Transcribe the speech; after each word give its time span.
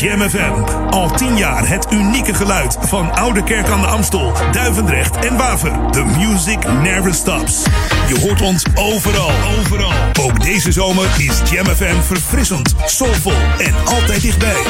Jam 0.00 0.30
FM. 0.30 0.52
Al 0.90 1.10
tien 1.10 1.36
jaar 1.36 1.68
het 1.68 1.86
unieke 1.92 2.34
geluid 2.34 2.76
van 2.80 3.12
Oude 3.14 3.42
Kerk 3.42 3.68
aan 3.68 3.80
de 3.80 3.86
Amstel, 3.86 4.32
Duivendrecht 4.52 5.16
en 5.16 5.36
Waver. 5.36 5.72
The 5.90 6.04
music 6.04 6.72
never 6.82 7.14
stops. 7.14 7.62
Je 8.08 8.20
hoort 8.20 8.40
ons 8.40 8.64
overal, 8.74 9.30
overal. 9.58 9.92
Ook 10.20 10.42
deze 10.42 10.72
zomer 10.72 11.08
is 11.18 11.50
Jam 11.50 11.66
FM 11.66 12.00
verfrissend, 12.06 12.74
soulvol 12.86 13.36
en 13.58 13.74
altijd 13.84 14.22
dichtbij. 14.22 14.62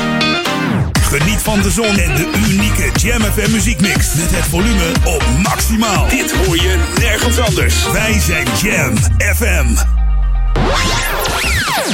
Geniet 1.00 1.42
van 1.42 1.62
de 1.62 1.70
zon 1.70 1.98
en 1.98 2.14
de 2.14 2.30
unieke 2.48 2.90
Jam 2.92 3.22
FM 3.22 3.50
muziekmix. 3.50 4.14
Met 4.14 4.30
het 4.30 4.44
volume 4.44 4.92
op 5.04 5.24
maximaal. 5.42 6.08
Dit 6.08 6.32
hoor 6.32 6.56
je 6.56 6.76
nergens 6.98 7.38
anders. 7.38 7.90
Wij 7.92 8.20
zijn 8.20 8.46
Jam 8.62 8.96
FM. 9.34 9.66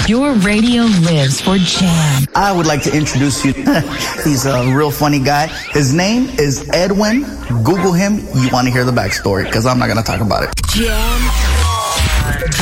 Your 0.05 0.35
radio 0.35 0.83
lives 0.83 1.41
for 1.41 1.57
Jam. 1.59 2.27
I 2.35 2.53
would 2.53 2.67
like 2.67 2.83
to 2.83 2.95
introduce 2.97 3.45
you. 3.45 3.53
He's 4.25 4.47
a 4.47 4.73
real 4.73 4.91
funny 4.93 5.19
guy. 5.19 5.49
His 5.73 5.93
name 5.93 6.29
is 6.39 6.69
Edwin. 6.73 7.23
Google 7.65 7.93
him. 7.93 8.19
You 8.35 8.49
want 8.53 8.69
to 8.69 8.73
hear 8.73 8.85
the 8.85 8.93
backstory 8.93 9.45
because 9.45 9.67
I'm 9.67 9.79
not 9.79 9.87
going 9.87 9.99
to 9.99 10.05
talk 10.05 10.21
about 10.21 10.45
it. 10.45 10.55
Jam. 10.69 11.21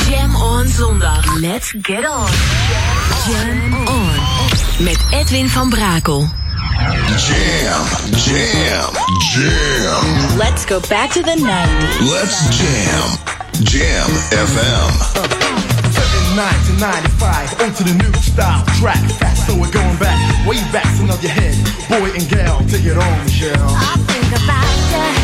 Jam 0.09 0.35
on 0.35 0.65
zondag. 0.65 1.41
Let's 1.41 1.71
get 1.73 2.03
on. 2.05 2.31
Jam 3.27 3.87
on. 3.87 4.19
Met 4.83 4.97
Edwin 5.11 5.47
van 5.47 5.69
Brakel. 5.69 6.27
Jam, 7.17 7.85
jam, 8.17 8.93
jam. 9.19 10.37
Let's 10.37 10.65
go 10.65 10.79
back 10.89 11.11
to 11.11 11.21
the 11.21 11.35
90s. 11.35 12.11
Let's 12.11 12.57
jam. 12.57 13.35
Jam 13.63 14.09
FM. 14.31 15.44
79 16.35 16.65
to 16.65 16.81
95, 16.81 17.61
onto 17.61 17.83
the 17.85 17.93
new 18.03 18.13
style 18.19 18.65
track. 18.75 18.99
Fast, 19.19 19.47
so 19.47 19.55
we're 19.55 19.71
going 19.71 19.97
back, 19.97 20.19
way 20.45 20.57
back, 20.73 20.85
so 20.97 21.05
nod 21.05 21.23
your 21.23 21.31
head. 21.31 21.55
Boy 21.87 22.11
and 22.11 22.27
gal, 22.27 22.59
take 22.67 22.83
it 22.83 22.97
on, 22.97 23.23
Michelle. 23.23 23.55
I 23.55 23.95
think 24.03 24.43
about 24.43 25.11
you 25.11 25.14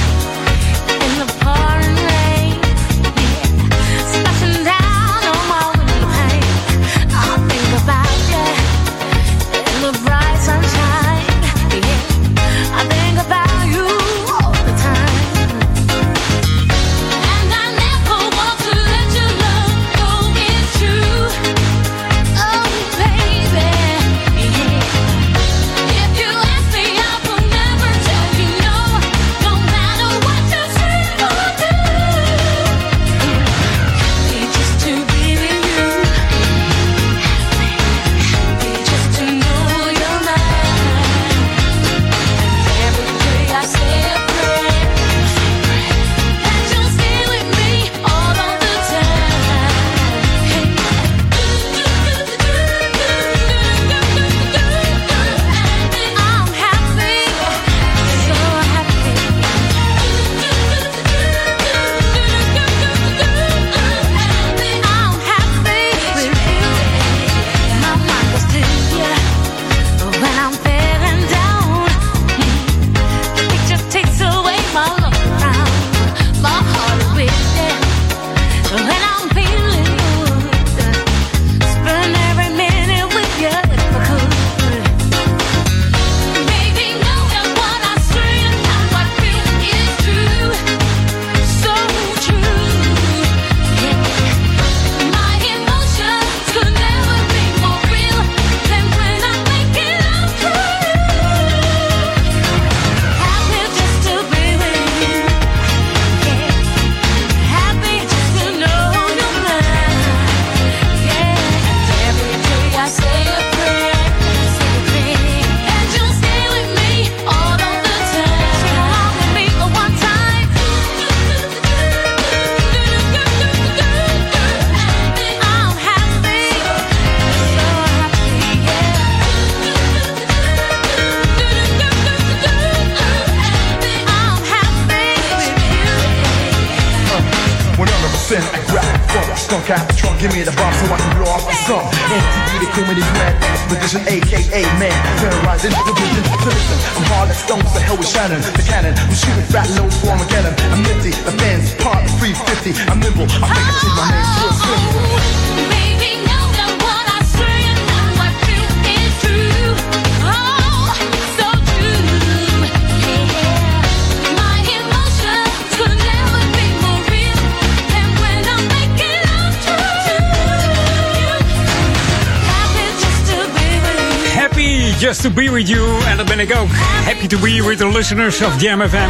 just 175.01 175.21
to 175.21 175.29
be 175.31 175.51
with 175.51 175.67
you. 175.67 176.05
En 176.05 176.17
dat 176.17 176.25
ben 176.25 176.39
ik 176.39 176.55
ook. 176.55 176.67
Happy 177.05 177.27
to 177.27 177.37
be 177.37 177.63
with 177.67 177.77
the 177.77 177.87
listeners 177.87 178.41
of 178.41 178.61
Jam 178.61 178.81
FM. 178.81 179.09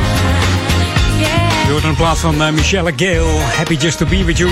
Je 1.65 1.71
hoort 1.71 1.83
een 1.83 1.95
plaat 1.95 2.19
van 2.19 2.43
eh, 2.43 2.51
Michelle 2.51 2.93
Gale. 2.95 3.39
Happy 3.57 3.73
just 3.79 3.97
to 3.97 4.05
be 4.05 4.25
with 4.25 4.37
you. 4.37 4.51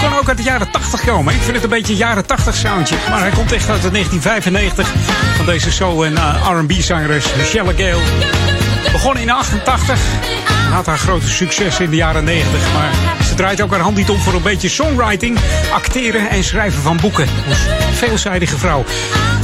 Kon 0.00 0.18
ook 0.18 0.28
uit 0.28 0.36
de 0.36 0.42
jaren 0.42 0.70
80 0.70 1.04
komen. 1.04 1.34
Ik 1.34 1.40
vind 1.40 1.54
het 1.54 1.64
een 1.64 1.70
beetje 1.70 1.92
een 1.92 1.98
jaren 1.98 2.26
80 2.26 2.54
soundje. 2.54 2.96
Maar 3.10 3.20
hij 3.20 3.30
komt 3.30 3.52
echt 3.52 3.70
uit 3.70 3.82
de 3.82 3.90
1995. 3.90 4.88
Van 5.36 5.46
deze 5.46 5.72
soul- 5.72 6.04
en 6.04 6.16
eh, 6.16 6.48
R&B-zangeres 6.50 7.24
Michelle 7.36 7.74
Gale. 7.76 8.02
Begon 8.92 9.16
in 9.18 9.30
88. 9.30 9.98
Had 10.70 10.86
haar 10.86 10.98
grote 10.98 11.28
succes 11.28 11.80
in 11.80 11.90
de 11.90 11.96
jaren 11.96 12.24
90. 12.24 12.72
Maar 12.72 12.90
ze 13.28 13.34
draait 13.34 13.60
ook 13.60 13.70
haar 13.70 13.80
hand 13.80 13.96
niet 13.96 14.10
om 14.10 14.18
voor 14.18 14.34
een 14.34 14.42
beetje 14.42 14.68
songwriting, 14.68 15.38
acteren 15.72 16.30
en 16.30 16.44
schrijven 16.44 16.82
van 16.82 16.96
boeken. 17.00 17.26
Dus 17.48 17.58
veelzijdige 17.98 18.58
vrouw. 18.58 18.84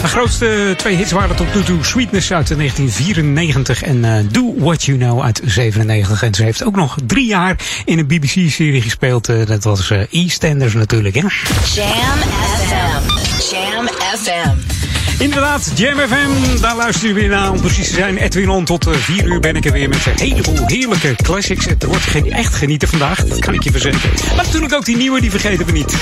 Haar 0.01 0.09
grootste 0.09 0.75
twee 0.77 0.97
hits 0.97 1.13
waren 1.13 1.37
tot 1.37 1.55
nu 1.55 1.63
toe 1.63 1.85
Sweetness 1.85 2.33
uit 2.33 2.47
1994 2.57 3.83
en 3.83 4.05
eh, 4.05 4.25
Do 4.31 4.55
What 4.59 4.85
You 4.85 4.99
Know 4.99 5.23
uit 5.23 5.41
97. 5.45 6.23
En 6.23 6.35
ze 6.35 6.43
heeft 6.43 6.65
ook 6.65 6.77
nog 6.77 6.97
drie 7.07 7.27
jaar 7.27 7.57
in 7.85 7.99
een 7.99 8.07
BBC-serie 8.07 8.83
gespeeld. 8.83 9.29
eh, 9.29 9.47
dat 9.47 9.65
was 9.65 9.91
eh 9.91 10.01
EastEnders 10.11 10.73
natuurlijk. 10.75 11.15
Hè? 11.15 11.21
Jam 11.21 12.19
FM. 12.67 13.09
Jam 13.55 13.89
FM. 14.19 14.80
Inderdaad, 15.21 15.73
Jam 15.75 15.99
FM, 15.99 16.61
daar 16.61 16.77
luister 16.77 17.09
je 17.09 17.15
weer 17.15 17.29
naar. 17.29 17.51
Om 17.51 17.61
precies 17.61 17.89
te 17.89 17.95
zijn, 17.95 18.17
Edwin 18.17 18.49
On, 18.49 18.65
tot 18.65 18.87
eh, 18.87 18.95
4 18.95 19.25
uur 19.25 19.41
ben 19.41 19.57
ik 19.57 19.65
er 19.65 19.73
weer 19.73 19.89
met 19.89 20.07
een 20.07 20.13
heleboel 20.17 20.67
heerlijke 20.67 21.15
classics. 21.23 21.65
Het 21.65 21.85
wordt 21.85 22.03
geen 22.03 22.33
echt 22.33 22.55
genieten 22.55 22.89
vandaag, 22.89 23.25
dat 23.25 23.39
kan 23.39 23.55
ik 23.55 23.63
je 23.63 23.71
verzekeren. 23.71 24.11
Maar 24.37 24.45
natuurlijk 24.45 24.75
ook 24.75 24.85
die 24.85 24.97
nieuwe, 24.97 25.21
die 25.21 25.31
vergeten 25.31 25.67
we 25.67 25.73
niet. 25.73 25.97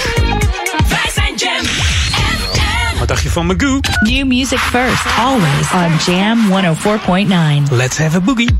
Wij 0.88 1.10
zijn 1.14 1.34
Jam 1.36 1.64
Wat 2.98 3.08
dacht 3.08 3.22
je 3.22 3.30
van 3.30 3.46
Magoo? 3.46 3.80
New 4.00 4.26
music 4.26 4.58
first, 4.58 5.04
always 5.18 5.72
on 5.72 6.14
Jam 6.14 6.38
104.9. 7.68 7.72
Let's 7.72 7.96
have 7.98 8.16
a 8.16 8.20
boogie. 8.20 8.56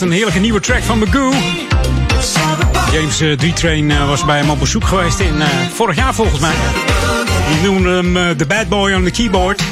een 0.00 0.10
heerlijke 0.10 0.40
nieuwe 0.40 0.60
track 0.60 0.82
van 0.82 0.98
Magoo. 0.98 1.32
James 2.92 3.20
eh, 3.20 3.32
D-Train 3.32 3.90
eh, 3.90 4.08
was 4.08 4.24
bij 4.24 4.38
hem 4.38 4.50
op 4.50 4.58
bezoek 4.58 4.84
geweest 4.84 5.18
in 5.18 5.40
eh, 5.40 5.48
vorig 5.72 5.96
jaar 5.96 6.14
volgens 6.14 6.40
mij. 6.40 6.54
Die 7.48 7.70
noemde 7.70 7.88
hem 7.88 8.36
de 8.36 8.46
bad 8.46 8.68
boy 8.68 8.92
on 8.92 9.04
the 9.04 9.10
keyboard. 9.10 9.62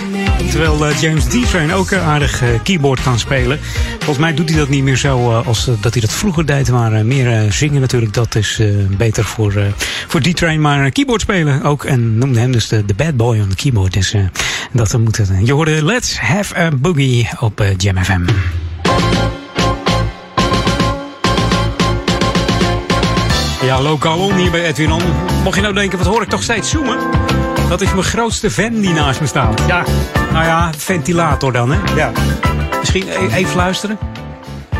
Terwijl 0.50 0.94
James 0.94 1.24
D-Train 1.24 1.72
ook 1.72 1.92
aardig 1.92 2.42
keyboard 2.62 3.02
kan 3.02 3.18
spelen. 3.18 3.58
Volgens 3.98 4.18
mij 4.18 4.34
doet 4.34 4.48
hij 4.48 4.58
dat 4.58 4.68
niet 4.68 4.82
meer 4.82 4.96
zo 4.96 5.32
als 5.32 5.64
dat 5.80 5.92
hij 5.92 6.00
dat 6.00 6.12
vroeger 6.12 6.46
deed. 6.46 6.70
Maar 6.70 7.06
meer 7.06 7.52
zingen 7.52 7.80
natuurlijk, 7.80 8.14
dat 8.14 8.34
is 8.34 8.60
beter 8.96 9.24
voor, 9.24 9.52
voor 10.08 10.20
D-Train. 10.20 10.60
Maar 10.60 10.90
keyboard 10.90 11.20
spelen 11.20 11.62
ook. 11.62 11.84
En 11.84 12.18
noemde 12.18 12.40
hem 12.40 12.52
dus 12.52 12.68
de, 12.68 12.84
de 12.84 12.94
bad 12.94 13.16
boy 13.16 13.40
on 13.40 13.48
the 13.48 13.56
keyboard. 13.56 13.92
Dus 13.92 14.14
dat 14.72 14.92
moet 14.92 15.02
moeten. 15.02 15.46
Je 15.46 15.52
hoorde 15.52 15.84
Let's 15.84 16.18
Have 16.18 16.56
a 16.58 16.70
Boogie 16.70 17.28
op 17.40 17.64
Jam 17.76 18.04
FM. 18.04 18.22
Ja, 23.64 23.80
lokaal 23.80 24.32
hier 24.32 24.50
bij 24.50 24.64
Edwin 24.64 24.92
On. 24.92 25.02
Mocht 25.42 25.56
je 25.56 25.62
nou 25.62 25.74
denken, 25.74 25.98
wat 25.98 26.06
hoor 26.06 26.22
ik 26.22 26.28
toch 26.28 26.42
steeds 26.42 26.70
zoomen? 26.70 26.98
Dat 27.68 27.80
is 27.80 27.92
mijn 27.92 28.04
grootste 28.04 28.50
fan 28.50 28.80
die 28.80 28.92
naast 28.92 29.20
me 29.20 29.26
staat. 29.26 29.62
Ja, 29.66 29.84
nou 30.32 30.44
ja, 30.44 30.70
ventilator 30.76 31.52
dan, 31.52 31.72
hè? 31.72 31.94
Ja. 31.94 32.12
Misschien 32.80 33.08
e- 33.08 33.34
even 33.34 33.56
luisteren. 33.56 33.98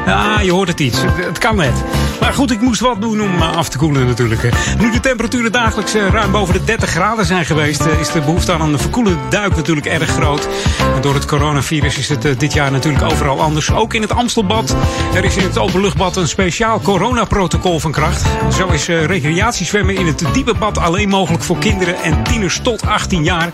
Ja, 0.06 0.40
je 0.40 0.52
hoort 0.52 0.68
het 0.68 0.80
iets. 0.80 1.02
Het, 1.02 1.38
kan 1.38 1.56
net. 1.56 1.84
Maar 2.20 2.32
goed, 2.32 2.50
ik 2.50 2.60
moest 2.60 2.80
wat 2.80 3.00
doen 3.00 3.22
om 3.22 3.34
eh, 3.34 3.56
af 3.56 3.68
te 3.68 3.78
koelen 3.78 4.06
natuurlijk. 4.06 4.42
Nu 4.78 4.90
de 4.90 5.00
temperaturen 5.00 5.52
dagelijks 5.52 5.94
eh, 5.94 6.08
ruim 6.08 6.32
boven 6.32 6.54
de 6.54 6.64
30 6.64 6.90
graden 6.90 7.26
zijn 7.26 7.44
geweest... 7.44 7.80
eh, 7.80 8.00
is 8.00 8.12
de 8.12 8.20
behoefte 8.20 8.52
aan 8.52 8.60
een 8.60 8.78
verkoelende 8.78 9.18
duik 9.28 9.56
natuurlijk 9.56 9.86
erg 9.86 10.08
groot. 10.08 10.48
En 10.94 11.00
door 11.00 11.14
het 11.14 11.24
coronavirus 11.24 11.98
is 11.98 12.08
het 12.08 12.40
dit 12.40 12.52
jaar 12.52 12.70
natuurlijk 12.70 13.04
overal 13.04 13.40
anders. 13.40 13.72
Ook 13.72 13.94
in 13.94 14.02
het 14.02 14.12
Amstelbad. 14.12 14.76
Er 15.14 15.24
is 15.24 15.36
in 15.36 15.44
het 15.44 15.58
openluchtbad 15.58 16.16
een 16.16 16.28
speciaal 16.28 16.80
coronaprotocol 16.80 17.80
van 17.80 17.92
kracht. 17.92 18.22
Zo 18.56 18.68
is 18.68 18.86
recreatiezwemmen 18.86 19.96
in 19.96 20.06
het 20.06 20.24
diepe 20.32 20.54
bad 20.54 20.78
alleen 20.78 21.08
mogelijk 21.08 21.42
voor 21.42 21.58
kinderen 21.58 22.02
en 22.02 22.22
tieners 22.22 22.60
tot 22.62 22.86
18 22.86 23.24
jaar. 23.24 23.52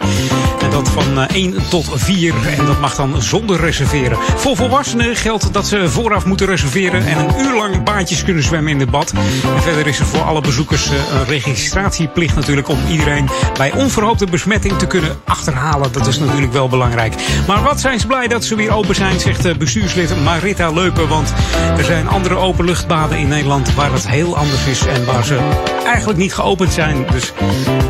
En 0.62 0.70
dat 0.70 0.88
van 0.88 1.20
eh, 1.20 1.34
1 1.34 1.54
tot 1.68 1.88
4. 1.94 2.34
En 2.58 2.66
dat 2.66 2.80
mag 2.80 2.94
dan 2.94 3.22
zonder 3.22 3.56
reserveren. 3.56 4.18
Voor 4.36 4.56
volwassenen 4.56 5.16
geldt 5.16 5.52
dat 5.52 5.66
ze 5.66 5.90
vooraf 5.90 6.24
moeten 6.24 6.39
reserveren 6.44 7.06
en 7.06 7.18
een 7.18 7.40
uur 7.40 7.56
lang 7.56 7.82
baantjes 7.84 8.24
kunnen 8.24 8.42
zwemmen 8.42 8.72
in 8.72 8.80
het 8.80 8.90
bad. 8.90 9.12
En 9.56 9.62
verder 9.62 9.86
is 9.86 9.98
er 9.98 10.06
voor 10.06 10.22
alle 10.22 10.40
bezoekers 10.40 10.90
eh, 10.90 10.92
een 11.18 11.26
registratieplicht 11.26 12.34
natuurlijk 12.34 12.68
om 12.68 12.78
iedereen 12.88 13.28
bij 13.56 13.72
onverhoopte 13.72 14.26
besmetting 14.26 14.78
te 14.78 14.86
kunnen 14.86 15.18
achterhalen. 15.24 15.92
Dat 15.92 16.06
is 16.06 16.18
natuurlijk 16.18 16.52
wel 16.52 16.68
belangrijk. 16.68 17.14
Maar 17.46 17.62
wat 17.62 17.80
zijn 17.80 18.00
ze 18.00 18.06
blij 18.06 18.28
dat 18.28 18.44
ze 18.44 18.54
weer 18.54 18.72
open 18.72 18.94
zijn, 18.94 19.20
zegt 19.20 19.58
bestuurslid 19.58 20.22
Marita 20.22 20.70
Leupen. 20.70 21.08
Want 21.08 21.32
er 21.76 21.84
zijn 21.84 22.08
andere 22.08 22.36
openluchtbaden 22.36 23.18
in 23.18 23.28
Nederland 23.28 23.74
waar 23.74 23.92
het 23.92 24.08
heel 24.08 24.36
anders 24.36 24.66
is 24.66 24.86
en 24.86 25.04
waar 25.04 25.24
ze 25.24 25.38
eigenlijk 25.86 26.18
niet 26.18 26.34
geopend 26.34 26.72
zijn. 26.72 27.06
Dus 27.10 27.32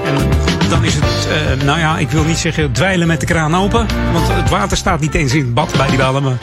en 0.04 0.28
dan 0.69 0.85
is 0.85 0.95
het, 0.95 1.28
eh, 1.28 1.64
nou 1.64 1.78
ja, 1.78 1.99
ik 1.99 2.11
wil 2.11 2.25
niet 2.25 2.38
zeggen 2.38 2.73
dweilen 2.73 3.07
met 3.07 3.21
de 3.21 3.26
kraan 3.26 3.57
open. 3.57 3.87
Want 4.12 4.28
het 4.28 4.50
water 4.50 4.76
staat 4.76 5.00
niet 5.00 5.14
eens 5.14 5.33
in 5.35 5.40
het 5.40 5.54
bad 5.54 5.73
bij 5.76 5.88
die. 5.88 5.99
Maar 5.99 6.38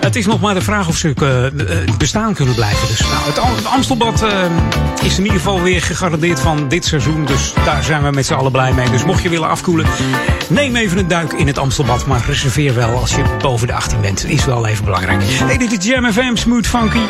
het 0.00 0.16
is 0.16 0.26
nog 0.26 0.40
maar 0.40 0.54
de 0.54 0.60
vraag 0.60 0.88
of 0.88 0.96
ze 0.96 1.12
eh, 1.14 1.96
bestaan 1.98 2.34
kunnen 2.34 2.54
blijven. 2.54 2.88
Dus 2.88 3.00
nou, 3.00 3.12
het, 3.26 3.38
Am- 3.38 3.54
het 3.54 3.66
Amstelbad 3.66 4.22
eh, 4.22 4.30
is 5.02 5.18
in 5.18 5.22
ieder 5.24 5.38
geval 5.38 5.62
weer 5.62 5.82
gegarandeerd 5.82 6.40
van 6.40 6.68
dit 6.68 6.84
seizoen. 6.84 7.24
Dus 7.24 7.52
daar 7.64 7.82
zijn 7.82 8.02
we 8.02 8.10
met 8.10 8.26
z'n 8.26 8.34
allen 8.34 8.52
blij 8.52 8.72
mee. 8.72 8.90
Dus 8.90 9.04
mocht 9.04 9.22
je 9.22 9.28
willen 9.28 9.48
afkoelen, 9.48 9.86
neem 10.48 10.76
even 10.76 10.98
een 10.98 11.08
duik 11.08 11.32
in 11.32 11.46
het 11.46 11.58
Amstelbad. 11.58 12.06
Maar 12.06 12.22
reserveer 12.26 12.74
wel 12.74 12.98
als 12.98 13.14
je 13.14 13.22
boven 13.38 13.66
de 13.66 13.72
18 13.72 14.00
bent. 14.00 14.24
Is 14.24 14.44
wel 14.44 14.66
even 14.66 14.84
belangrijk. 14.84 15.22
Hey, 15.24 15.58
dit 15.58 15.78
is 15.78 15.86
Jam 15.86 16.12
FM 16.12 16.34
Smooth 16.36 16.66
Funky. 16.66 17.00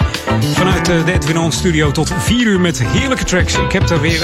Vanuit 0.55 0.85
de 0.85 1.03
Edwin 1.13 1.39
On 1.39 1.53
Studio 1.53 1.91
tot 1.91 2.13
4 2.19 2.47
uur 2.47 2.61
met 2.61 2.83
heerlijke 2.87 3.25
tracks. 3.25 3.55
Ik 3.55 3.73
heb 3.73 3.91
er 3.91 4.01
weer 4.01 4.23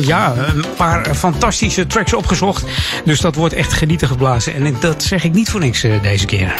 ja, 0.00 0.34
een 0.36 0.64
paar 0.76 1.14
fantastische 1.14 1.86
tracks 1.86 2.14
opgezocht. 2.14 2.64
Dus 3.04 3.20
dat 3.20 3.34
wordt 3.34 3.54
echt 3.54 3.72
genieten 3.72 4.08
geblazen. 4.08 4.54
En 4.54 4.76
dat 4.80 5.02
zeg 5.02 5.24
ik 5.24 5.32
niet 5.32 5.50
voor 5.50 5.60
niks 5.60 5.80
deze 6.02 6.26
keer. 6.26 6.54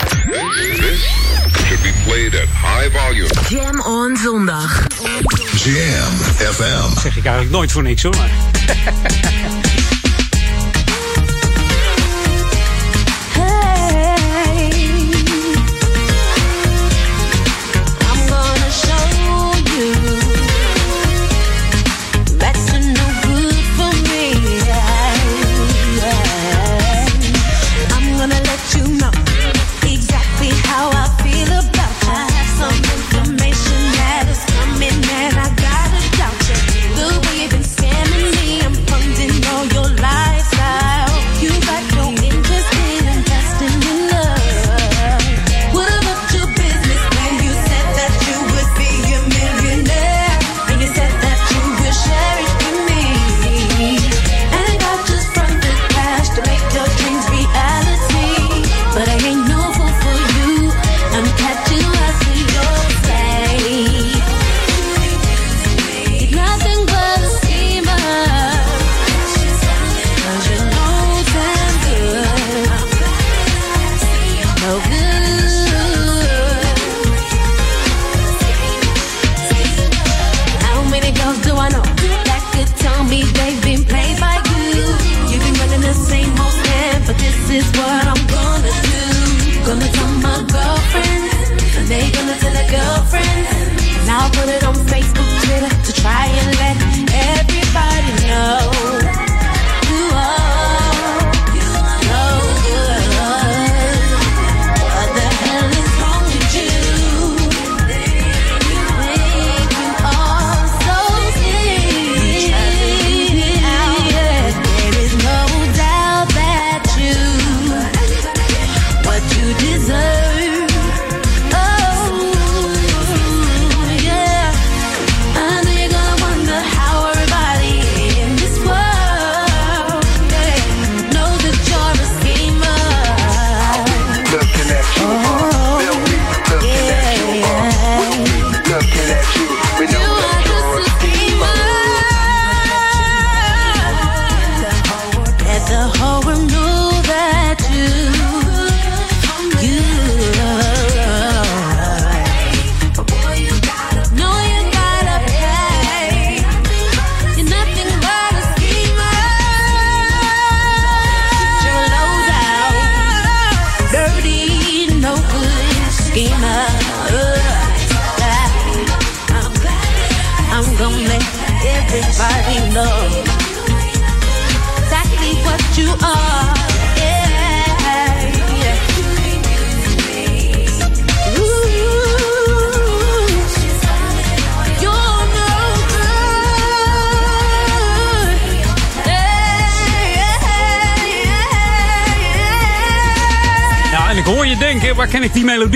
Should 1.77 1.95
be 1.95 2.05
played 2.05 2.35
at 2.35 2.49
high 2.49 2.89
volume. 2.89 3.29
Jam 3.51 3.81
on 3.81 4.17
zondag. 4.17 4.87
Jam 5.65 6.13
FM. 6.55 7.01
zeg 7.01 7.17
ik 7.17 7.25
eigenlijk 7.25 7.51
nooit 7.51 7.73
voor 7.73 7.83
niks 7.83 8.03
hoor. 8.03 8.15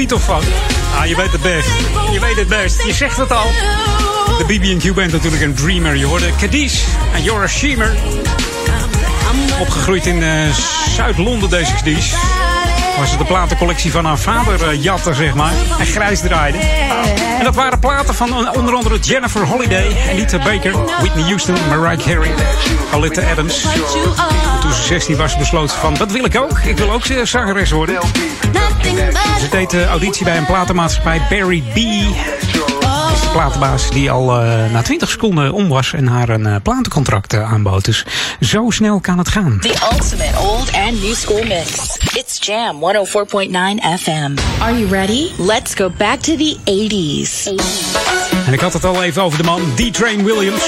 Ah, 0.09 1.07
je 1.07 1.17
weet 1.17 1.33
het 1.33 1.43
best. 1.43 1.69
Je 2.13 2.21
weet 2.21 2.37
het 2.37 2.49
best. 2.49 2.83
Je 2.87 2.93
zegt 2.93 3.17
het 3.17 3.33
al. 3.33 3.47
De 4.39 4.45
BB&Q 4.47 4.95
Band 4.95 5.13
natuurlijk 5.13 5.43
een 5.43 5.55
dreamer. 5.55 5.97
Je 5.97 6.07
hoorde 6.07 6.27
Cadiz 6.41 6.83
en 7.15 7.41
a 7.41 7.47
Sheamer. 7.47 7.97
Opgegroeid 9.61 10.07
in 10.07 10.23
eh, 10.23 10.29
Zuid-Londen 10.97 11.51
deze 11.51 11.73
Cadiz. 11.75 12.13
was 12.99 13.11
het 13.11 13.19
de 13.19 13.25
platencollectie 13.25 13.91
van 13.91 14.05
haar 14.05 14.19
vader 14.19 14.69
eh, 14.69 14.83
jatte, 14.83 15.15
zeg 15.15 15.35
maar. 15.35 15.53
En 15.79 15.87
grijs 15.87 16.21
draaide. 16.21 16.59
En 17.39 17.45
dat 17.45 17.55
waren 17.55 17.79
platen 17.79 18.15
van 18.15 18.33
on- 18.35 18.55
onder 18.57 18.75
andere 18.75 18.99
Jennifer 18.99 19.47
Holiday, 19.47 19.97
Anita 20.11 20.39
Baker, 20.39 20.73
Whitney 21.01 21.25
Houston, 21.25 21.55
Mariah 21.69 21.99
Carey, 22.07 22.31
Alita 22.93 23.23
Adams. 23.31 23.61
Toen 24.61 24.73
ze 24.73 24.83
16 24.83 25.17
was, 25.17 25.37
besloot 25.37 25.73
van, 25.73 25.95
dat 25.95 26.13
wil 26.13 26.25
ik 26.25 26.37
ook. 26.37 26.59
Ik 26.59 26.77
wil 26.79 26.91
ook 26.93 27.05
eh, 27.05 27.25
zangeres 27.25 27.71
worden. 27.71 27.99
Ze 29.41 29.49
deed 29.51 29.71
de 29.71 29.85
auditie 29.85 30.25
bij 30.25 30.37
een 30.37 30.47
platenmaatschappij, 30.47 31.23
Barry 31.31 31.63
B. 31.63 31.75
Dat 32.81 33.11
is 33.13 33.21
de 33.21 33.29
platenbaas 33.33 33.91
die 33.91 34.11
al 34.11 34.41
eh, 34.41 34.71
na 34.73 34.83
20 34.83 35.11
seconden 35.11 35.53
om 35.53 35.69
was 35.69 35.93
en 35.93 36.07
haar 36.07 36.29
een 36.29 36.47
eh, 36.47 36.57
platencontract 36.63 37.33
eh, 37.33 37.53
aanbood. 37.53 37.85
Dus 37.85 38.05
zo 38.41 38.71
snel 38.71 39.01
kan 39.01 39.19
het 39.19 39.29
gaan. 39.29 39.59
The 39.61 39.89
ultimate 39.93 40.39
old 40.39 40.73
and 40.73 41.03
new 41.03 41.15
school 41.15 41.45
mix. 41.45 41.99
It's 42.15 42.47
Jam 42.47 42.81
104.9 42.81 44.01
FM. 44.01 44.35
Are 44.59 44.79
you 44.79 44.89
ready? 44.91 45.31
Let's 45.39 45.75
go 45.75 45.91
back 45.97 46.21
to 46.21 46.37
the 46.37 46.57
80s. 46.65 47.49
En 48.47 48.53
ik 48.53 48.61
had 48.61 48.73
het 48.73 48.85
al 48.85 49.03
even 49.03 49.23
over 49.23 49.39
de 49.39 49.45
man, 49.45 49.61
D-Train 49.75 50.25
Williams. 50.25 50.63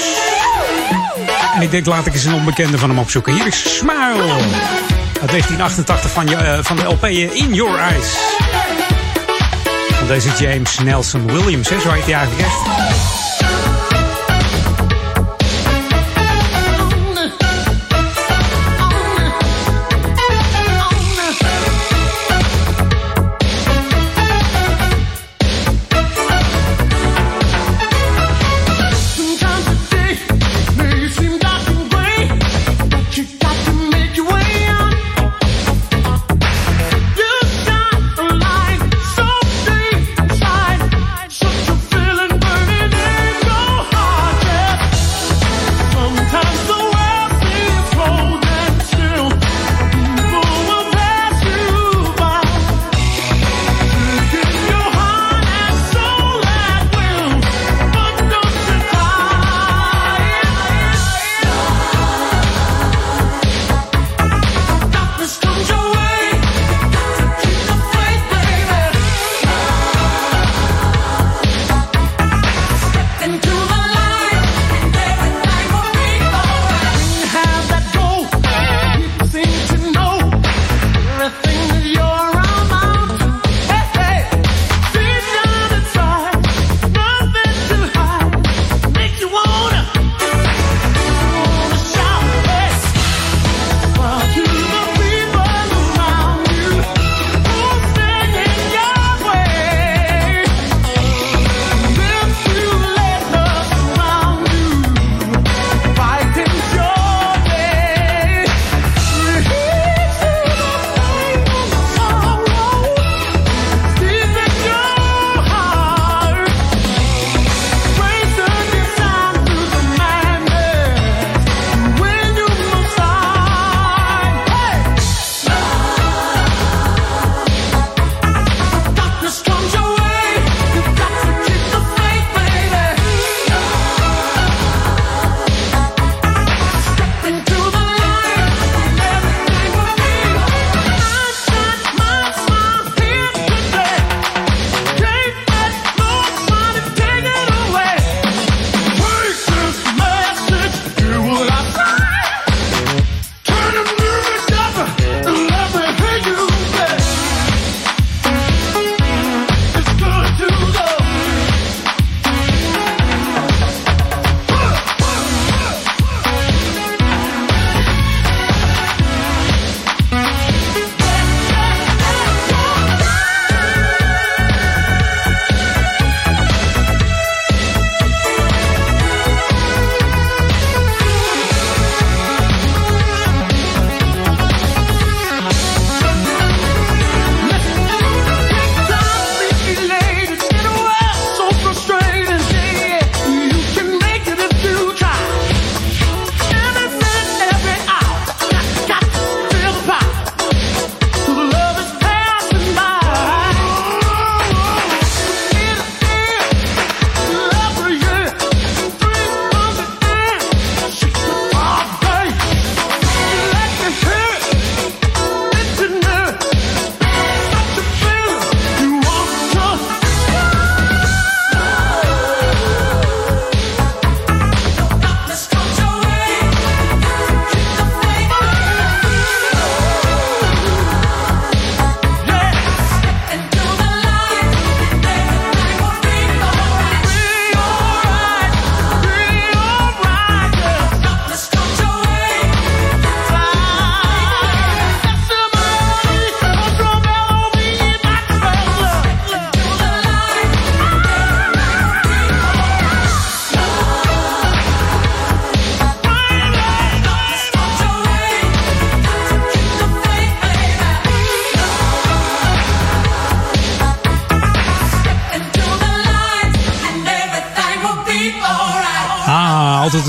En 1.55 1.61
ik 1.61 1.71
denk, 1.71 1.85
laat 1.85 2.05
ik 2.05 2.13
eens 2.13 2.25
een 2.25 2.33
onbekende 2.33 2.77
van 2.77 2.89
hem 2.89 2.99
opzoeken. 2.99 3.33
Hier 3.33 3.47
is 3.47 3.77
Smile. 3.77 4.82
Uit 5.23 5.31
1988 5.31 6.11
van, 6.11 6.27
je, 6.27 6.35
eh, 6.35 6.63
van 6.63 6.75
de 6.75 6.83
LP 6.83 7.05
In 7.33 7.53
Your 7.53 7.79
Eyes. 7.79 8.17
Deze 10.07 10.29
James 10.43 10.79
Nelson 10.79 11.27
Williams, 11.27 11.69
hè, 11.69 11.79
zo 11.79 11.89
heet 11.89 12.03
hij 12.05 12.13
eigenlijk 12.13 12.47
echt. 12.47 12.92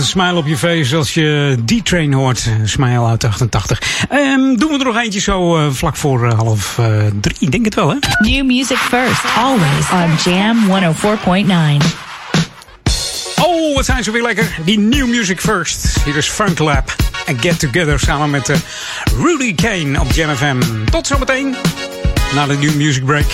Een 0.04 0.10
smile 0.10 0.36
op 0.36 0.46
je 0.46 0.56
face 0.56 0.96
als 0.96 1.14
je 1.14 1.56
D-Train 1.66 2.12
hoort. 2.12 2.46
Een 2.60 2.68
Smile 2.68 3.06
uit 3.06 3.24
88. 3.24 4.06
Ehm, 4.08 4.56
doen 4.56 4.70
we 4.70 4.78
er 4.78 4.84
nog 4.84 4.96
eentje 4.96 5.20
zo 5.20 5.56
eh, 5.56 5.66
vlak 5.70 5.96
voor 5.96 6.28
eh, 6.28 6.38
half 6.38 6.78
eh, 6.78 6.86
drie, 7.20 7.50
denk 7.50 7.64
het 7.64 7.74
wel 7.74 7.88
hè? 7.88 7.96
New 8.18 8.46
music 8.46 8.76
first, 8.76 9.24
always 9.36 9.90
on 9.92 10.32
Jam 10.32 10.56
104.9. 10.66 11.86
Oh, 13.42 13.74
wat 13.74 13.84
zijn 13.84 14.04
ze 14.04 14.10
weer 14.10 14.22
lekker. 14.22 14.58
Die 14.64 14.78
New 14.78 15.08
Music 15.08 15.40
First. 15.40 15.96
Hier 16.04 16.16
is 16.16 16.28
Funk 16.28 16.58
Lab 16.58 16.94
en 17.26 17.40
Get 17.40 17.58
Together 17.58 18.00
samen 18.00 18.30
met 18.30 18.52
Rudy 19.22 19.54
Kane 19.54 20.00
op 20.00 20.12
Jam 20.12 20.36
FM. 20.36 20.56
Tot 20.90 21.06
zometeen 21.06 21.54
na 22.34 22.46
de 22.46 22.54
New 22.54 22.74
Music 22.74 23.04
Break. 23.04 23.26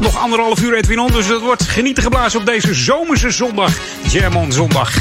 Nog 0.00 0.18
anderhalf 0.18 0.62
uur 0.62 0.74
Edwin 0.74 0.98
On, 0.98 1.12
dus 1.12 1.26
dat 1.26 1.40
wordt 1.40 1.62
genieten 1.62 2.02
geblazen 2.02 2.40
op 2.40 2.46
deze 2.46 2.74
zomerse 2.74 3.30
zondag. 3.30 3.72
Jam 4.10 4.36
on 4.36 4.52
zondag. 4.52 4.94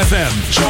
FM. 0.00 0.69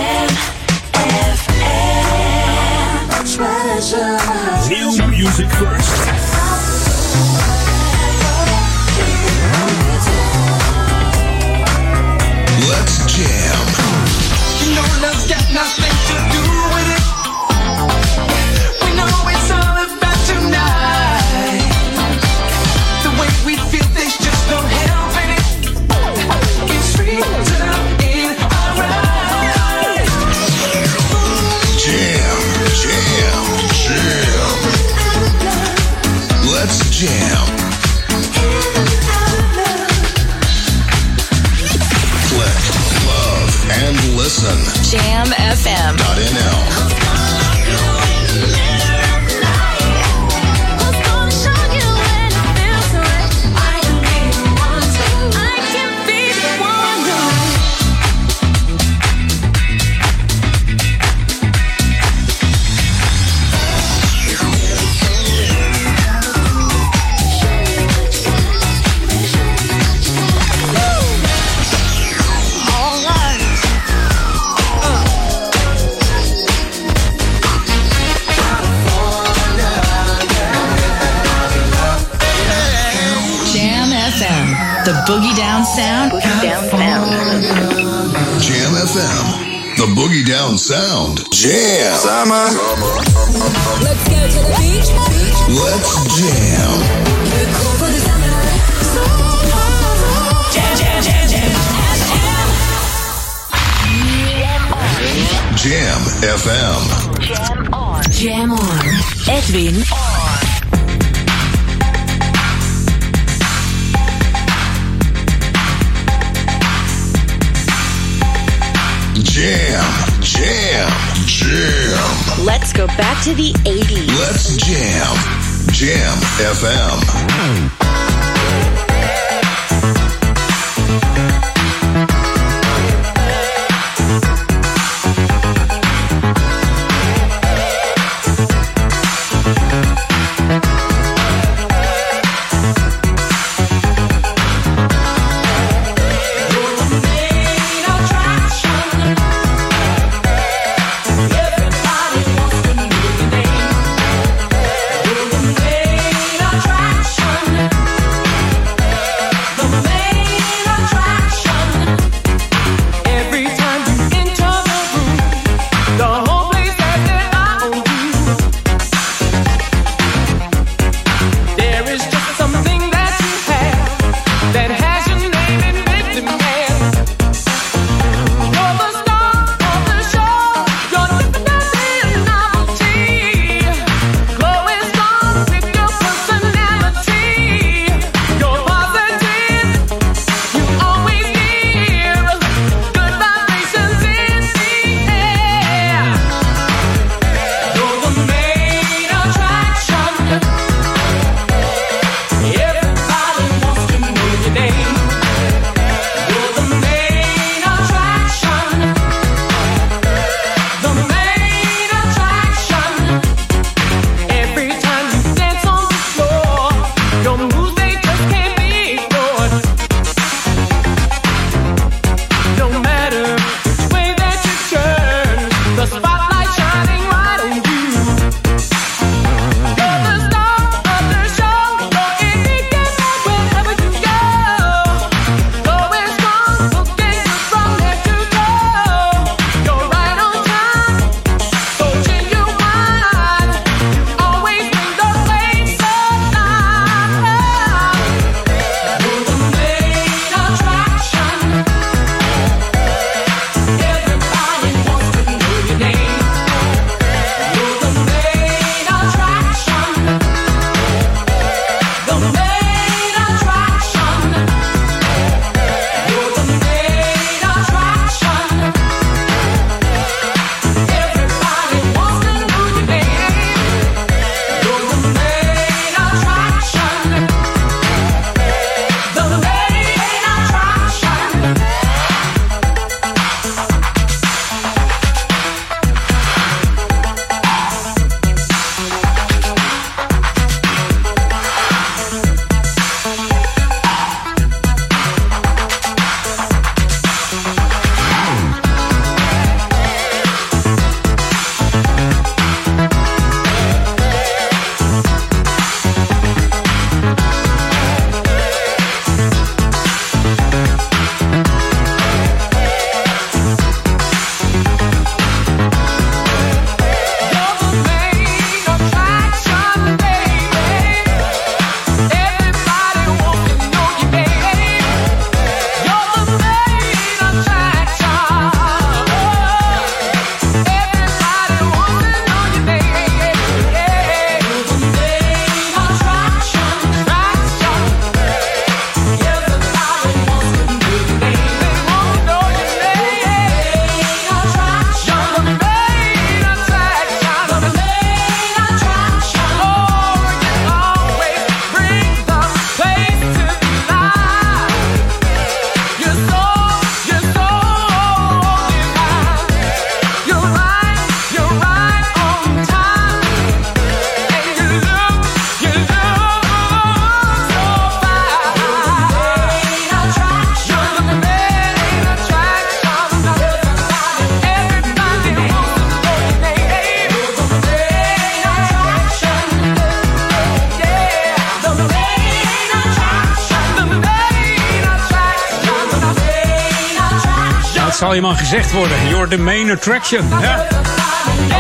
Gezegd 388.37 388.73
worden? 388.73 389.09
You're 389.09 389.29
the 389.29 389.39
main 389.39 389.71
attraction. 389.71 390.29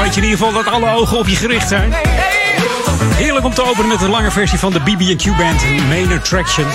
Weet 0.02 0.14
je 0.14 0.20
in 0.20 0.28
ieder 0.28 0.38
geval 0.38 0.52
dat 0.52 0.72
alle 0.72 0.94
ogen 0.94 1.18
op 1.18 1.28
je 1.28 1.36
gericht 1.36 1.68
zijn. 1.68 1.92
Heerlijk 3.14 3.44
om 3.44 3.54
te 3.54 3.64
openen 3.64 3.88
met 3.88 4.00
een 4.00 4.10
lange 4.10 4.30
versie 4.30 4.58
van 4.58 4.72
de 4.72 4.80
BB&Q 4.80 5.36
Band. 5.36 5.62
Main 5.88 6.12
Attraction. 6.12 6.66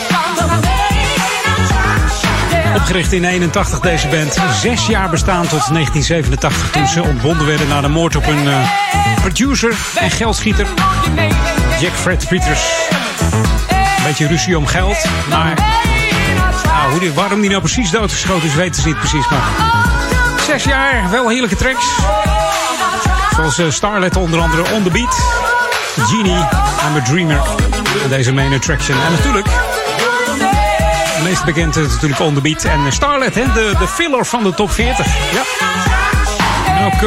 Opgericht 2.75 3.11
in 3.11 3.23
81 3.23 3.79
deze 3.79 4.07
band. 4.07 4.37
Zes 4.61 4.87
jaar 4.87 5.09
bestaan 5.09 5.41
tot 5.41 5.67
1987 5.73 6.71
toen 6.71 6.87
ze 6.87 7.03
ontbonden 7.03 7.45
werden 7.45 7.67
na 7.67 7.81
de 7.81 7.87
moord 7.87 8.15
op 8.15 8.27
een 8.27 8.47
eh, 8.47 8.69
producer 9.21 9.75
en 9.99 10.11
geldschieter. 10.11 10.67
Jack 11.79 11.93
Fred 11.93 12.27
Peters. 12.27 12.61
Beetje 14.03 14.27
ruzie 14.27 14.57
om 14.57 14.65
geld. 14.65 15.05
Maar 15.29 15.53
nou, 16.63 17.11
waarom 17.13 17.41
die 17.41 17.49
nou 17.49 17.61
precies 17.61 17.91
doodgeschoten 17.91 18.47
is, 18.47 18.55
weten 18.55 18.81
ze 18.81 18.87
niet 18.87 18.97
precies. 18.97 19.29
Maar 19.29 19.43
zes 20.45 20.63
jaar, 20.63 21.09
wel 21.09 21.29
heerlijke 21.29 21.55
tracks. 21.55 21.85
Zoals 23.35 23.57
eh, 23.57 23.69
Starlet 23.69 24.15
onder 24.15 24.39
andere 24.39 24.71
On 24.71 24.83
The 24.83 24.89
Beat. 24.89 25.23
Genie, 26.07 26.37
I'm 26.87 26.95
a 26.95 27.01
Dreamer. 27.03 27.41
Deze 28.09 28.33
main 28.33 28.53
attraction. 28.53 28.97
En 29.05 29.11
natuurlijk, 29.11 29.45
de 31.17 31.21
meest 31.23 31.45
bekend 31.45 31.75
is 31.75 31.87
natuurlijk 31.87 32.21
On 32.21 32.33
The 32.33 32.41
Beat. 32.41 32.63
En 32.63 32.91
Starlet, 32.91 33.35
hè, 33.35 33.43
de, 33.53 33.75
de 33.79 33.87
filler 33.87 34.25
van 34.25 34.43
de 34.43 34.53
top 34.53 34.71
40. 34.71 35.05
Ja. 35.33 35.41
Nou, 36.75 36.97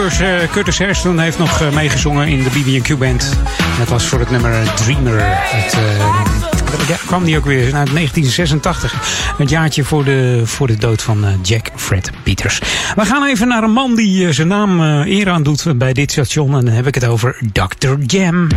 Curtis, 0.50 0.78
eh, 0.78 0.86
Hairston 0.86 1.18
heeft 1.18 1.38
nog 1.38 1.60
eh, 1.60 1.70
meegezongen 1.70 2.28
in 2.28 2.42
de 2.42 2.50
BB&Q 2.50 2.98
Band. 2.98 3.30
En 3.58 3.78
dat 3.78 3.88
was 3.88 4.06
voor 4.06 4.18
het 4.18 4.30
nummer 4.30 4.74
Dreamer. 4.74 5.20
Het, 5.24 5.72
eh, 5.72 6.27
ja, 6.88 6.96
kwam 7.06 7.24
die 7.24 7.36
ook 7.36 7.44
weer 7.44 7.62
uit 7.62 7.72
1986. 7.72 9.34
Het 9.38 9.50
jaartje 9.50 9.84
voor 9.84 10.04
de, 10.04 10.42
voor 10.44 10.66
de 10.66 10.76
dood 10.76 11.02
van 11.02 11.24
eh, 11.24 11.32
Jack 11.42 11.70
Fred 11.76 12.10
Peters. 12.22 12.58
We 12.96 13.04
gaan 13.04 13.24
even 13.24 13.48
naar 13.48 13.62
een 13.62 13.72
man 13.72 13.94
die 13.94 14.26
eh, 14.26 14.32
zijn 14.32 14.48
naam 14.48 14.80
eh, 14.80 15.18
eer 15.18 15.28
aan 15.28 15.42
doet 15.42 15.78
bij 15.78 15.92
dit 15.92 16.10
station. 16.10 16.56
En 16.56 16.64
dan 16.64 16.74
heb 16.74 16.86
ik 16.86 16.94
het 16.94 17.06
over 17.06 17.40
Dr. 17.52 17.94
Jam. 18.06 18.48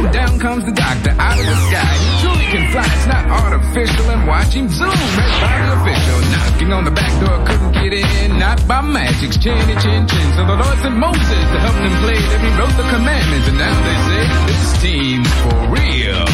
And 0.00 0.12
down 0.12 0.38
comes 0.38 0.64
the 0.64 0.72
doctor 0.72 1.10
out 1.18 1.38
of 1.38 1.44
the 1.44 1.56
sky. 1.68 1.92
He 2.00 2.10
truly 2.22 2.46
can 2.52 2.64
fly, 2.72 2.86
it's 2.86 3.06
not 3.06 3.24
artificial, 3.28 4.10
and 4.10 4.26
watch 4.26 4.52
him 4.52 4.68
zoom 4.68 4.90
by 4.90 5.56
the 5.60 5.72
official. 5.80 6.18
Knocking 6.32 6.72
on 6.72 6.84
the 6.84 6.90
back 6.90 7.12
door, 7.20 7.36
couldn't 7.46 7.72
get 7.72 7.92
in, 7.92 8.38
not 8.38 8.66
by 8.66 8.80
magic's 8.80 9.36
chinny 9.36 9.76
chin 9.80 10.06
chin. 10.06 10.28
So 10.36 10.46
the 10.46 10.56
Lord 10.56 10.78
sent 10.78 10.96
Moses 10.96 11.44
to 11.52 11.58
help 11.60 11.76
them 11.76 11.94
play, 12.04 12.18
then 12.18 12.40
he 12.40 12.50
wrote 12.58 12.76
the 12.76 12.88
commandments, 12.88 13.48
and 13.48 13.58
now 13.58 13.76
they 13.86 13.98
say, 14.08 14.22
this 14.48 14.82
team's 14.82 15.32
for 15.42 15.58
real. 15.68 16.24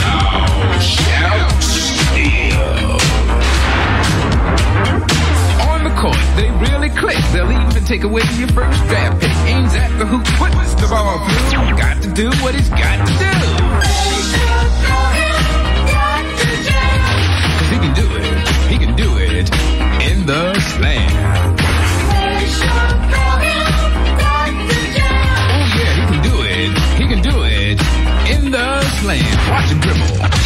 Now 0.00 0.78
shout 0.80 1.62
steal. 1.62 2.93
Court, 5.90 6.16
they 6.36 6.50
really 6.50 6.90
click. 6.90 7.16
They'll 7.32 7.50
even 7.50 7.84
take 7.84 8.02
away 8.04 8.22
your 8.36 8.48
first 8.48 8.82
draft 8.88 9.20
pick. 9.20 9.30
Aims 9.46 9.74
at 9.74 9.96
the 9.98 10.04
hoop, 10.04 10.24
puts 10.24 10.74
the 10.74 10.86
ball 10.88 11.18
through. 11.28 11.76
Got 11.76 12.02
to 12.02 12.10
do 12.12 12.30
what 12.42 12.54
he's 12.54 12.68
got 12.68 13.06
to 13.06 13.12
do. 13.12 13.30
Cause 17.58 17.70
he 17.70 17.78
can 17.78 17.94
do 17.94 18.06
it, 18.16 18.24
he 18.68 18.78
can 18.78 18.96
do 18.96 19.16
it 19.18 19.50
in 20.10 20.26
the 20.26 20.58
slam. 20.60 21.56
Oh 25.50 25.64
yeah, 25.78 25.92
he 25.94 26.06
can 26.12 26.22
do 26.22 26.42
it. 26.42 26.72
He 26.98 27.06
can 27.08 27.22
do 27.22 27.44
it 27.44 27.80
in 28.30 28.50
the 28.50 28.82
slam. 29.00 29.50
Watch 29.50 29.70
him 29.70 29.80
dribble. 29.80 30.43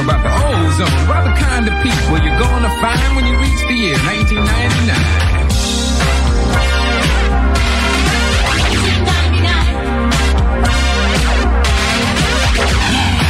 About 0.00 0.22
the 0.22 0.30
ozone? 0.30 1.04
About 1.04 1.24
the 1.26 1.34
kind 1.40 1.66
of 1.66 1.74
people 1.82 2.18
you're 2.22 2.38
gonna 2.38 2.70
find 2.80 3.16
when 3.16 3.26
you 3.26 3.34
reach 3.38 3.60
the 3.66 3.74
year 3.74 3.96
1999. 4.04 4.94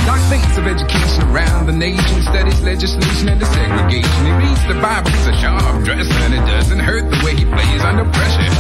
Doc 0.04 0.20
thinks 0.28 0.56
of 0.58 0.66
education 0.66 1.22
around 1.30 1.66
the 1.66 1.72
nation, 1.72 2.22
studies 2.22 2.60
legislation 2.60 3.28
and 3.28 3.40
the 3.40 3.46
segregation. 3.46 4.26
He 4.26 4.32
reads 4.32 4.66
the 4.66 4.74
Bible, 4.80 5.10
he's 5.10 5.26
a 5.26 5.36
sharp 5.36 5.84
dresser, 5.84 6.12
and 6.24 6.34
it 6.34 6.44
doesn't 6.46 6.80
hurt 6.80 7.10
the 7.10 7.20
way 7.24 7.34
he 7.34 7.44
plays 7.44 7.82
under 7.84 8.04
pressure. 8.04 8.50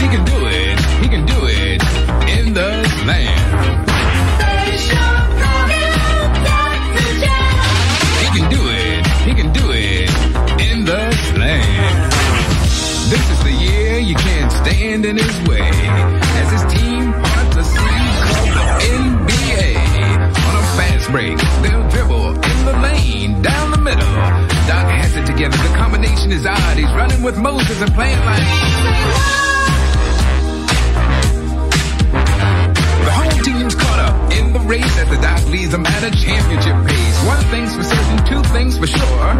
He 0.00 0.08
can 0.08 0.24
do 0.24 0.46
it, 0.46 0.78
he 1.02 1.08
can 1.08 1.26
do 1.26 1.38
it 1.46 1.82
in 2.28 2.54
the 2.54 2.86
slam. 3.02 3.95
Stand 14.66 15.06
in 15.06 15.16
his 15.16 15.48
way. 15.48 15.60
As 15.62 16.50
his 16.50 16.64
team 16.74 17.12
parts 17.12 17.56
a 17.56 17.64
sleeve 17.64 18.16
called 18.26 18.50
the 18.52 18.66
NBA. 18.98 19.68
On 20.46 20.54
a 20.56 20.64
fast 20.76 21.10
break, 21.10 21.38
they'll 21.62 21.88
dribble 21.88 22.30
in 22.34 22.64
the 22.66 22.76
lane, 22.82 23.42
down 23.42 23.70
the 23.70 23.78
middle. 23.78 24.14
Doc 24.66 24.86
has 24.90 25.16
it 25.16 25.26
together, 25.26 25.56
the 25.56 25.74
combination 25.76 26.32
is 26.32 26.44
odd. 26.46 26.76
He's 26.76 26.92
running 26.92 27.22
with 27.22 27.38
Moses 27.38 27.80
and 27.80 27.94
playing 27.94 28.18
like. 28.18 28.42
The 33.06 33.12
whole 33.12 33.38
team's 33.44 33.74
caught 33.76 34.00
up 34.00 34.32
in 34.32 34.52
the 34.52 34.60
race 34.60 34.98
as 34.98 35.08
the 35.08 35.16
Doc 35.22 35.46
leads 35.48 35.70
them 35.70 35.86
at 35.86 36.02
a 36.02 36.10
championship 36.10 36.76
pace. 36.86 37.24
One 37.24 37.44
thing's 37.52 37.74
for 37.76 37.84
certain, 37.84 38.18
two 38.26 38.42
things 38.50 38.78
for 38.78 38.86
sure. 38.88 39.30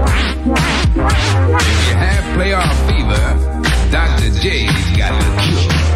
If 1.59 1.89
you 1.89 1.95
have 1.99 2.25
playoff 2.39 2.75
fever, 2.87 3.56
Dr. 3.91 4.31
J's 4.41 4.97
got 4.97 5.21
the 5.21 5.27
cure. 5.43 5.87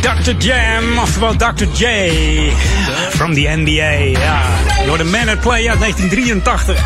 Dr. 0.00 0.36
Jam, 0.38 0.98
oftewel 0.98 1.36
Dr. 1.36 1.66
J. 1.72 2.10
From 3.10 3.34
the 3.34 3.48
NBA, 3.56 4.18
ja. 4.20 4.42
Door 4.86 4.98
de 4.98 5.04
Man 5.04 5.28
at 5.28 5.40
Play 5.40 5.68
uit 5.68 5.80
1983. 5.80 6.76
Je 6.76 6.82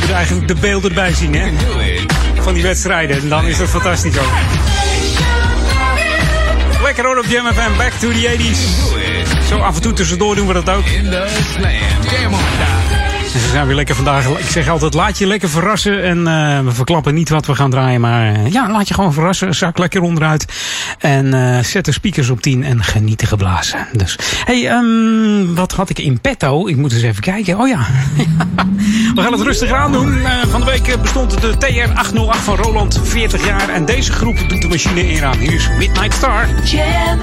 moet 0.00 0.10
eigenlijk 0.10 0.48
de 0.48 0.54
beelden 0.54 0.90
erbij 0.90 1.12
zien, 1.14 1.34
hè? 1.34 1.50
Van 2.40 2.54
die 2.54 2.62
wedstrijden. 2.62 3.20
En 3.20 3.28
dan 3.28 3.44
is 3.44 3.58
dat 3.58 3.68
fantastisch 3.68 4.18
ook. 4.18 4.32
Lekker 6.82 7.04
hoor 7.04 7.18
op 7.18 7.26
Jam 7.26 7.52
FM, 7.52 7.76
back 7.76 7.92
to 7.92 8.08
the 8.08 8.36
80s. 8.38 9.48
Zo 9.48 9.58
af 9.58 9.74
en 9.74 9.82
toe 9.82 9.92
tussendoor 9.92 10.34
doen 10.34 10.46
we 10.46 10.52
dat 10.52 10.70
ook. 10.70 10.84
In 10.84 11.10
the 11.10 11.26
slam, 11.54 12.20
jam 12.20 12.32
on 12.32 12.79
ze 13.38 13.48
zijn 13.50 13.66
weer 13.66 13.74
lekker 13.74 13.94
vandaag. 13.94 14.26
Ik 14.26 14.48
zeg 14.48 14.68
altijd, 14.68 14.94
laat 14.94 15.18
je 15.18 15.26
lekker 15.26 15.48
verrassen. 15.48 16.02
En 16.02 16.26
eh, 16.26 16.60
we 16.64 16.72
verklappen 16.72 17.14
niet 17.14 17.28
wat 17.28 17.46
we 17.46 17.54
gaan 17.54 17.70
draaien. 17.70 18.00
Maar 18.00 18.34
eh, 18.34 18.52
ja, 18.52 18.70
laat 18.70 18.88
je 18.88 18.94
gewoon 18.94 19.12
verrassen. 19.12 19.54
Zak 19.54 19.78
lekker 19.78 20.02
onderuit. 20.02 20.46
En 20.98 21.34
eh, 21.34 21.64
zet 21.64 21.84
de 21.84 21.92
speakers 21.92 22.30
op 22.30 22.40
10 22.40 22.64
en 22.64 22.84
genieten 22.84 23.26
geblazen. 23.26 23.86
Dus, 23.92 24.18
hey, 24.44 24.68
ehm, 24.68 25.54
wat 25.54 25.72
had 25.72 25.90
ik 25.90 25.98
in 25.98 26.20
petto? 26.20 26.66
Ik 26.66 26.76
moet 26.76 26.92
eens 26.92 27.02
even 27.02 27.22
kijken. 27.22 27.58
Oh 27.58 27.68
ja. 27.68 27.86
we 29.14 29.22
gaan 29.22 29.32
het 29.32 29.42
rustig 29.42 29.72
aan 29.72 29.92
doen. 29.92 30.22
Van 30.48 30.60
de 30.60 30.66
week 30.66 31.00
bestond 31.02 31.40
de 31.40 31.54
TR-808 31.58 32.42
van 32.42 32.56
Roland 32.56 33.00
40 33.02 33.46
jaar. 33.46 33.68
En 33.68 33.84
deze 33.84 34.12
groep 34.12 34.38
doet 34.48 34.62
de 34.62 34.68
machine 34.68 35.24
aan. 35.26 35.38
Hier 35.38 35.54
is 35.54 35.68
Midnight 35.78 36.14
Star. 36.14 36.46
Jam 36.64 37.18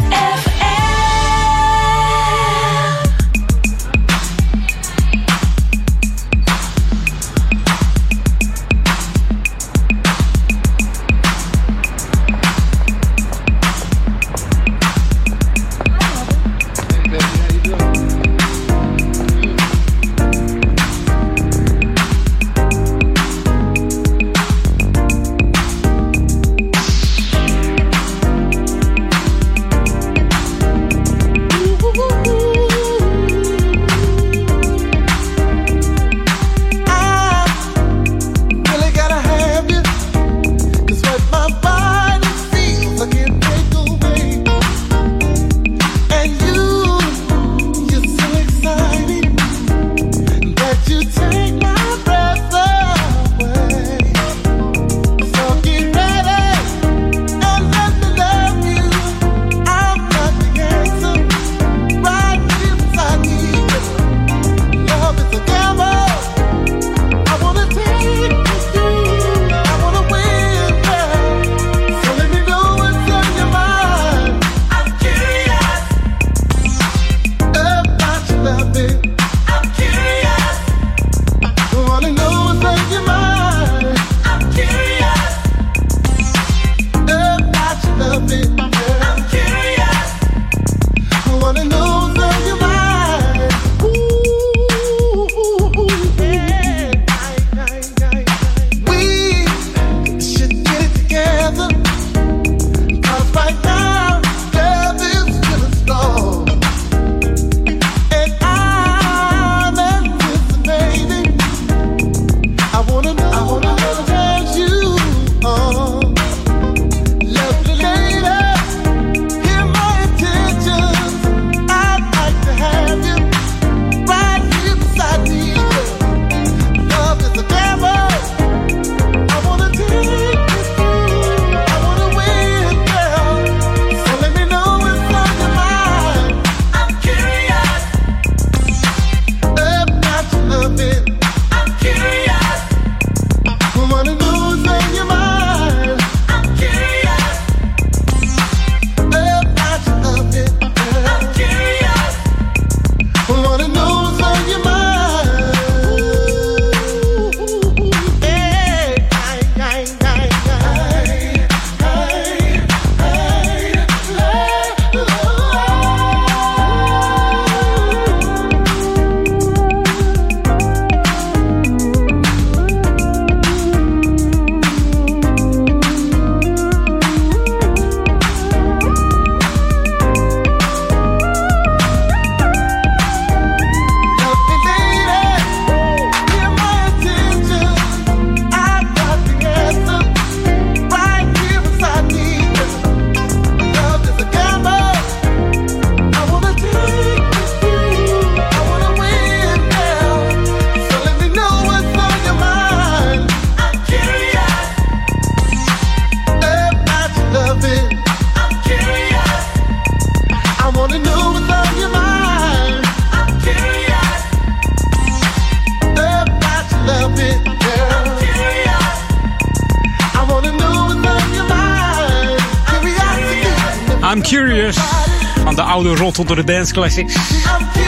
onder 226.19 226.35
de 226.35 226.43
dance 226.43 226.73
classics. 226.73 227.13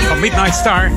Van 0.07 0.19
Midnight 0.19 0.55
Star. 0.55 0.91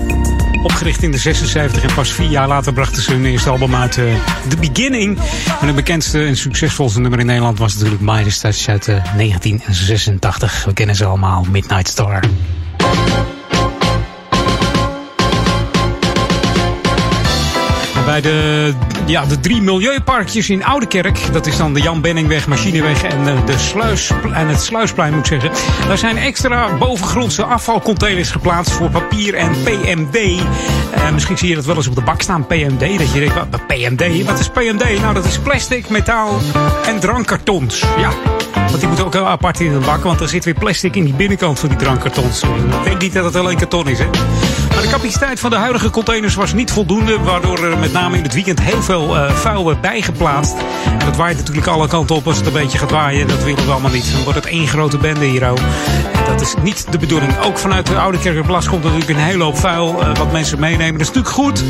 Opgericht 0.62 1.02
in 1.02 1.10
de 1.10 1.18
76 1.18 1.82
en 1.82 1.94
pas 1.94 2.12
vier 2.12 2.28
jaar 2.28 2.48
later 2.48 2.72
brachten 2.72 3.02
ze 3.02 3.12
hun 3.12 3.24
eerste 3.24 3.50
album 3.50 3.74
uit 3.74 3.98
eh, 3.98 4.04
The 4.48 4.56
Beginning. 4.56 5.18
En 5.60 5.66
de 5.66 5.72
bekendste 5.72 6.24
en 6.24 6.36
succesvolste 6.36 7.00
nummer 7.00 7.20
in 7.20 7.26
Nederland 7.26 7.58
was 7.58 7.74
natuurlijk 7.74 8.00
Midas 8.00 8.38
Touch 8.38 8.68
uit 8.68 8.88
eh, 8.88 8.94
1986. 9.16 10.64
We 10.64 10.72
kennen 10.72 10.96
ze 10.96 11.04
allemaal, 11.04 11.46
Midnight 11.50 11.88
Star. 11.88 12.22
Bij 18.04 18.20
de, 18.20 18.74
ja, 19.06 19.24
de 19.24 19.40
drie 19.40 19.62
milieuparkjes 19.62 20.50
in 20.50 20.64
Oudekerk, 20.64 21.32
dat 21.32 21.46
is 21.46 21.56
dan 21.56 21.74
de 21.74 21.80
Jan 21.80 22.00
Benningweg, 22.00 22.46
Machineweg 22.46 23.02
en 23.02 23.28
eh, 23.28 23.46
de 23.46 23.58
sluis, 23.58 24.10
en 24.32 24.48
het 24.48 24.60
Sluisplein 24.60 25.14
moet 25.14 25.30
ik 25.30 25.40
zeggen. 25.40 25.50
Daar 25.86 25.98
zijn 25.98 26.16
extra 26.16 26.76
bovengrondse 26.76 27.44
afvalcontainers 27.44 28.30
geplaatst 28.30 28.72
voor 28.72 28.90
papier 28.90 29.34
en 29.34 29.50
PMD. 29.62 30.16
Eh, 30.90 31.10
misschien 31.12 31.38
zie 31.38 31.48
je 31.48 31.54
dat 31.54 31.64
wel 31.64 31.76
eens 31.76 31.86
op 31.86 31.94
de 31.94 32.02
bak 32.02 32.22
staan, 32.22 32.46
PMD. 32.46 32.98
Dat 32.98 33.12
je 33.12 33.20
denkt, 33.20 33.34
wat, 33.34 33.66
PMD? 33.66 34.24
Wat 34.24 34.38
is 34.38 34.48
PMD? 34.48 35.00
Nou, 35.00 35.14
dat 35.14 35.24
is 35.24 35.38
plastic, 35.38 35.88
metaal 35.88 36.38
en 36.86 37.00
drankkartons. 37.00 37.80
Ja, 37.80 38.10
want 38.54 38.78
die 38.78 38.86
moeten 38.86 39.04
ook 39.04 39.12
heel 39.12 39.28
apart 39.28 39.60
in 39.60 39.72
de 39.72 39.78
bak, 39.78 40.02
want 40.02 40.20
er 40.20 40.28
zit 40.28 40.44
weer 40.44 40.54
plastic 40.54 40.96
in 40.96 41.04
die 41.04 41.14
binnenkant 41.14 41.58
van 41.58 41.68
die 41.68 41.78
drankkartons. 41.78 42.42
Ik 42.42 42.84
denk 42.84 43.00
niet 43.00 43.12
dat 43.12 43.24
het 43.24 43.36
alleen 43.36 43.56
karton 43.56 43.88
is, 43.88 43.98
hè? 43.98 44.06
Maar 44.74 44.82
de 44.82 44.88
capaciteit 44.88 45.40
van 45.40 45.50
de 45.50 45.56
huidige 45.56 45.90
containers 45.90 46.34
was 46.34 46.52
niet 46.52 46.70
voldoende, 46.70 47.20
waardoor 47.20 47.64
er 47.64 47.78
met 47.78 47.92
name 47.92 48.16
in 48.16 48.22
het 48.22 48.34
weekend 48.34 48.60
heel 48.60 48.82
veel 48.82 49.16
eh, 49.16 49.34
vuil 49.34 49.66
werd 49.66 49.80
bijgeplaatst. 49.80 50.54
En 50.98 51.06
dat 51.06 51.16
waait 51.16 51.36
natuurlijk 51.36 51.66
alle 51.66 51.88
kanten 51.88 52.16
op 52.16 52.26
als 52.26 52.36
het 52.36 52.46
een 52.46 52.52
beetje 52.52 52.78
gaat 52.78 52.90
waaien. 52.90 53.28
Dat 53.28 53.44
willen 53.44 53.64
we 53.64 53.70
allemaal 53.70 53.90
niet. 53.90 54.12
Dan 54.12 54.22
wordt 54.22 54.38
het 54.38 54.46
één 54.46 54.66
grote 54.66 54.98
bende 54.98 55.24
hier 55.24 55.50
ook. 55.50 55.58
Dat 56.26 56.40
is 56.40 56.54
niet 56.62 56.86
de 56.90 56.98
bedoeling. 56.98 57.38
Ook 57.38 57.58
vanuit 57.58 57.86
de 57.86 57.98
Oude 57.98 58.18
Kerkerplas 58.18 58.68
komt 58.68 58.82
natuurlijk 58.82 59.10
een 59.10 59.16
hele 59.16 59.44
hoop 59.44 59.58
vuil 59.58 60.00
eh, 60.00 60.16
wat 60.16 60.32
mensen 60.32 60.58
meenemen. 60.60 60.92
Dat 60.92 61.00
is 61.00 61.06
natuurlijk 61.06 61.34
goed. 61.34 61.62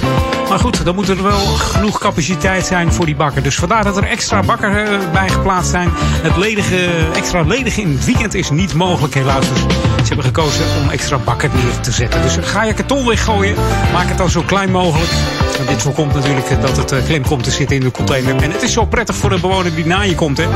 Maar 0.49 0.59
goed, 0.59 0.85
dan 0.85 0.95
moet 0.95 1.09
er 1.09 1.23
wel 1.23 1.41
genoeg 1.41 1.99
capaciteit 1.99 2.67
zijn 2.67 2.93
voor 2.93 3.07
die 3.07 3.17
bakken. 3.17 3.43
Dus 3.43 3.55
vandaar 3.55 3.85
dat 3.85 3.97
er 3.97 4.05
extra 4.05 4.43
bakken 4.43 4.87
eh, 4.87 4.99
bij 5.13 5.29
geplaatst 5.29 5.71
zijn. 5.71 5.89
Het 6.23 6.37
ledige, 6.37 6.89
extra 7.15 7.43
ledige 7.43 7.81
in 7.81 7.91
het 7.95 8.05
weekend 8.05 8.35
is 8.35 8.51
niet 8.51 8.75
mogelijk 8.75 9.15
helaas. 9.15 9.49
Dus 9.49 9.59
ze 9.59 10.07
hebben 10.07 10.25
gekozen 10.25 10.65
om 10.83 10.91
extra 10.91 11.19
bakken 11.19 11.51
neer 11.55 11.81
te 11.81 11.93
zetten. 11.93 12.23
Dus 12.23 12.37
ga 12.41 12.63
je 12.63 12.75
weggooien, 13.01 13.55
maak 13.93 14.09
het 14.09 14.19
dan 14.19 14.31
zo 14.31 14.43
klein 14.43 14.71
mogelijk. 14.71 15.11
En 15.59 15.67
dit 15.67 15.83
voorkomt 15.83 16.15
natuurlijk 16.15 16.61
dat 16.61 16.77
het 16.77 16.93
eh, 16.93 17.05
klem 17.05 17.27
komt 17.27 17.45
te 17.45 17.51
zitten 17.51 17.77
in 17.77 17.83
de 17.83 17.91
container. 17.91 18.43
En 18.43 18.51
het 18.51 18.63
is 18.63 18.73
zo 18.73 18.85
prettig 18.85 19.17
voor 19.17 19.31
de 19.31 19.41
bewoner 19.41 19.75
die 19.75 19.87
na 19.87 20.01
je 20.01 20.15
komt. 20.15 20.37
Hè. 20.37 20.47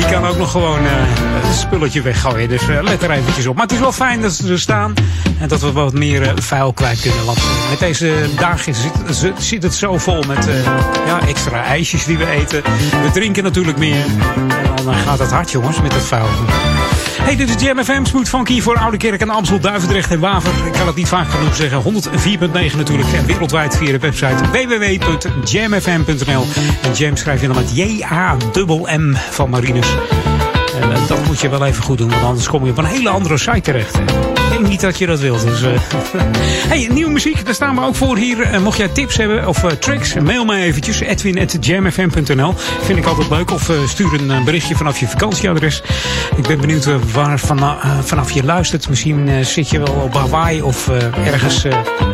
Die 0.00 0.08
kan 0.08 0.26
ook 0.26 0.36
nog 0.36 0.50
gewoon 0.50 0.86
eh, 0.86 0.92
een 1.48 1.54
spulletje 1.54 2.02
weggooien. 2.02 2.48
Dus 2.48 2.68
eh, 2.68 2.82
let 2.82 3.02
er 3.02 3.10
eventjes 3.10 3.46
op. 3.46 3.54
Maar 3.54 3.62
het 3.62 3.72
is 3.72 3.78
wel 3.78 3.92
fijn 3.92 4.20
dat 4.20 4.32
ze 4.32 4.52
er 4.52 4.60
staan. 4.60 4.94
En 5.38 5.48
dat 5.48 5.60
we 5.60 5.72
wat 5.72 5.92
meer 5.92 6.22
eh, 6.22 6.32
vuil 6.36 6.72
kwijt 6.72 7.00
kunnen. 7.00 7.24
Want 7.24 7.38
met 7.70 7.78
deze 7.78 8.14
dagen 8.36 8.74
zit, 9.38 9.62
het 9.62 9.74
zo 9.74 9.98
vol 9.98 10.22
met 10.22 10.48
ja, 11.06 11.20
extra 11.26 11.64
ijsjes 11.64 12.04
die 12.04 12.18
we 12.18 12.30
eten. 12.30 12.62
We 13.02 13.10
drinken 13.12 13.42
natuurlijk 13.42 13.78
meer. 13.78 14.04
En 14.76 14.84
dan 14.84 14.94
gaat 14.94 15.18
het 15.18 15.30
hard 15.30 15.50
jongens 15.50 15.80
met 15.80 15.92
het 15.92 16.02
vuil. 16.02 16.28
Hey, 17.22 17.36
dit 17.36 17.48
is 17.48 17.62
Jam 17.62 17.84
FM, 17.84 18.04
Smooth 18.04 18.28
Funky 18.28 18.60
voor 18.60 18.78
Oude 18.78 18.96
Kerk 18.96 19.20
en 19.20 19.30
Amstel, 19.30 19.60
Duivendrecht 19.60 20.10
en 20.10 20.20
Waver. 20.20 20.66
Ik 20.66 20.72
kan 20.72 20.86
het 20.86 20.96
niet 20.96 21.08
vaak 21.08 21.28
genoeg 21.30 21.54
zeggen. 21.54 21.82
104.9 21.82 22.76
natuurlijk 22.76 23.12
en 23.12 23.26
wereldwijd 23.26 23.76
via 23.76 23.90
de 23.90 23.98
website 23.98 24.50
www.jamfm.nl. 24.52 26.44
En 26.82 26.92
Jam 26.92 27.16
schrijf 27.16 27.40
je 27.40 27.46
dan 27.46 27.56
met 27.56 27.76
J-A-M-M 27.76 29.14
van 29.30 29.50
Marinus. 29.50 29.89
En 30.80 30.92
eh, 30.92 31.08
dat 31.08 31.26
moet 31.26 31.40
je 31.40 31.48
wel 31.48 31.66
even 31.66 31.82
goed 31.82 31.98
doen, 31.98 32.10
want 32.10 32.22
anders 32.22 32.48
kom 32.48 32.64
je 32.64 32.70
op 32.70 32.78
een 32.78 32.84
hele 32.84 33.08
andere 33.08 33.38
site 33.38 33.60
terecht. 33.60 33.98
Ik 33.98 34.48
denk 34.48 34.68
niet 34.68 34.80
dat 34.80 34.98
je 34.98 35.06
dat 35.06 35.20
wilt. 35.20 35.42
Dus, 35.42 35.62
eh 35.62 35.70
hey, 36.72 36.88
nieuwe 36.92 37.10
muziek, 37.10 37.44
daar 37.44 37.54
staan 37.54 37.74
we 37.74 37.82
ook 37.82 37.94
voor 37.94 38.16
hier. 38.16 38.40
Eh, 38.42 38.60
mocht 38.60 38.76
jij 38.76 38.88
tips 38.88 39.16
hebben 39.16 39.48
of 39.48 39.64
tricks, 39.78 40.14
mail 40.14 40.44
mij 40.44 40.62
eventjes. 40.62 41.00
Edwin.jamfm.nl 41.00 42.54
Vind 42.82 42.98
ik 42.98 43.06
altijd 43.06 43.30
leuk. 43.30 43.50
Of 43.50 43.70
stuur 43.86 44.30
een 44.30 44.44
berichtje 44.44 44.76
vanaf 44.76 44.98
je 44.98 45.08
vakantieadres. 45.08 45.82
Ik 46.36 46.46
ben 46.46 46.60
benieuwd 46.60 47.12
waar 47.12 47.38
vana- 47.38 47.78
vanaf 48.04 48.30
je 48.30 48.44
luistert. 48.44 48.88
Misschien 48.88 49.44
zit 49.44 49.70
je 49.70 49.78
wel 49.78 49.94
op 49.94 50.14
Hawaii 50.14 50.62
of 50.62 50.88
ergens 51.24 51.64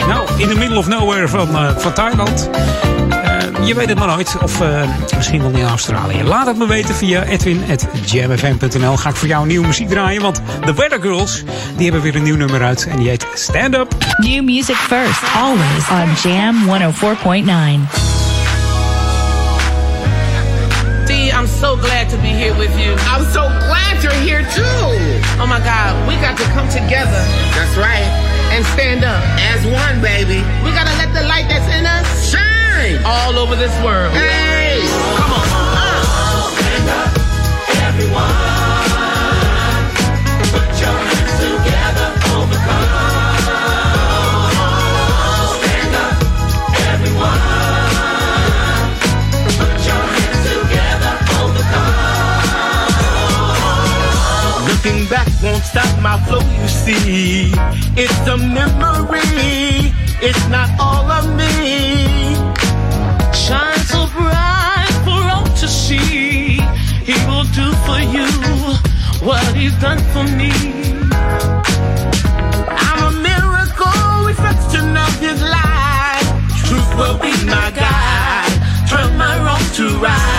nou, 0.08 0.28
in 0.36 0.48
the 0.48 0.58
middle 0.58 0.78
of 0.78 0.86
nowhere 0.86 1.28
van, 1.28 1.48
van 1.76 1.92
Thailand. 1.92 2.50
Je 3.66 3.74
weet 3.74 3.88
het 3.88 3.98
maar 3.98 4.08
nooit. 4.08 4.36
Of 4.42 4.60
eh, 4.60 4.82
misschien 5.16 5.42
wel 5.42 5.50
in 5.50 5.66
Australië. 5.66 6.22
Laat 6.22 6.46
het 6.46 6.58
me 6.58 6.66
weten 6.66 6.94
via 6.94 7.22
edwin.jamfm.nl. 7.22 8.96
Ga 8.96 9.08
ik 9.08 9.16
voor 9.16 9.28
jou 9.28 9.46
nieuwe 9.46 9.66
muziek 9.66 9.88
draaien. 9.88 10.22
Want 10.22 10.40
de 10.64 10.74
Weather 10.74 11.00
Girls 11.00 11.44
die 11.76 11.84
hebben 11.84 12.02
weer 12.02 12.16
een 12.16 12.22
nieuw 12.22 12.36
nummer 12.36 12.62
uit. 12.62 12.86
En 12.90 12.96
die 12.96 13.08
heet 13.08 13.26
Stand 13.34 13.74
Up. 13.74 13.94
New 14.16 14.44
music 14.44 14.76
first, 14.76 15.22
always 15.34 15.88
on 15.90 16.30
Jam 16.30 16.56
104.9. 16.68 18.06
Dee, 21.06 21.32
I'm 21.32 21.46
so 21.60 21.76
glad 21.76 22.08
to 22.08 22.16
be 22.16 22.28
here 22.28 22.56
with 22.58 22.78
you. 22.78 22.92
I'm 22.92 23.24
so 23.32 23.42
glad 23.66 24.02
you're 24.02 24.20
here 24.20 24.44
too. 24.54 24.86
Oh 25.40 25.46
my 25.46 25.58
God, 25.58 26.08
we 26.08 26.14
got 26.26 26.36
to 26.36 26.44
come 26.54 26.68
together. 26.68 27.22
That's 27.54 27.76
right. 27.76 28.08
And 28.52 28.64
stand 28.64 29.04
up 29.04 29.22
as 29.52 29.64
one, 29.64 30.00
baby. 30.00 30.42
We 30.64 30.70
gotta 30.70 30.96
let 30.98 31.12
the 31.12 31.26
light 31.26 31.48
that's 31.48 31.68
in 31.78 31.84
us 31.86 32.30
shine 32.30 32.45
all 33.04 33.38
over 33.38 33.56
this 33.56 33.72
world. 33.82 34.12
Hey, 34.12 34.84
come 35.16 35.32
on. 35.32 35.46
Stand 36.52 36.88
up, 37.00 37.10
everyone. 37.88 38.34
Put 40.52 40.68
your 40.82 40.96
hands 41.08 41.34
together, 41.40 42.08
overcome. 42.36 42.90
Stand 45.56 45.94
up, 46.04 46.16
everyone. 46.92 47.40
Put 49.60 49.76
your 49.88 50.04
hands 50.14 50.42
together, 50.52 51.14
overcome. 51.40 52.26
Looking 54.68 55.00
back 55.08 55.28
won't 55.42 55.64
stop 55.64 55.92
my 56.02 56.16
flow, 56.26 56.44
you 56.60 56.68
see. 56.68 57.52
It's 57.96 58.26
a 58.28 58.36
memory, 58.36 59.92
it's 60.20 60.46
not 60.48 60.68
all 60.78 61.10
of 61.10 61.24
me. 61.34 62.05
So 64.06 64.12
bright 64.12 64.94
for 65.04 65.22
all 65.34 65.46
to 65.56 65.68
see. 65.68 66.60
He 67.04 67.14
will 67.26 67.44
do 67.44 67.72
for 67.86 68.00
you 68.00 68.28
what 69.26 69.44
he's 69.56 69.76
done 69.78 69.98
for 70.12 70.24
me. 70.24 70.52
I'm 72.84 73.00
a 73.02 73.12
miracle, 73.28 74.26
reflection 74.26 74.96
of 74.96 75.18
his 75.18 75.40
light. 75.42 76.26
Truth 76.66 76.94
will 76.96 77.18
be 77.18 77.32
my 77.46 77.70
guide, 77.70 78.88
turn 78.88 79.16
my 79.16 79.38
wrong 79.44 79.64
to 79.74 79.98
right. 79.98 80.35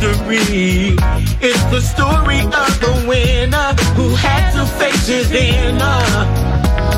History. 0.00 0.96
It's 1.40 1.64
the 1.70 1.80
story 1.80 2.40
of 2.40 2.72
the 2.80 3.04
winner 3.06 3.74
who 3.94 4.14
had 4.14 4.52
to 4.52 4.66
face 4.78 5.06
his 5.06 5.30
inner. 5.32 6.02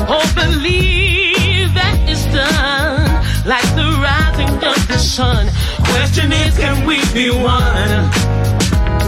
Oh, 0.07 0.25
believe 0.35 1.73
that 1.73 1.97
it's 2.07 2.25
done 2.25 3.09
like 3.45 3.67
the 3.75 3.89
rising 4.01 4.53
of 4.55 4.87
the 4.87 4.97
sun. 4.97 5.47
Question 5.91 6.31
is, 6.31 6.57
can 6.57 6.85
we 6.85 6.97
be 7.13 7.29
one? 7.31 7.91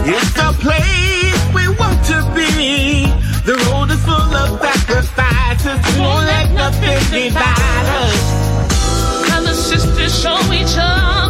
It's 0.06 0.32
the 0.34 0.50
place 0.60 1.40
we 1.54 1.68
want 1.78 1.98
to 2.10 2.18
be. 2.34 3.06
The 3.44 3.56
road 3.68 3.90
is 3.90 4.02
full 4.04 4.34
of 4.42 4.60
sacrifices. 4.60 5.98
Won't 5.98 6.26
let 6.26 6.50
nothing 6.52 7.00
divide 7.10 7.86
us. 8.02 9.28
Brothers, 9.28 9.58
sisters, 9.58 10.20
show 10.20 10.38
each 10.52 10.76
other 10.78 11.23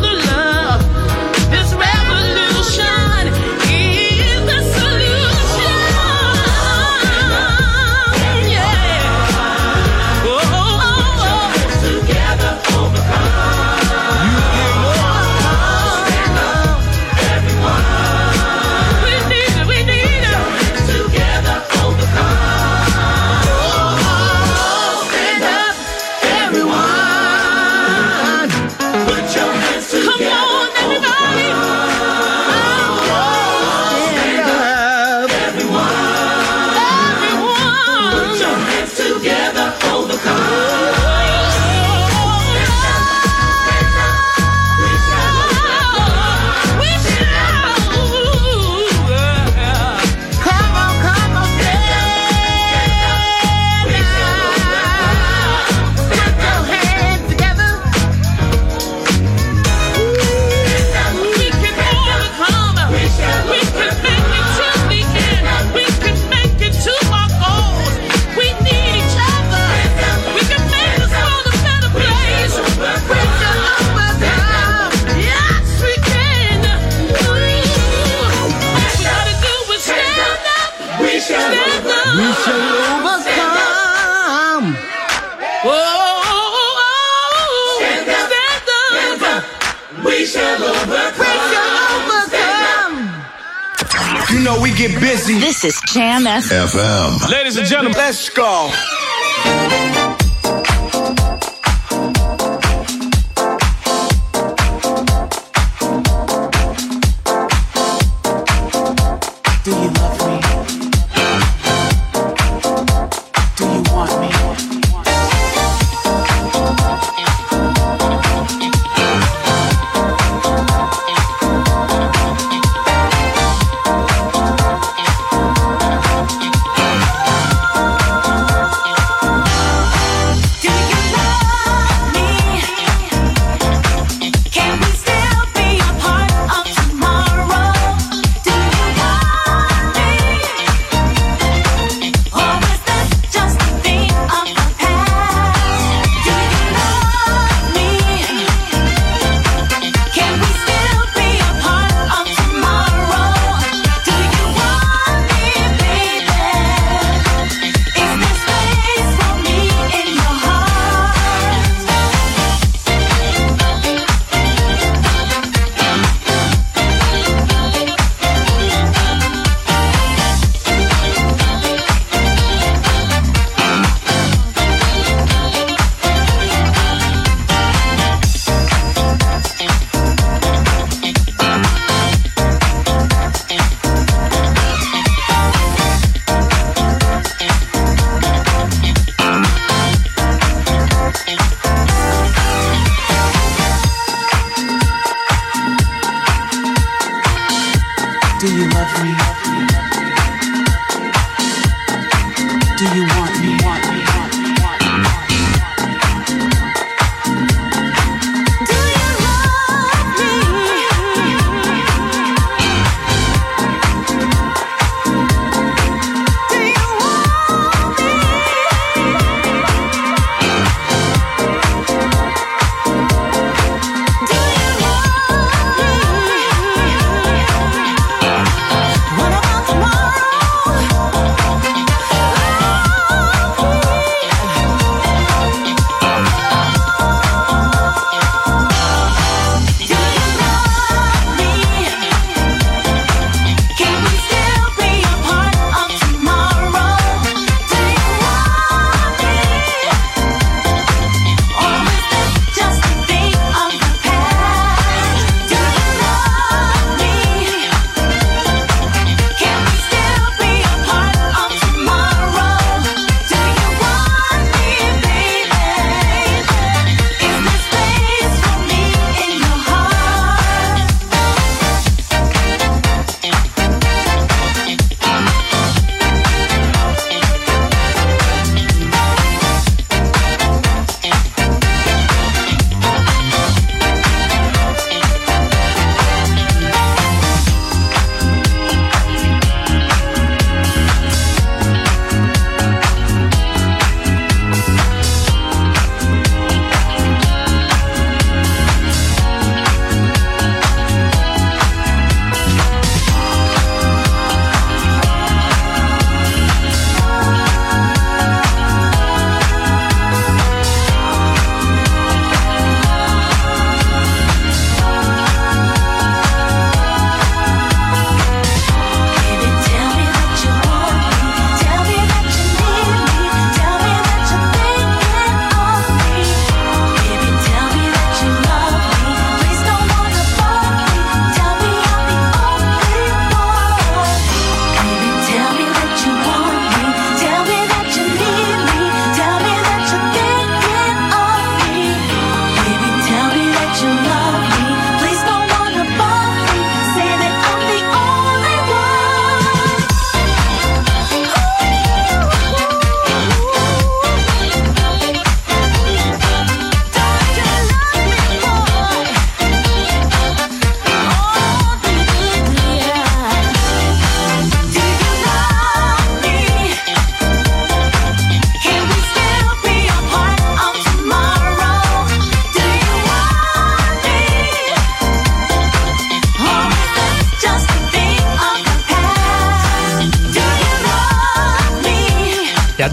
go. 98.35 98.84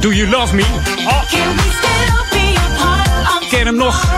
Do 0.02 0.12
You 0.12 0.30
Love 0.30 0.56
Me? 0.56 0.66
Of 1.06 1.30
Ken 3.50 3.66
hem 3.66 3.76
nog? 3.76 4.10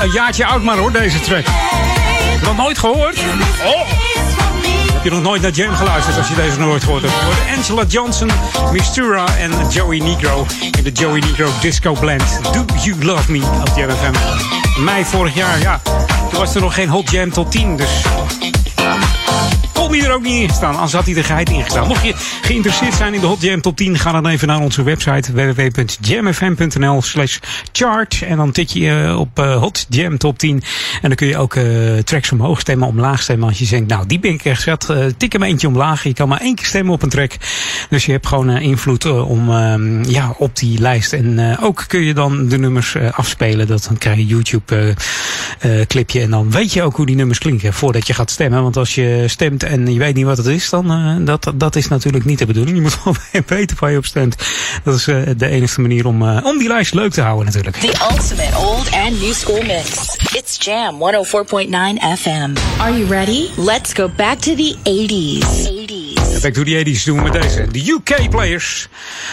een 0.00 0.10
jaartje 0.10 0.46
oud 0.46 0.62
maar 0.62 0.76
hoor, 0.76 0.92
deze 0.92 1.20
track. 1.20 1.44
Nog 2.42 2.56
nooit 2.56 2.78
gehoord? 2.78 3.18
Oh! 3.64 3.88
Heb 4.92 5.04
je 5.04 5.10
nog 5.10 5.22
nooit 5.22 5.42
naar 5.42 5.50
Jam 5.50 5.74
geluisterd 5.74 6.16
als 6.16 6.28
je 6.28 6.34
deze 6.34 6.58
nooit 6.58 6.84
gehoord 6.84 7.02
hebt? 7.02 7.14
Hoort 7.14 7.56
Angela 7.56 7.84
Johnson, 7.88 8.30
Mistura 8.72 9.26
en 9.38 9.52
Joey 9.70 9.98
Negro 9.98 10.46
in 10.70 10.82
de 10.82 10.92
Joey 10.92 11.20
Negro 11.20 11.48
Disco 11.60 11.92
Blend. 11.92 12.40
Do 12.52 12.64
You 12.82 13.04
Love 13.04 13.32
Me 13.32 13.42
op 13.60 13.76
Jam 13.76 13.90
FM. 13.90 14.14
Mei 14.80 15.04
vorig 15.04 15.34
jaar, 15.34 15.58
ja. 15.58 15.80
Toen 16.30 16.38
was 16.38 16.54
er 16.54 16.60
nog 16.60 16.74
geen 16.74 16.88
Hot 16.88 17.10
Jam 17.10 17.30
tot 17.30 17.50
10, 17.50 17.76
dus 17.76 18.02
hij 20.00 20.08
er 20.08 20.14
ook 20.14 20.22
niet 20.22 20.42
in 20.42 20.48
gestaan. 20.48 20.74
Anders 20.74 20.92
had 20.92 21.04
hij 21.04 21.16
er 21.16 21.24
geheid 21.24 21.50
in 21.50 21.62
gestaan. 21.62 21.88
Mocht 21.88 22.04
je 22.04 22.12
geïnteresseerd 22.42 22.94
zijn 22.94 23.14
in 23.14 23.20
de 23.20 23.26
Hot 23.26 23.40
Jam 23.40 23.60
Top 23.60 23.76
10, 23.76 23.98
ga 23.98 24.12
dan 24.12 24.26
even 24.26 24.48
naar 24.48 24.60
onze 24.60 24.82
website 24.82 25.32
www.jamfm.nl 25.32 27.02
slash 27.02 27.38
chart. 27.72 28.22
En 28.22 28.36
dan 28.36 28.52
tik 28.52 28.68
je 28.68 28.90
eh, 28.90 29.18
op 29.18 29.38
eh, 29.38 29.56
Hot 29.56 29.86
Jam 29.88 30.18
Top 30.18 30.38
10. 30.38 30.62
En 31.02 31.08
dan 31.08 31.14
kun 31.14 31.26
je 31.26 31.36
ook 31.36 31.54
eh, 31.54 31.64
tracks 31.98 32.32
omhoog 32.32 32.60
stemmen, 32.60 32.88
omlaag 32.88 33.22
stemmen. 33.22 33.48
Als 33.48 33.58
je 33.58 33.66
denkt, 33.66 33.88
nou 33.88 34.06
die 34.06 34.18
ben 34.18 34.30
ik 34.30 34.44
echt 34.44 34.62
zat, 34.62 34.92
tik 35.16 35.32
hem 35.32 35.42
eentje 35.42 35.66
omlaag. 35.66 36.02
Je 36.02 36.14
kan 36.14 36.28
maar 36.28 36.40
één 36.40 36.54
keer 36.54 36.66
stemmen 36.66 36.94
op 36.94 37.02
een 37.02 37.08
track. 37.08 37.32
Dus 37.90 38.06
je 38.06 38.12
hebt 38.12 38.26
gewoon 38.26 38.50
invloed 38.50 39.04
om, 39.04 39.50
ehm, 39.50 40.04
ja, 40.04 40.34
op 40.38 40.56
die 40.56 40.78
lijst. 40.78 41.12
En 41.12 41.58
ook 41.60 41.84
kun 41.86 42.00
je 42.00 42.14
dan 42.14 42.48
de 42.48 42.58
nummers 42.58 42.96
afspelen. 43.10 43.66
Dat 43.66 43.84
dan 43.88 43.98
krijg 43.98 44.16
je 44.16 44.26
YouTube 44.26 44.94
clipje. 45.86 46.20
En 46.20 46.30
dan 46.30 46.50
weet 46.50 46.72
je 46.72 46.82
ook 46.82 46.96
hoe 46.96 47.06
die 47.06 47.16
nummers 47.16 47.38
klinken 47.38 47.72
voordat 47.72 48.06
je 48.06 48.14
gaat 48.14 48.30
stemmen. 48.30 48.62
Want 48.62 48.76
als 48.76 48.94
je 48.94 49.24
stemt 49.26 49.62
en 49.62 49.92
je 49.92 49.98
weet 49.98 50.14
niet 50.14 50.24
wat 50.24 50.36
het 50.36 50.46
is, 50.46 50.70
dan 50.70 50.92
uh, 50.92 51.26
dat, 51.26 51.52
dat 51.54 51.76
is 51.76 51.88
natuurlijk 51.88 52.24
niet 52.24 52.38
de 52.38 52.46
bedoeling. 52.46 52.76
Je 52.76 52.82
moet 52.82 52.98
wel 53.04 53.42
weten 53.46 53.76
waar 53.80 53.90
je 53.90 53.96
op 53.96 54.04
stemt. 54.04 54.36
Dat 54.84 54.94
is 54.94 55.08
uh, 55.08 55.22
de 55.36 55.48
enige 55.48 55.80
manier 55.80 56.06
om, 56.06 56.22
uh, 56.22 56.40
om 56.44 56.58
die 56.58 56.68
lijst 56.68 56.94
leuk 56.94 57.12
te 57.12 57.20
houden 57.20 57.44
natuurlijk. 57.44 57.76
The 57.76 58.06
ultimate 58.10 58.58
old 58.58 58.90
and 58.92 59.20
new 59.20 59.32
school 59.32 59.62
mix. 59.62 60.16
It's 60.32 60.64
Jam 60.64 60.94
104.9 60.94 61.70
FM. 62.18 62.80
Are 62.80 62.98
you 62.98 63.06
ready? 63.06 63.48
Let's 63.56 63.92
go 63.92 64.08
back 64.16 64.38
to 64.38 64.54
the 64.54 64.76
80s. 64.82 65.68
80s. 65.68 65.93
Back 66.44 66.52
to 66.52 66.62
the 66.62 66.84
80s 66.84 67.04
doen 67.04 67.22
met 67.22 67.32
deze. 67.32 67.66
De 67.70 67.90
UK 67.90 68.30
Players. 68.30 68.88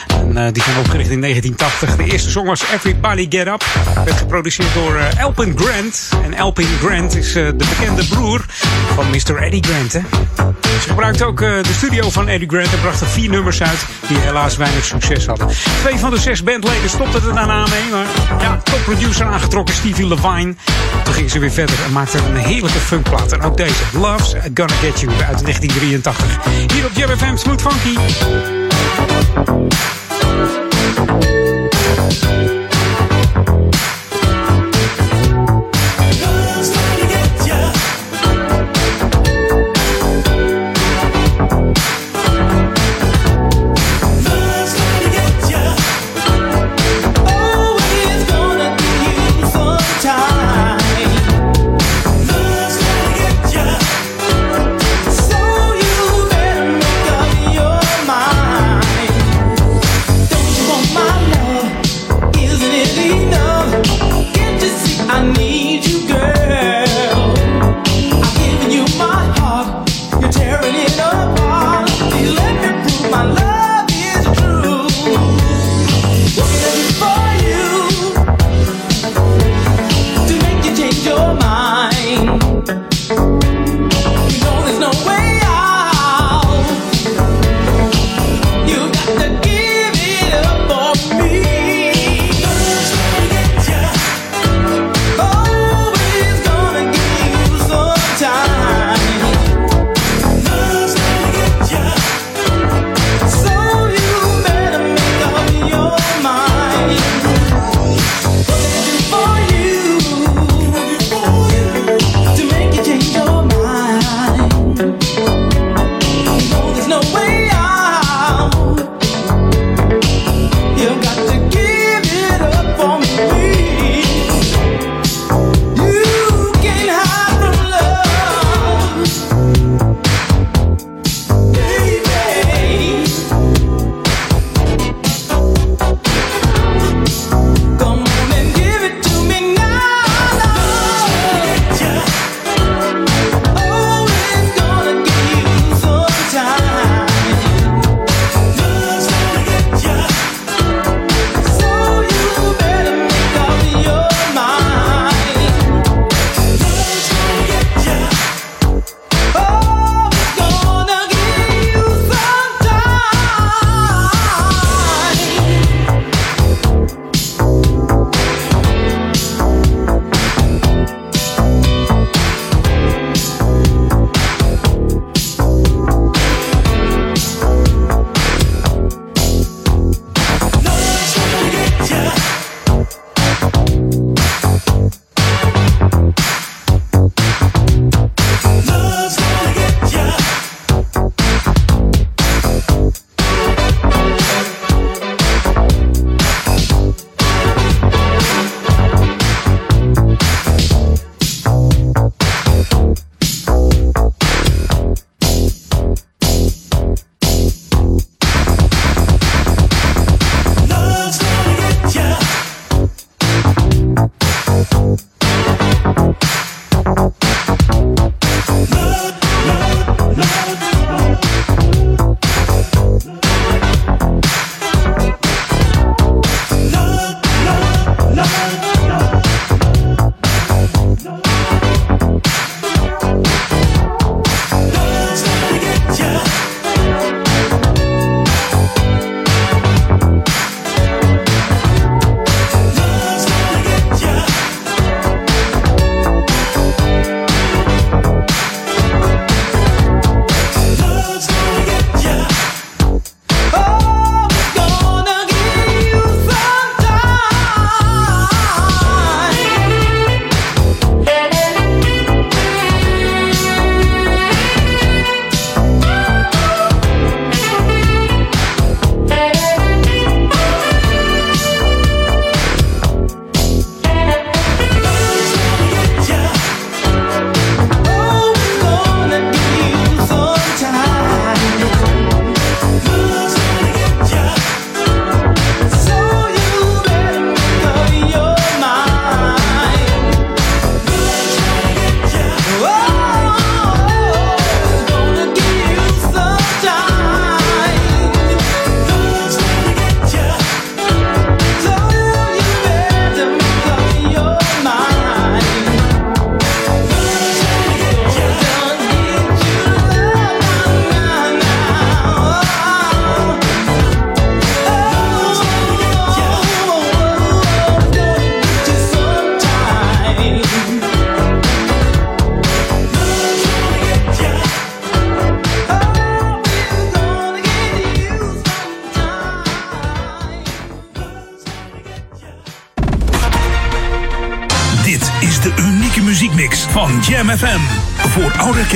En, 0.08 0.38
uh, 0.38 0.48
die 0.52 0.64
zijn 0.64 0.78
opgericht 0.78 1.10
in 1.10 1.22
1980. 1.22 1.96
De 1.96 2.12
eerste 2.12 2.30
song 2.30 2.48
was 2.48 2.64
Everybody 2.74 3.26
Get 3.30 3.48
Up. 3.48 3.66
Werd 4.06 4.18
geproduceerd 4.18 4.74
door 4.74 4.96
uh, 4.96 5.20
Elpin 5.20 5.58
Grant. 5.58 6.10
En 6.24 6.34
Elpin 6.34 6.68
Grant 6.84 7.16
is 7.16 7.36
uh, 7.36 7.46
de 7.46 7.54
bekende 7.54 8.06
broer 8.06 8.46
van 8.96 9.10
Mr. 9.10 9.36
Eddie 9.36 9.64
Grant. 9.64 9.94
Hè? 9.94 10.00
Ze 10.82 10.88
gebruikte 10.88 11.26
ook 11.26 11.40
de 11.40 11.74
studio 11.78 12.10
van 12.10 12.28
Eddie 12.28 12.50
Grant 12.50 12.74
en 12.74 12.80
brachten 12.82 13.08
vier 13.08 13.30
nummers 13.30 13.62
uit 13.62 13.86
die 14.08 14.18
helaas 14.18 14.58
weinig 14.58 14.86
succes 14.86 15.26
hadden. 15.26 15.48
Twee 15.82 15.98
van 15.98 16.10
de 16.10 16.20
zes 16.20 16.44
bandleden 16.44 16.90
stopten 16.90 17.28
er 17.28 17.34
daarna 17.34 17.68
mee. 17.68 17.92
Maar 17.92 18.06
ja, 18.42 18.58
topproducer 18.64 19.26
aangetrokken 19.26 19.76
Stevie 19.76 20.08
Levine. 20.08 20.56
Toen 21.04 21.14
gingen 21.14 21.30
ze 21.30 21.40
weer 21.40 21.52
verder 21.52 21.76
en 21.86 21.92
maakten 21.92 22.26
een 22.26 22.36
heerlijke 22.36 22.80
funkplaat. 22.80 23.32
En 23.32 23.42
ook 23.42 23.58
deze, 23.58 23.84
Love's 23.94 24.36
Gonna 24.54 24.74
Get 24.74 25.00
You 25.00 25.12
uit 25.12 25.42
1983. 25.42 26.38
Hier 26.74 26.86
op 26.86 26.96
Jam 27.02 27.10
FM 27.10 27.36
Smooth 27.36 27.60
Funky. 27.60 27.98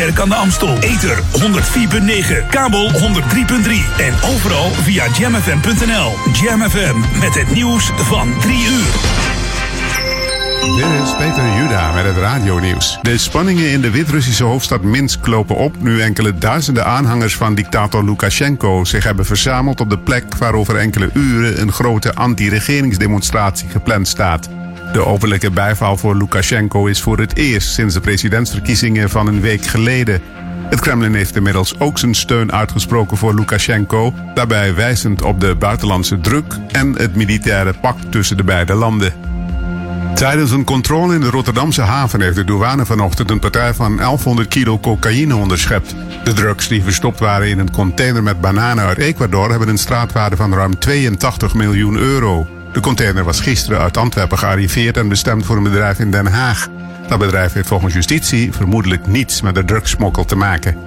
Kerk 0.05 0.19
aan 0.19 0.29
de 0.29 0.35
Amstel. 0.35 0.77
Ether 0.79 1.17
104.9, 1.17 2.49
kabel 2.49 2.91
103.3 2.91 2.97
en 3.97 4.13
overal 4.33 4.69
via 4.69 5.07
jamfm.nl. 5.17 6.13
Jam 6.33 6.69
FM 6.69 7.19
met 7.19 7.35
het 7.35 7.53
nieuws 7.53 7.91
van 7.95 8.33
3 8.39 8.57
uur. 8.67 8.93
Dit 10.75 11.03
is 11.03 11.15
Peter 11.17 11.55
Juda 11.57 11.91
met 11.93 12.05
het 12.05 12.17
radionieuws. 12.17 12.99
De 13.01 13.17
spanningen 13.17 13.71
in 13.71 13.81
de 13.81 13.91
Wit-Russische 13.91 14.43
hoofdstad 14.43 14.81
Minsk 14.81 15.27
lopen 15.27 15.55
op 15.55 15.81
nu 15.81 16.01
enkele 16.01 16.37
duizenden 16.37 16.85
aanhangers 16.85 17.35
van 17.35 17.55
dictator 17.55 18.03
Lukashenko 18.03 18.83
zich 18.83 19.03
hebben 19.03 19.25
verzameld 19.25 19.79
op 19.79 19.89
de 19.89 19.99
plek 19.99 20.35
waar 20.35 20.53
over 20.53 20.77
enkele 20.77 21.09
uren 21.13 21.61
een 21.61 21.71
grote 21.71 22.13
anti-regeringsdemonstratie 22.13 23.69
gepland 23.69 24.07
staat. 24.07 24.49
De 24.95 25.05
openlijke 25.05 25.51
bijval 25.51 25.97
voor 25.97 26.15
Lukashenko 26.15 26.85
is 26.85 27.01
voor 27.01 27.19
het 27.19 27.35
eerst 27.35 27.69
sinds 27.69 27.93
de 27.93 27.99
presidentsverkiezingen 27.99 29.09
van 29.09 29.27
een 29.27 29.41
week 29.41 29.65
geleden. 29.65 30.21
Het 30.69 30.79
Kremlin 30.79 31.13
heeft 31.13 31.35
inmiddels 31.35 31.79
ook 31.79 31.97
zijn 31.97 32.13
steun 32.13 32.51
uitgesproken 32.51 33.17
voor 33.17 33.33
Lukashenko, 33.33 34.13
daarbij 34.33 34.75
wijzend 34.75 35.21
op 35.21 35.39
de 35.39 35.55
buitenlandse 35.55 36.19
druk 36.19 36.57
en 36.71 36.97
het 36.97 37.15
militaire 37.15 37.73
pact 37.81 38.11
tussen 38.11 38.37
de 38.37 38.43
beide 38.43 38.73
landen. 38.73 39.13
Tijdens 40.13 40.51
een 40.51 40.63
controle 40.63 41.13
in 41.13 41.21
de 41.21 41.29
Rotterdamse 41.29 41.81
haven 41.81 42.21
heeft 42.21 42.35
de 42.35 42.43
douane 42.43 42.85
vanochtend 42.85 43.29
een 43.29 43.39
partij 43.39 43.73
van 43.73 43.97
1100 43.97 44.47
kilo 44.47 44.79
cocaïne 44.79 45.35
onderschept. 45.35 45.95
De 46.23 46.33
drugs 46.33 46.67
die 46.67 46.83
verstopt 46.83 47.19
waren 47.19 47.47
in 47.47 47.59
een 47.59 47.71
container 47.71 48.23
met 48.23 48.41
bananen 48.41 48.85
uit 48.85 48.97
Ecuador 48.97 49.49
hebben 49.49 49.67
een 49.67 49.77
straatwaarde 49.77 50.35
van 50.35 50.53
ruim 50.53 50.79
82 50.79 51.53
miljoen 51.53 51.95
euro. 51.95 52.47
De 52.75 52.81
container 52.81 53.23
was 53.23 53.39
gisteren 53.39 53.79
uit 53.79 53.97
Antwerpen 53.97 54.37
gearriveerd 54.37 54.97
en 54.97 55.07
bestemd 55.07 55.45
voor 55.45 55.57
een 55.57 55.63
bedrijf 55.63 55.99
in 55.99 56.11
Den 56.11 56.25
Haag. 56.25 56.67
Dat 57.07 57.19
bedrijf 57.19 57.53
heeft 57.53 57.67
volgens 57.67 57.93
justitie 57.93 58.53
vermoedelijk 58.53 59.07
niets 59.07 59.41
met 59.41 59.55
de 59.55 59.65
drugssmokkel 59.65 60.25
te 60.25 60.35
maken. 60.35 60.77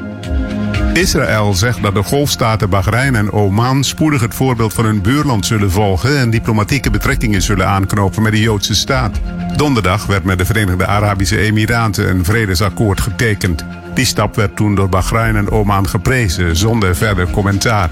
Israël 0.92 1.54
zegt 1.54 1.82
dat 1.82 1.94
de 1.94 2.02
golfstaten 2.02 2.70
Bahrein 2.70 3.14
en 3.14 3.32
Oman 3.32 3.84
spoedig 3.84 4.20
het 4.20 4.34
voorbeeld 4.34 4.72
van 4.72 4.84
hun 4.84 5.02
buurland 5.02 5.46
zullen 5.46 5.70
volgen 5.70 6.18
en 6.18 6.30
diplomatieke 6.30 6.90
betrekkingen 6.90 7.42
zullen 7.42 7.68
aanknopen 7.68 8.22
met 8.22 8.32
de 8.32 8.40
Joodse 8.40 8.74
staat. 8.74 9.20
Donderdag 9.56 10.06
werd 10.06 10.24
met 10.24 10.38
de 10.38 10.44
Verenigde 10.44 10.86
Arabische 10.86 11.38
Emiraten 11.38 12.10
een 12.10 12.24
vredesakkoord 12.24 13.00
getekend. 13.00 13.64
Die 13.94 14.04
stap 14.04 14.36
werd 14.36 14.56
toen 14.56 14.74
door 14.74 14.88
Bahrein 14.88 15.36
en 15.36 15.50
Oman 15.50 15.88
geprezen, 15.88 16.56
zonder 16.56 16.96
verder 16.96 17.30
commentaar. 17.30 17.90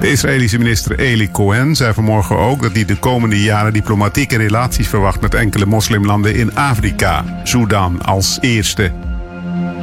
De 0.00 0.10
Israëlische 0.10 0.58
minister 0.58 0.98
Eli 0.98 1.30
Cohen 1.30 1.76
zei 1.76 1.92
vanmorgen 1.92 2.38
ook 2.38 2.62
dat 2.62 2.72
hij 2.72 2.84
de 2.84 2.96
komende 2.96 3.42
jaren 3.42 3.72
diplomatieke 3.72 4.36
relaties 4.36 4.88
verwacht 4.88 5.20
met 5.20 5.34
enkele 5.34 5.66
moslimlanden 5.66 6.34
in 6.34 6.56
Afrika, 6.56 7.24
Sudan 7.44 8.02
als 8.02 8.38
eerste. 8.40 8.92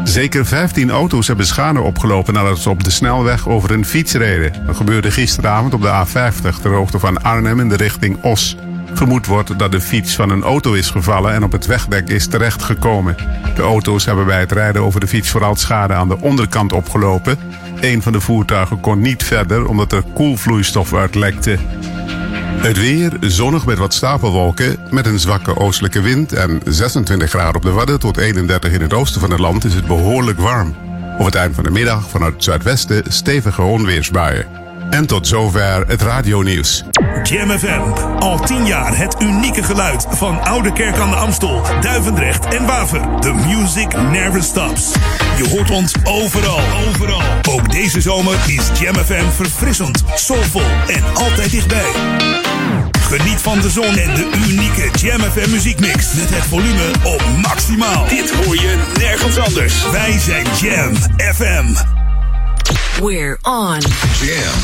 Zeker 0.03 0.45
15 0.45 0.89
auto's 0.89 1.27
hebben 1.27 1.45
schade 1.45 1.81
opgelopen 1.81 2.33
nadat 2.33 2.59
ze 2.59 2.69
op 2.69 2.83
de 2.83 2.89
snelweg 2.89 3.47
over 3.47 3.71
een 3.71 3.85
fiets 3.85 4.13
reden. 4.13 4.65
Dat 4.65 4.75
gebeurde 4.75 5.11
gisteravond 5.11 5.73
op 5.73 5.81
de 5.81 6.05
A50 6.05 6.61
ter 6.61 6.73
hoogte 6.73 6.99
van 6.99 7.23
Arnhem 7.23 7.59
in 7.59 7.69
de 7.69 7.75
richting 7.75 8.23
Os. 8.23 8.57
Vermoed 8.93 9.25
wordt 9.25 9.59
dat 9.59 9.71
de 9.71 9.81
fiets 9.81 10.15
van 10.15 10.29
een 10.29 10.43
auto 10.43 10.73
is 10.73 10.89
gevallen 10.89 11.33
en 11.33 11.43
op 11.43 11.51
het 11.51 11.65
wegdek 11.65 12.09
is 12.09 12.27
terechtgekomen. 12.27 13.15
De 13.55 13.61
auto's 13.61 14.05
hebben 14.05 14.25
bij 14.25 14.39
het 14.39 14.51
rijden 14.51 14.81
over 14.81 14.99
de 14.99 15.07
fiets 15.07 15.29
vooral 15.29 15.55
schade 15.55 15.93
aan 15.93 16.07
de 16.07 16.21
onderkant 16.21 16.73
opgelopen. 16.73 17.37
Een 17.85 18.01
van 18.01 18.11
de 18.11 18.21
voertuigen 18.21 18.79
kon 18.79 18.99
niet 18.99 19.23
verder 19.23 19.67
omdat 19.67 19.91
er 19.91 20.03
koelvloeistof 20.13 20.93
uitlekte. 20.93 21.57
Het 22.57 22.79
weer 22.79 23.17
zonnig 23.19 23.65
met 23.65 23.77
wat 23.77 23.93
stapelwolken. 23.93 24.77
Met 24.89 25.05
een 25.05 25.19
zwakke 25.19 25.57
oostelijke 25.57 26.01
wind 26.01 26.33
en 26.33 26.61
26 26.65 27.29
graden 27.29 27.55
op 27.55 27.61
de 27.61 27.71
Wadden 27.71 27.99
tot 27.99 28.17
31 28.17 28.71
in 28.71 28.81
het 28.81 28.93
oosten 28.93 29.21
van 29.21 29.31
het 29.31 29.39
land 29.39 29.63
is 29.63 29.73
het 29.73 29.87
behoorlijk 29.87 30.39
warm. 30.39 30.75
Op 31.17 31.25
het 31.25 31.35
eind 31.35 31.55
van 31.55 31.63
de 31.63 31.71
middag 31.71 32.09
vanuit 32.09 32.33
het 32.33 32.43
zuidwesten 32.43 33.03
stevige 33.07 33.61
onweersbuien. 33.61 34.64
En 34.89 35.05
tot 35.05 35.27
zover 35.27 35.87
het 35.87 36.01
radionieuws. 36.01 36.83
Jam 37.23 37.49
FM. 37.49 37.81
Al 38.19 38.39
10 38.39 38.65
jaar 38.65 38.97
het 38.97 39.15
unieke 39.21 39.63
geluid 39.63 40.05
van 40.09 40.43
Oude 40.43 40.73
Kerk 40.73 40.97
aan 40.97 41.09
de 41.09 41.15
Amstel, 41.15 41.61
Duivendrecht 41.81 42.45
en 42.45 42.65
Waver. 42.65 43.19
The 43.19 43.33
music 43.33 43.97
never 43.97 44.43
stops. 44.43 44.91
Je 45.37 45.49
hoort 45.49 45.71
ons 45.71 45.95
overal, 46.03 46.59
overal. 46.87 47.21
Ook 47.49 47.71
deze 47.71 48.01
zomer 48.01 48.37
is 48.47 48.79
Jam 48.79 48.95
FM 48.95 49.29
verfrissend, 49.29 50.03
soulvol 50.15 50.69
en 50.87 51.03
altijd 51.13 51.51
dichtbij. 51.51 51.91
Geniet 53.01 53.41
van 53.41 53.59
de 53.59 53.69
zon 53.69 53.97
en 53.97 54.13
de 54.15 54.29
unieke 54.47 54.89
Jam 54.99 55.19
FM 55.19 55.49
muziekmix 55.51 56.13
met 56.13 56.29
het 56.29 56.43
volume 56.43 56.91
op 57.03 57.23
maximaal. 57.41 58.07
Dit 58.07 58.31
hoor 58.31 58.55
je 58.55 58.93
nergens 58.99 59.37
anders. 59.37 59.91
Wij 59.91 60.19
zijn 60.19 60.45
Jam 60.61 60.95
FM. 61.33 62.04
We're 63.01 63.37
on. 63.43 63.81
Jam. 63.81 64.55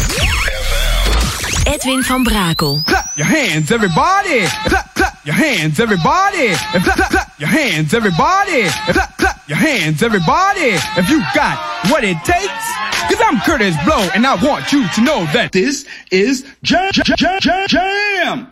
Edwin 1.68 2.02
van 2.04 2.24
Brakel. 2.24 2.84
Clap 2.86 3.18
your 3.18 3.26
hands, 3.26 3.72
everybody. 3.72 4.46
Clap, 4.68 4.96
clap 4.96 5.26
your 5.26 5.36
hands, 5.36 5.80
everybody. 5.82 6.48
And 6.74 6.84
clap, 6.84 7.10
clap 7.10 7.40
your 7.40 7.50
hands, 7.50 7.94
everybody. 7.94 8.62
And 8.62 8.94
clap, 8.96 9.18
clap 9.18 9.50
your 9.50 9.58
hands, 9.58 10.02
everybody. 10.02 10.80
If 10.98 11.10
you 11.10 11.20
got 11.36 11.58
what 11.92 12.06
it 12.06 12.18
takes. 12.24 12.66
Cause 13.10 13.20
I'm 13.20 13.42
Curtis 13.42 13.76
Blow 13.84 14.08
and 14.16 14.26
I 14.26 14.36
want 14.42 14.72
you 14.72 14.88
to 14.88 15.02
know 15.02 15.26
that 15.34 15.52
this 15.52 15.86
is 16.12 16.46
Jam, 16.64 16.92
Jam, 16.94 17.16
Jam, 17.18 17.40
Jam, 17.42 17.68
Jam. 17.68 18.48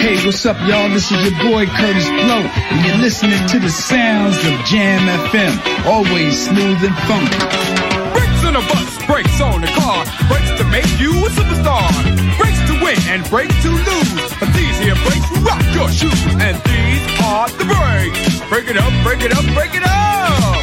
Hey, 0.00 0.16
what's 0.26 0.44
up, 0.44 0.56
y'all? 0.66 0.88
This 0.88 1.12
is 1.12 1.22
your 1.22 1.38
boy 1.38 1.66
Curtis 1.66 2.08
Blow, 2.08 2.42
and 2.42 2.86
you're 2.86 2.96
listening 2.96 3.46
to 3.48 3.60
the 3.60 3.70
sounds 3.70 4.38
of 4.38 4.66
Jam 4.66 5.06
FM. 5.28 5.86
Always 5.86 6.46
smooth 6.46 6.82
and 6.82 6.96
funky. 7.06 7.89
Brakes 8.12 8.44
on 8.44 8.56
a 8.56 8.60
bus, 8.60 9.06
brakes 9.06 9.40
on 9.40 9.64
a 9.64 9.70
car, 9.78 10.04
brakes 10.28 10.50
to 10.58 10.64
make 10.64 10.90
you 10.98 11.12
a 11.26 11.30
superstar. 11.30 11.90
Brakes 12.38 12.60
to 12.68 12.74
win 12.82 12.98
and 13.08 13.28
brakes 13.30 13.54
to 13.62 13.70
lose. 13.70 14.32
But 14.38 14.52
these 14.54 14.76
here 14.78 14.96
brakes 15.06 15.30
rock 15.40 15.64
your 15.74 15.88
shoes, 15.90 16.20
and 16.40 16.56
these 16.64 17.04
are 17.22 17.48
the 17.50 17.64
brakes. 17.64 18.40
Break 18.48 18.68
it 18.68 18.76
up, 18.76 18.92
break 19.04 19.22
it 19.22 19.32
up, 19.32 19.44
break 19.54 19.74
it 19.74 19.82
up. 19.84 20.59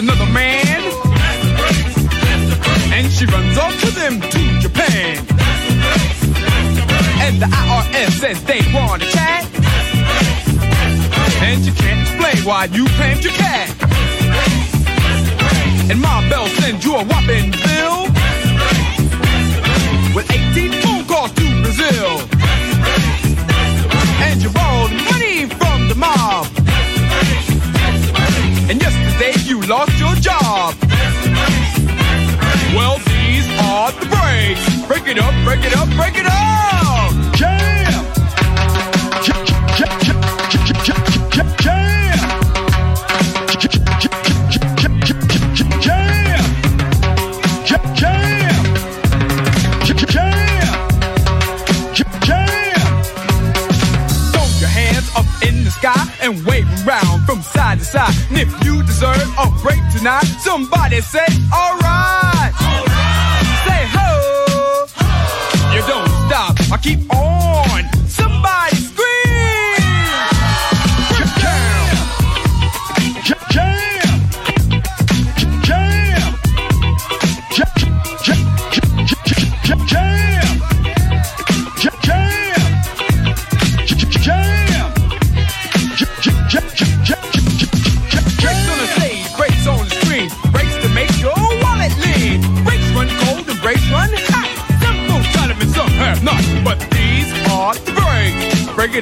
Another 0.00 0.32
man, 0.32 0.80
and 2.94 3.12
she 3.12 3.26
runs 3.26 3.58
off 3.58 3.84
with 3.84 3.96
him 3.98 4.18
to 4.18 4.60
Japan, 4.60 5.18
and 7.20 7.36
the 7.42 7.44
IRS 7.44 8.12
says 8.12 8.42
they 8.44 8.62
want 8.72 9.02
to 9.02 9.08
chat, 9.10 9.44
and 11.42 11.60
you 11.66 11.72
can't 11.72 12.00
explain 12.00 12.44
why 12.46 12.64
you 12.72 12.86
claimed 12.96 13.22
your 13.22 13.34
cat, 13.34 13.68
and 15.90 16.00
my 16.00 16.26
Bell 16.30 16.46
sends 16.46 16.82
you 16.82 16.94
a 16.96 17.04
whopping 17.04 17.50
bill. 17.50 18.08
With 20.14 20.30
18 20.32 20.72
phone 20.80 21.04
calls 21.04 21.32
to 21.32 21.62
Brazil, 21.62 22.20
and 24.24 24.42
you 24.42 24.48
borrowed 24.50 24.92
money 25.12 25.44
from 25.46 25.88
the 25.88 25.94
mob. 25.94 26.59
And 28.70 28.80
yesterday 28.80 29.32
you 29.48 29.60
lost 29.62 29.98
your 29.98 30.14
job. 30.14 30.76
Well, 32.72 32.98
these 32.98 33.44
are 33.58 33.90
the 33.90 34.06
breaks. 34.06 34.86
Break 34.86 35.08
it 35.08 35.18
up, 35.18 35.34
break 35.44 35.64
it 35.64 35.76
up, 35.76 35.88
break 35.96 36.16
it 36.16 36.26
up. 36.26 36.89
And 57.80 58.38
if 58.38 58.64
you 58.64 58.82
deserve 58.82 59.16
a 59.38 59.50
break 59.62 59.80
tonight, 59.96 60.24
somebody 60.44 61.00
say, 61.00 61.24
alright. 61.52 62.52
Say 63.64 63.82
ho. 63.88 64.86
You 65.74 65.80
don't 65.86 66.08
stop. 66.28 66.56
I 66.70 66.78
keep 66.82 67.00
on. 67.14 67.59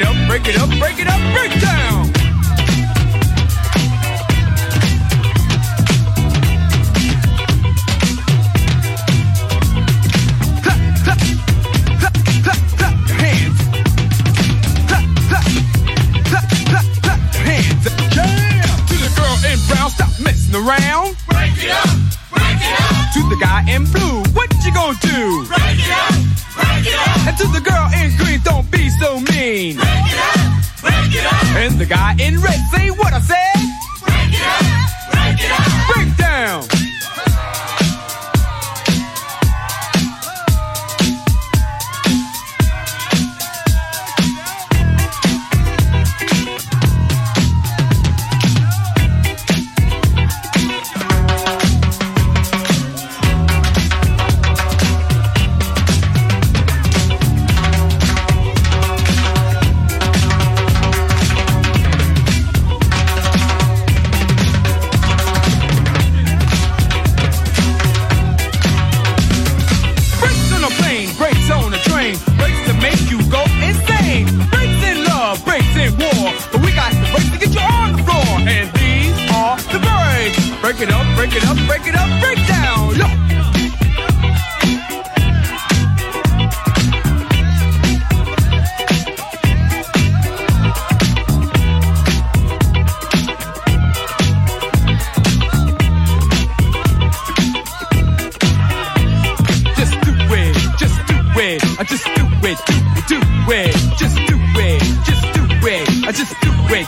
It 0.03 0.07
up, 0.07 0.28
break 0.28 0.46
it 0.46 0.57
up, 0.57 0.68
break 0.78 0.99
it 0.99 1.07
up, 1.09 1.20
break 1.34 1.61
down. 1.61 2.12
Hands. 13.18 13.59
Hands. 17.34 17.84
Jam! 18.14 18.78
To 18.86 18.94
the 18.94 19.11
girl 19.16 19.36
in 19.51 19.59
brown, 19.66 19.90
stop 19.90 20.11
messing 20.20 20.55
around. 20.55 21.16
Break 21.28 21.57
it 21.64 21.70
up, 21.70 21.88
break 22.30 22.61
it 22.61 22.80
up. 22.80 23.12
To 23.14 23.20
the 23.28 23.38
guy 23.40 23.64
in 23.68 23.84
blue, 23.84 24.22
gonna 24.89 25.01
do? 25.01 25.45
Break 25.49 25.78
it 25.78 25.91
up, 25.91 26.14
break 26.55 26.86
it 26.86 26.95
up. 26.95 27.26
And 27.28 27.36
to 27.39 27.47
the 27.49 27.61
girl 27.61 27.91
in 27.93 28.16
green, 28.16 28.41
don't 28.43 28.70
be 28.70 28.89
so 28.89 29.20
mean. 29.20 29.76
Break 29.76 29.84
it 29.84 30.18
up, 30.18 30.80
break 30.80 31.14
it 31.14 31.24
up. 31.26 31.45
And 31.57 31.78
the 31.78 31.86
guy 31.86 32.16
in 32.18 32.41
red, 32.41 32.59
say 32.72 32.91
what 32.91 33.12
I 33.12 33.20
said. 33.20 33.39
Break 34.01 34.32
it 34.32 34.41
up, 34.41 34.64
break 35.12 35.41
it 35.41 35.51
up. 35.51 35.95
Break 35.95 36.16
down. 36.16 36.78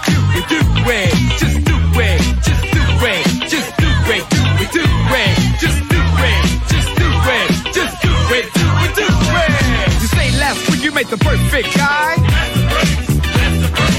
It, 0.09 0.15
do 0.15 0.21
it, 0.37 0.47
do 0.49 0.61
it, 0.91 1.13
just 1.39 1.59
do 1.65 1.77
it, 2.01 2.21
just 2.43 2.65
do 2.73 2.83
it, 3.07 3.25
just 3.49 3.71
do 3.77 3.89
it, 4.15 4.25
do 4.31 4.43
it, 4.61 4.71
do 4.73 4.85
it, 5.21 5.35
just 5.61 5.81
do 5.89 6.01
it, 6.31 6.45
just 6.69 6.91
do 7.01 7.09
it, 7.37 7.51
just 7.73 7.95
do 8.03 8.13
it, 8.37 8.47
do 8.55 8.67
it, 8.85 8.93
do 8.97 9.07
it. 9.07 10.01
You 10.01 10.09
say 10.09 10.29
last 10.39 10.71
week 10.71 10.83
you 10.85 10.93
made 10.93 11.09
the 11.09 11.19
perfect 11.19 11.77
guy. 11.77 12.17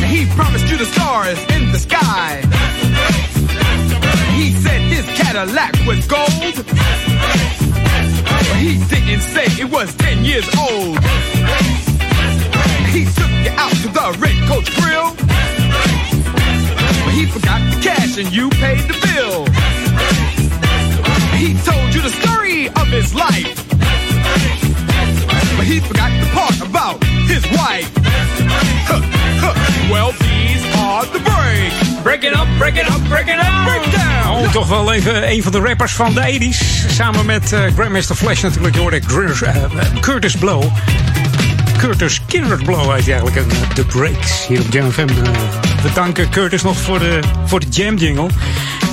He 0.07 0.25
promised 0.35 0.67
you 0.69 0.77
the 0.77 0.85
stars 0.85 1.39
in 1.55 1.71
the 1.71 1.79
sky. 1.79 2.41
He 4.35 4.51
said 4.51 4.81
his 4.81 5.05
Cadillac 5.17 5.73
was 5.85 6.05
gold. 6.07 6.65
But 8.25 8.57
he 8.57 8.77
didn't 8.89 9.21
say 9.21 9.45
it 9.61 9.69
was 9.71 9.93
10 9.95 10.25
years 10.25 10.47
old. 10.57 10.99
He 12.91 13.05
took 13.05 13.31
you 13.45 13.51
out 13.55 13.71
to 13.71 13.87
the 13.87 14.17
Red 14.19 14.37
Coach 14.49 14.69
Grill. 14.81 15.15
He 17.11 17.25
forgot 17.25 17.59
the 17.71 17.79
cash 17.81 18.17
and 18.17 18.31
you 18.33 18.49
paid 18.49 18.79
the 18.87 18.97
bill. 19.07 19.45
He 21.37 21.53
told 21.69 21.93
you 21.93 22.01
the 22.01 22.09
story 22.21 22.67
of 22.69 22.87
his 22.87 23.13
life. 23.13 23.55
But 25.57 25.65
he 25.65 25.79
forgot 25.79 26.11
the 26.21 26.27
part 26.33 26.59
about 26.61 27.03
his 27.03 27.43
wife. 27.51 27.89
Huh, 28.87 29.01
huh. 29.43 29.53
Well, 29.91 30.11
these 30.11 30.63
are 30.75 31.05
the 31.05 31.19
breaks. 31.19 32.01
Break 32.03 32.23
it 32.23 32.33
up, 32.33 32.47
break 32.57 32.75
it 32.77 32.87
up, 32.89 33.01
break 33.09 33.27
it 33.27 33.39
up, 33.39 33.65
break 33.65 33.91
down. 33.91 34.45
Oh, 34.45 34.51
toch 34.51 34.67
wel 34.67 34.93
even 34.93 35.31
een 35.31 35.43
van 35.43 35.51
de 35.51 35.59
rappers 35.59 35.91
van 35.93 36.13
de 36.13 36.21
80s. 36.39 36.91
Samen 36.91 37.25
met 37.25 37.53
eh, 37.53 37.59
Grandmaster 37.75 38.15
Flash 38.15 38.41
natuurlijk. 38.41 38.75
Je 38.75 38.81
hoorde 38.81 39.01
Gr- 39.07 39.43
eh, 39.45 39.55
Curtis 39.99 40.35
Blow. 40.35 40.63
Curtis 41.77 42.21
Kindred 42.27 42.63
Blow 42.63 42.93
heet 42.95 43.07
eigenlijk. 43.09 43.35
En 43.35 43.45
eh, 43.49 43.69
The 43.69 43.85
Breaks 43.85 44.47
hier 44.47 44.59
op 44.61 44.67
Jam 44.73 44.91
FM. 44.91 45.07
We 45.81 45.91
danken 45.93 46.29
Curtis 46.29 46.61
nog 46.61 46.77
voor 46.77 46.99
de, 46.99 47.19
voor 47.45 47.59
de 47.59 47.65
Jam 47.69 47.95
Jingle. 47.97 48.27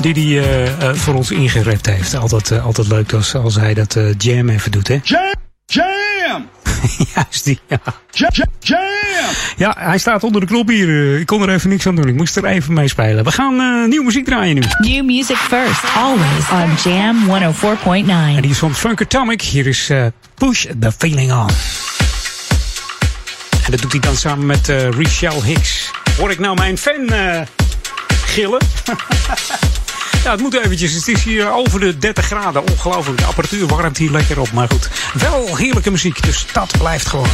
Die 0.01 0.13
hij 0.13 0.45
eh, 0.45 0.89
eh, 0.89 0.95
voor 0.95 1.15
ons 1.15 1.31
ingerept 1.31 1.87
heeft. 1.87 2.15
Altijd, 2.15 2.51
eh, 2.51 2.65
altijd 2.65 2.89
leuk 2.89 3.13
als, 3.13 3.35
als 3.35 3.55
hij 3.55 3.75
dat 3.75 3.97
eh, 3.97 4.05
Jam 4.19 4.49
even 4.49 4.71
doet, 4.71 4.89
hè? 4.89 4.99
Jam! 5.03 5.35
Jam! 5.67 6.49
Juist 7.15 7.45
die, 7.45 7.61
ja. 7.69 7.79
Jam! 8.11 8.31
Jam! 8.59 8.79
Ja, 9.57 9.75
hij 9.79 9.99
staat 9.99 10.25
onder 10.25 10.41
de 10.41 10.47
knop 10.47 10.69
hier. 10.69 10.89
Eh, 10.89 11.21
Ik 11.21 11.27
kon 11.27 11.43
er 11.43 11.49
even 11.51 11.69
niks 11.71 11.87
aan 11.87 11.95
doen. 11.97 12.09
Ik 12.09 12.15
moest 12.15 12.37
er 12.37 12.45
even 12.45 12.73
mee 12.75 12.89
spelen. 12.89 13.25
We 13.25 13.33
gaan 13.33 13.61
eh, 13.61 13.89
nieuwe 13.89 14.05
muziek 14.05 14.25
draaien 14.25 14.55
nu. 14.55 14.63
New 14.79 15.05
music 15.05 15.37
first, 15.37 15.85
always 15.97 16.51
on 16.85 16.91
Jam 16.93 17.17
104.9. 17.27 18.09
En 18.37 18.43
die 18.43 18.51
is 18.51 18.59
van 18.59 18.75
Funkatomic. 18.75 19.43
Hier 19.43 19.67
is 19.67 19.91
eh, 19.91 20.07
Push 20.35 20.67
the 20.81 20.93
Feeling 20.99 21.33
On. 21.33 21.47
En 23.69 23.75
dat 23.75 23.83
doet 23.83 23.93
hij 23.93 24.01
dan 24.01 24.17
samen 24.17 24.47
met 24.47 24.69
eh 24.69 24.89
Richelle 24.89 25.45
Hicks. 25.45 25.91
Hoor 26.17 26.31
ik 26.31 26.39
nou 26.39 26.57
mijn 26.57 26.79
fan 26.79 27.09
eh, 27.09 27.41
gillen? 28.25 28.61
ja, 30.25 30.31
het 30.31 30.41
moet 30.41 30.55
eventjes. 30.55 30.93
Het 30.93 31.09
is 31.09 31.23
hier 31.23 31.53
over 31.53 31.81
de 31.81 31.99
30 31.99 32.25
graden. 32.25 32.63
Ongelooflijk. 32.71 33.19
De 33.19 33.25
apparatuur 33.25 33.67
warmt 33.67 33.99
hier 33.99 34.11
lekker 34.11 34.41
op. 34.41 34.53
Maar 34.53 34.69
goed, 34.69 34.89
wel 35.13 35.57
heerlijke 35.57 35.91
muziek. 35.91 36.23
Dus 36.23 36.47
dat 36.53 36.79
blijft 36.79 37.07
gewoon. 37.07 37.29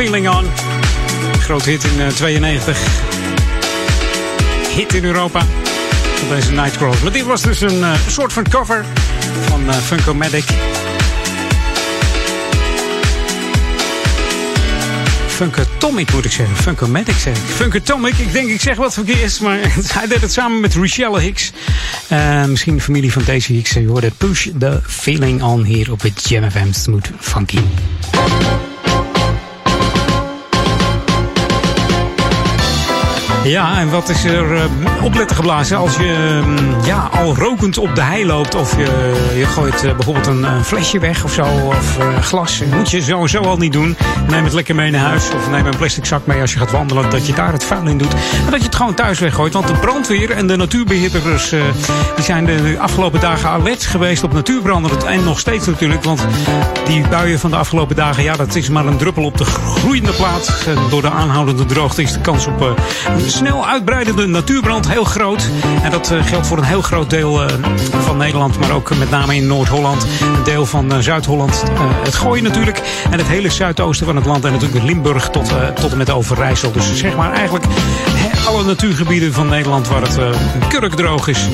Feeling 0.00 0.28
On. 0.28 0.44
Groot 1.40 1.64
hit 1.64 1.84
in 1.84 2.00
eh, 2.00 2.06
92. 2.06 2.78
Hit 4.74 4.94
in 4.94 5.04
Europa. 5.04 5.46
Van 6.14 6.36
deze 6.36 6.52
Nightcrawlers. 6.52 7.02
Maar 7.02 7.12
dit 7.12 7.24
was 7.24 7.42
dus 7.42 7.60
een 7.60 7.84
eh, 7.84 7.92
soort 8.08 8.32
van 8.32 8.48
cover 8.48 8.84
van 9.46 9.68
eh 9.68 9.76
Funkomatic. 9.76 10.44
Funkatomic 15.26 16.12
moet 16.12 16.24
ik 16.24 16.32
zeggen. 16.32 16.56
Funkomatic 16.56 17.16
zeg 17.16 17.36
ik. 17.36 17.42
Funkatomic, 17.42 18.14
ik 18.14 18.32
denk 18.32 18.48
ik 18.48 18.60
zeg 18.60 18.76
wat 18.76 18.94
verkeerd, 18.94 19.40
maar 19.40 19.58
hij 19.98 20.06
deed 20.06 20.20
het 20.20 20.32
samen 20.32 20.60
met 20.60 20.74
Richelle 20.74 21.20
Hicks. 21.20 21.52
Eh, 22.08 22.44
misschien 22.44 22.74
de 22.74 22.80
familie 22.80 23.12
van 23.12 23.22
Daisy 23.24 23.52
Hicks. 23.52 23.70
Je 23.70 23.86
hoorde 23.86 24.10
Push 24.16 24.48
the 24.58 24.80
Feeling 24.86 25.42
On 25.42 25.64
hier 25.64 25.92
op 25.92 26.02
het 26.02 26.28
Jam 26.28 26.50
FM 26.50 26.72
Smooth 26.72 27.10
Funky. 27.18 27.60
Ja, 33.50 33.78
en 33.78 33.90
wat 33.90 34.08
is 34.08 34.24
er 34.24 34.52
uh, 34.52 34.64
opletten 35.02 35.36
geblazen 35.36 35.76
als 35.76 35.96
je 35.96 36.40
mm, 36.44 36.84
ja, 36.84 37.08
al 37.12 37.34
rokend 37.34 37.78
op 37.78 37.94
de 37.94 38.00
hei 38.00 38.26
loopt 38.26 38.54
of 38.54 38.76
je, 38.76 39.14
je 39.36 39.46
gooit 39.46 39.84
eh, 39.84 39.94
bijvoorbeeld 39.94 40.26
een, 40.26 40.64
flesje 40.64 40.98
weg 40.98 41.24
of 41.24 41.32
zo 41.32 41.44
of 41.66 41.98
eh, 41.98 42.22
glas. 42.22 42.62
moet 42.76 42.90
je 42.90 43.02
sowieso 43.02 43.40
al 43.40 43.56
niet 43.56 43.72
doen. 43.72 43.96
Neem 44.28 44.44
het 44.44 44.52
lekker 44.52 44.74
mee 44.74 44.90
naar 44.90 45.00
huis 45.00 45.30
of 45.34 45.50
neem 45.50 45.66
een 45.66 45.76
plastic 45.76 46.04
zak 46.04 46.26
mee 46.26 46.40
als 46.40 46.52
je 46.52 46.58
gaat 46.58 46.70
wandelen. 46.70 47.10
Dat 47.10 47.26
je 47.26 47.32
daar 47.32 47.52
het 47.52 47.64
vuil 47.64 47.86
in 47.86 47.98
doet 47.98 48.12
en 48.12 48.50
dat 48.50 48.58
je 48.58 48.66
het 48.66 48.74
gewoon 48.74 48.94
thuis 48.94 49.18
weggooit. 49.18 49.52
Want 49.52 49.66
de 49.66 49.72
brandweer 49.72 50.30
en 50.30 50.46
de 50.46 50.56
natuurbeheerders 50.56 51.52
eh, 51.52 51.60
die 52.14 52.24
zijn 52.24 52.44
de 52.44 52.76
afgelopen 52.78 53.20
dagen 53.20 53.48
alert 53.48 53.86
geweest 53.86 54.22
op 54.22 54.32
natuurbranden. 54.32 55.06
En 55.06 55.24
nog 55.24 55.38
steeds 55.38 55.66
natuurlijk, 55.66 56.04
want 56.04 56.26
die 56.86 57.08
buien 57.08 57.38
van 57.38 57.50
de 57.50 57.56
afgelopen 57.56 57.96
dagen, 57.96 58.22
ja, 58.22 58.36
dat 58.36 58.54
is 58.54 58.68
maar 58.68 58.86
een 58.86 58.96
druppel 58.96 59.24
op 59.24 59.38
de 59.38 59.44
groeiende 59.44 60.12
plaat. 60.12 60.66
Door 60.90 61.02
de 61.02 61.10
aanhoudende 61.10 61.64
droogte 61.64 62.02
is 62.02 62.12
de 62.12 62.20
kans 62.20 62.46
op 62.46 62.62
eh, 62.62 62.70
snel 63.40 63.66
uitbreidende 63.66 64.26
natuurbrand 64.26 64.88
heel 64.88 65.04
groot. 65.04 65.48
En 65.82 65.90
dat 65.90 66.10
eh, 66.10 66.24
geldt 66.24 66.46
voor 66.46 66.58
een 66.58 66.64
heel 66.64 66.82
groot 66.82 67.10
deel 67.10 67.42
eh, 67.42 67.54
van 67.90 68.16
Nederland, 68.16 68.58
maar 68.58 68.72
ook 68.72 68.96
met 68.96 69.10
name 69.10 69.36
in 69.36 69.46
Noord-Holland. 69.46 70.02
Een 70.02 70.44
deel 70.44 70.66
van 70.66 70.92
eh, 70.92 70.98
Zuid-Holland, 70.98 71.62
het 72.04 72.14
Gooi 72.14 72.42
natuurlijk. 72.42 72.82
En 73.10 73.18
het 73.18 73.26
hele 73.26 73.50
zuidoosten 73.50 74.06
van 74.06 74.16
het 74.16 74.24
land. 74.24 74.44
En 74.44 74.52
natuurlijk 74.52 74.84
Limburg 74.84 75.28
tot, 75.28 75.52
tot 75.74 75.90
en 75.90 75.98
met 75.98 76.10
Overijssel. 76.10 76.72
Dus 76.72 76.96
zeg 76.96 77.16
maar 77.16 77.32
eigenlijk 77.32 77.64
alle 78.46 78.64
natuurgebieden 78.64 79.32
van 79.32 79.48
Nederland 79.48 79.88
waar 79.88 80.02
het 80.02 80.18
eh, 80.18 80.26
kurkdroog 80.68 81.28
is. 81.28 81.46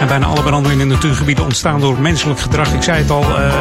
En 0.00 0.06
bijna 0.06 0.26
alle 0.26 0.42
branden 0.42 0.72
in 0.72 0.78
de 0.78 0.84
natuurgebieden 0.84 1.44
ontstaan 1.44 1.80
door 1.80 1.98
menselijk 2.00 2.40
gedrag. 2.40 2.72
Ik 2.72 2.82
zei 2.82 2.98
het 2.98 3.10
al, 3.10 3.22
eh, 3.38 3.52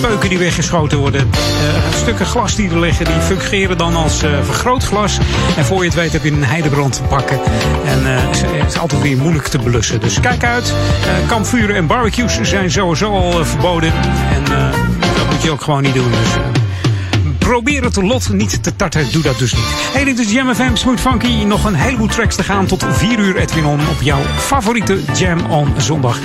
peuken 0.00 0.28
die 0.28 0.38
weggeschoten 0.38 0.98
worden. 0.98 1.20
eh, 1.20 1.96
stukken 1.96 2.26
glas 2.26 2.54
die 2.54 2.70
er 2.70 2.80
liggen, 2.80 3.04
die 3.04 3.14
fungeren 3.20 3.78
dan 3.78 3.96
als 3.96 4.18
vergrootglas. 4.42 5.18
En 5.56 5.64
voor 5.64 5.78
je 5.78 5.84
het 5.84 5.94
weet 5.94 6.12
heb 6.12 6.24
je 6.24 6.30
een 6.30 6.44
heidebrand 6.44 6.92
te 6.92 7.02
pakken. 7.02 7.40
En 7.86 7.98
het 8.04 8.44
is- 8.66 8.78
altijd 8.78 9.02
weer 9.02 9.16
moeilijk 9.16 9.46
te 9.48 9.58
blussen. 9.58 10.00
Dus 10.00 10.20
kijk 10.20 10.44
uit. 10.44 10.74
Kampvuren 11.26 11.76
en 11.76 11.86
barbecues 11.86 12.40
zijn 12.42 12.70
sowieso 12.70 13.12
al 13.16 13.44
verboden. 13.44 13.92
En 14.32 14.44
dat 15.00 15.30
moet 15.30 15.42
je 15.42 15.50
ook 15.50 15.62
gewoon 15.62 15.82
niet 15.82 15.94
doen. 15.94 16.10
Dus, 16.10 16.59
Probeer 17.70 17.88
het 17.88 18.10
lot 18.10 18.32
niet 18.32 18.62
te 18.62 18.76
tarten. 18.76 19.12
Doe 19.12 19.22
dat 19.22 19.38
dus 19.38 19.52
niet. 19.52 19.64
Hey, 19.92 20.04
dit 20.04 20.18
is 20.18 20.32
Jam 20.32 20.54
FM 20.54 20.74
Smooth 20.74 21.00
Funky. 21.00 21.44
Nog 21.44 21.64
een 21.64 21.74
heleboel 21.74 22.06
tracks 22.06 22.36
te 22.36 22.42
gaan 22.42 22.66
tot 22.66 22.84
4 22.88 23.18
uur 23.18 23.36
Edwin 23.36 23.64
On 23.64 23.80
op 23.88 24.02
jouw 24.02 24.20
favoriete 24.36 24.98
Jam 25.14 25.50
on 25.50 25.74
zondag. 25.76 26.18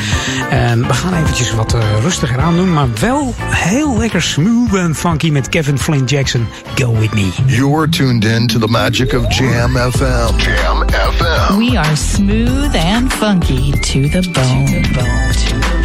En 0.50 0.88
we 0.88 0.94
gaan 0.94 1.14
eventjes 1.14 1.54
wat 1.54 1.74
eh, 1.74 1.82
rustiger 2.02 2.40
aan 2.40 2.56
doen. 2.56 2.74
Maar 2.74 2.88
wel 3.00 3.34
heel 3.40 3.98
lekker 3.98 4.22
smooth 4.22 4.76
en 4.76 4.96
funky 4.96 5.30
met 5.30 5.50
Kevin 5.50 5.80
Flynn 5.80 6.06
Jackson. 6.06 6.48
Go 6.76 6.98
with 7.00 7.14
me. 7.14 7.30
You're 7.46 7.90
tuned 7.90 8.26
in 8.26 8.48
to 8.48 8.60
the 8.60 8.68
magic 8.68 9.14
of 9.14 9.36
Jam 9.38 9.78
FM. 9.92 10.38
Jam 10.38 10.90
FM. 10.90 11.58
We 11.58 11.78
are 11.78 11.96
smooth 11.96 12.76
and 12.76 13.14
funky 13.14 13.72
to 13.72 14.10
the 14.10 14.30
bone. 14.32 15.85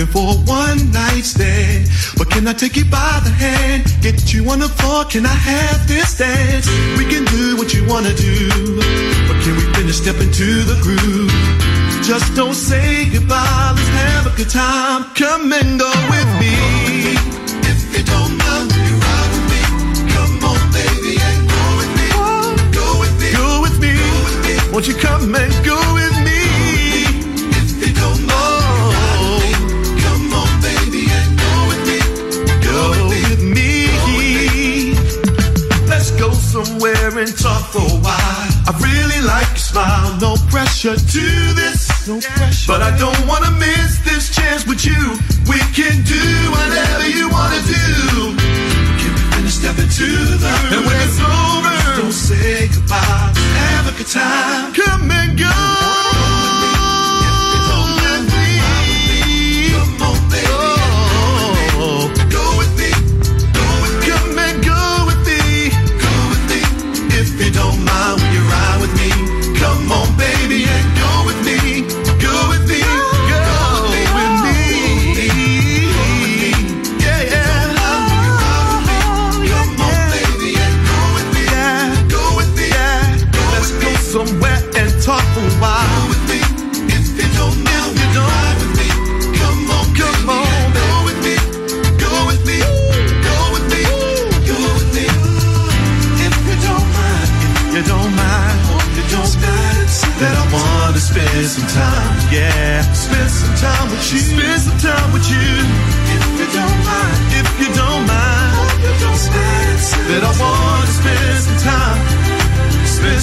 Looking 0.00 0.12
for 0.12 0.32
a 0.32 0.36
one 0.48 0.92
night 0.92 1.24
stand. 1.24 1.88
But 2.16 2.30
can 2.30 2.46
I 2.48 2.52
take 2.52 2.76
you 2.76 2.84
by 2.84 3.20
the 3.24 3.30
hand? 3.30 3.84
Get 4.02 4.32
you 4.32 4.48
on 4.50 4.60
the 4.60 4.68
floor? 4.68 5.04
Can 5.04 5.26
I 5.26 5.34
have 5.34 5.88
this 5.88 6.16
dance? 6.18 6.66
We 6.96 7.04
can 7.04 7.24
do 7.26 7.56
what 7.56 7.74
you 7.74 7.86
wanna 7.86 8.14
do. 8.14 8.48
But 9.28 9.42
can 9.42 9.56
we 9.56 9.64
finish 9.74 9.96
step 9.96 10.16
into 10.16 10.62
the 10.64 10.78
groove? 10.82 11.30
Just 12.02 12.34
don't 12.34 12.54
say 12.54 13.08
goodbye. 13.10 13.72
Let's 13.76 13.88
have 13.88 14.26
a 14.32 14.36
good 14.36 14.50
time. 14.50 15.04
Come 15.14 15.52
and 15.52 15.78
go 15.78 15.92
with 16.10 16.30
me. 16.40 16.54
Come 20.14 20.44
on, 20.50 20.60
baby, 20.72 21.14
and 21.28 21.40
go 21.50 21.62
with 21.80 21.92
me. 21.98 22.06
Go 22.72 22.86
with 23.00 23.14
me. 23.20 23.28
Go 23.36 23.48
with 23.62 23.76
me. 23.82 24.72
Won't 24.72 24.86
you 24.88 24.94
come 24.94 25.34
and 25.34 25.52
go 25.64 25.89
somewhere 36.64 37.18
and 37.18 37.36
talk 37.38 37.62
for 37.72 37.78
a 37.78 37.98
while. 38.04 38.48
I 38.68 38.72
really 38.80 39.20
like 39.26 39.48
your 39.48 39.64
smile, 39.72 40.16
no 40.20 40.36
pressure 40.50 40.96
to 40.96 41.24
this. 41.54 42.08
No 42.08 42.20
pressure. 42.20 42.66
But 42.66 42.82
I 42.82 42.96
don't 42.96 43.26
wanna 43.26 43.50
miss 43.52 43.98
this 44.04 44.34
chance 44.34 44.66
with 44.66 44.84
you. 44.84 45.02
We 45.48 45.58
can 45.72 46.02
do 46.04 46.24
whatever 46.50 47.08
you 47.08 47.28
wanna 47.28 47.62
do. 47.62 48.36
Can 49.00 49.10
we 49.14 49.22
finish 49.32 49.54
step 49.54 49.78
into 49.78 50.08
the 50.42 50.52
And 50.74 50.86
when 50.86 50.96
it's 51.06 51.20
over, 51.20 52.02
Don't 52.02 52.12
say 52.12 52.68
goodbye. 52.68 53.32
Have 53.64 53.88
a 53.88 53.96
good 53.96 54.06
time. 54.06 54.72
come 54.74 55.10
and 55.10 55.38
go. 55.38 55.59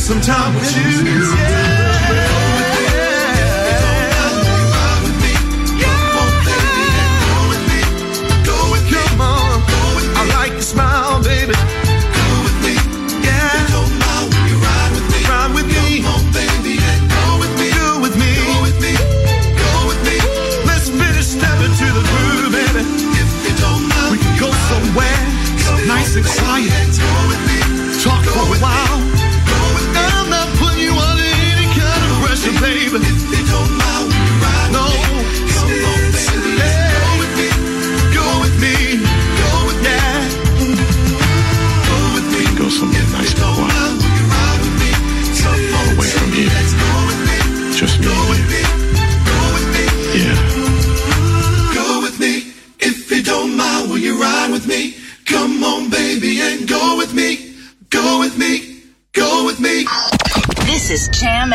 Some 0.07 0.21
time 0.21 0.55
with 0.55 0.73
you. 0.77 1.35
Yeah. 1.35 1.76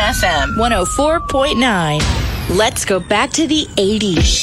FM 0.03 0.57
104.9. 0.57 2.57
Let's 2.57 2.83
go 2.83 2.99
back 2.99 3.29
to 3.31 3.47
the 3.47 3.65
80s. 3.77 4.42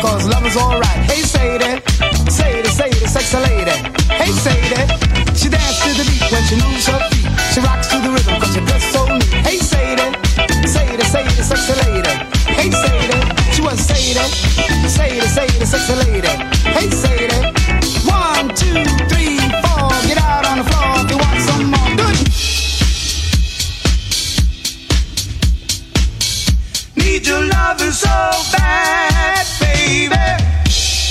cause 0.00 0.26
love 0.28 0.44
is 0.46 0.56
alright. 0.56 1.00
Hey, 1.10 1.22
Sadie, 1.22 1.80
Sadie, 2.30 2.68
Sadie, 2.68 3.06
sexy 3.06 3.38
lady. 3.38 3.76
Hey, 4.20 4.30
Sadie, 4.32 4.86
she 5.34 5.48
dances 5.48 5.80
to 5.82 5.90
the 5.98 6.04
beat 6.08 6.30
when 6.32 6.42
she 6.44 6.56
moves 6.56 6.86
her 6.86 6.98
feet. 7.10 7.26
She 7.52 7.60
rocks 7.60 7.88
to 7.88 7.98
the 8.00 8.10
rhythm 8.10 8.40
cause 8.40 8.52
she 8.54 8.60
dressed 8.60 8.92
so 8.92 9.06
neat. 9.06 9.24
Hey, 9.46 9.58
Sadie, 9.58 10.10
Sadie, 10.66 11.04
Sadie, 11.04 11.42
sexy 11.42 11.74
lady. 11.84 12.14
Hey, 12.58 12.70
Sadie, 12.70 13.20
she 13.52 13.62
was 13.62 13.78
Sadie, 13.80 14.26
Sadie, 14.88 15.20
Sadie, 15.26 15.64
sexy 15.66 15.94
lady. 15.94 16.32
Hey, 16.76 16.90
Sadie, 16.90 17.42
one, 18.06 18.48
two, 18.54 18.84
three, 19.10 19.38
four, 19.62 19.88
get 20.06 20.18
out 20.18 20.44
on 20.46 20.58
the 20.58 20.64
floor 20.64 20.90
if 21.02 21.10
you 21.10 21.18
want 21.18 21.40
some 21.48 21.70
more. 21.72 21.90
Do 21.98 22.04
it. 22.12 22.28
Need 26.96 27.26
your 27.26 27.42
loving 27.44 27.92
so 27.92 28.08
bad 28.52 29.57
baby. 29.88 30.16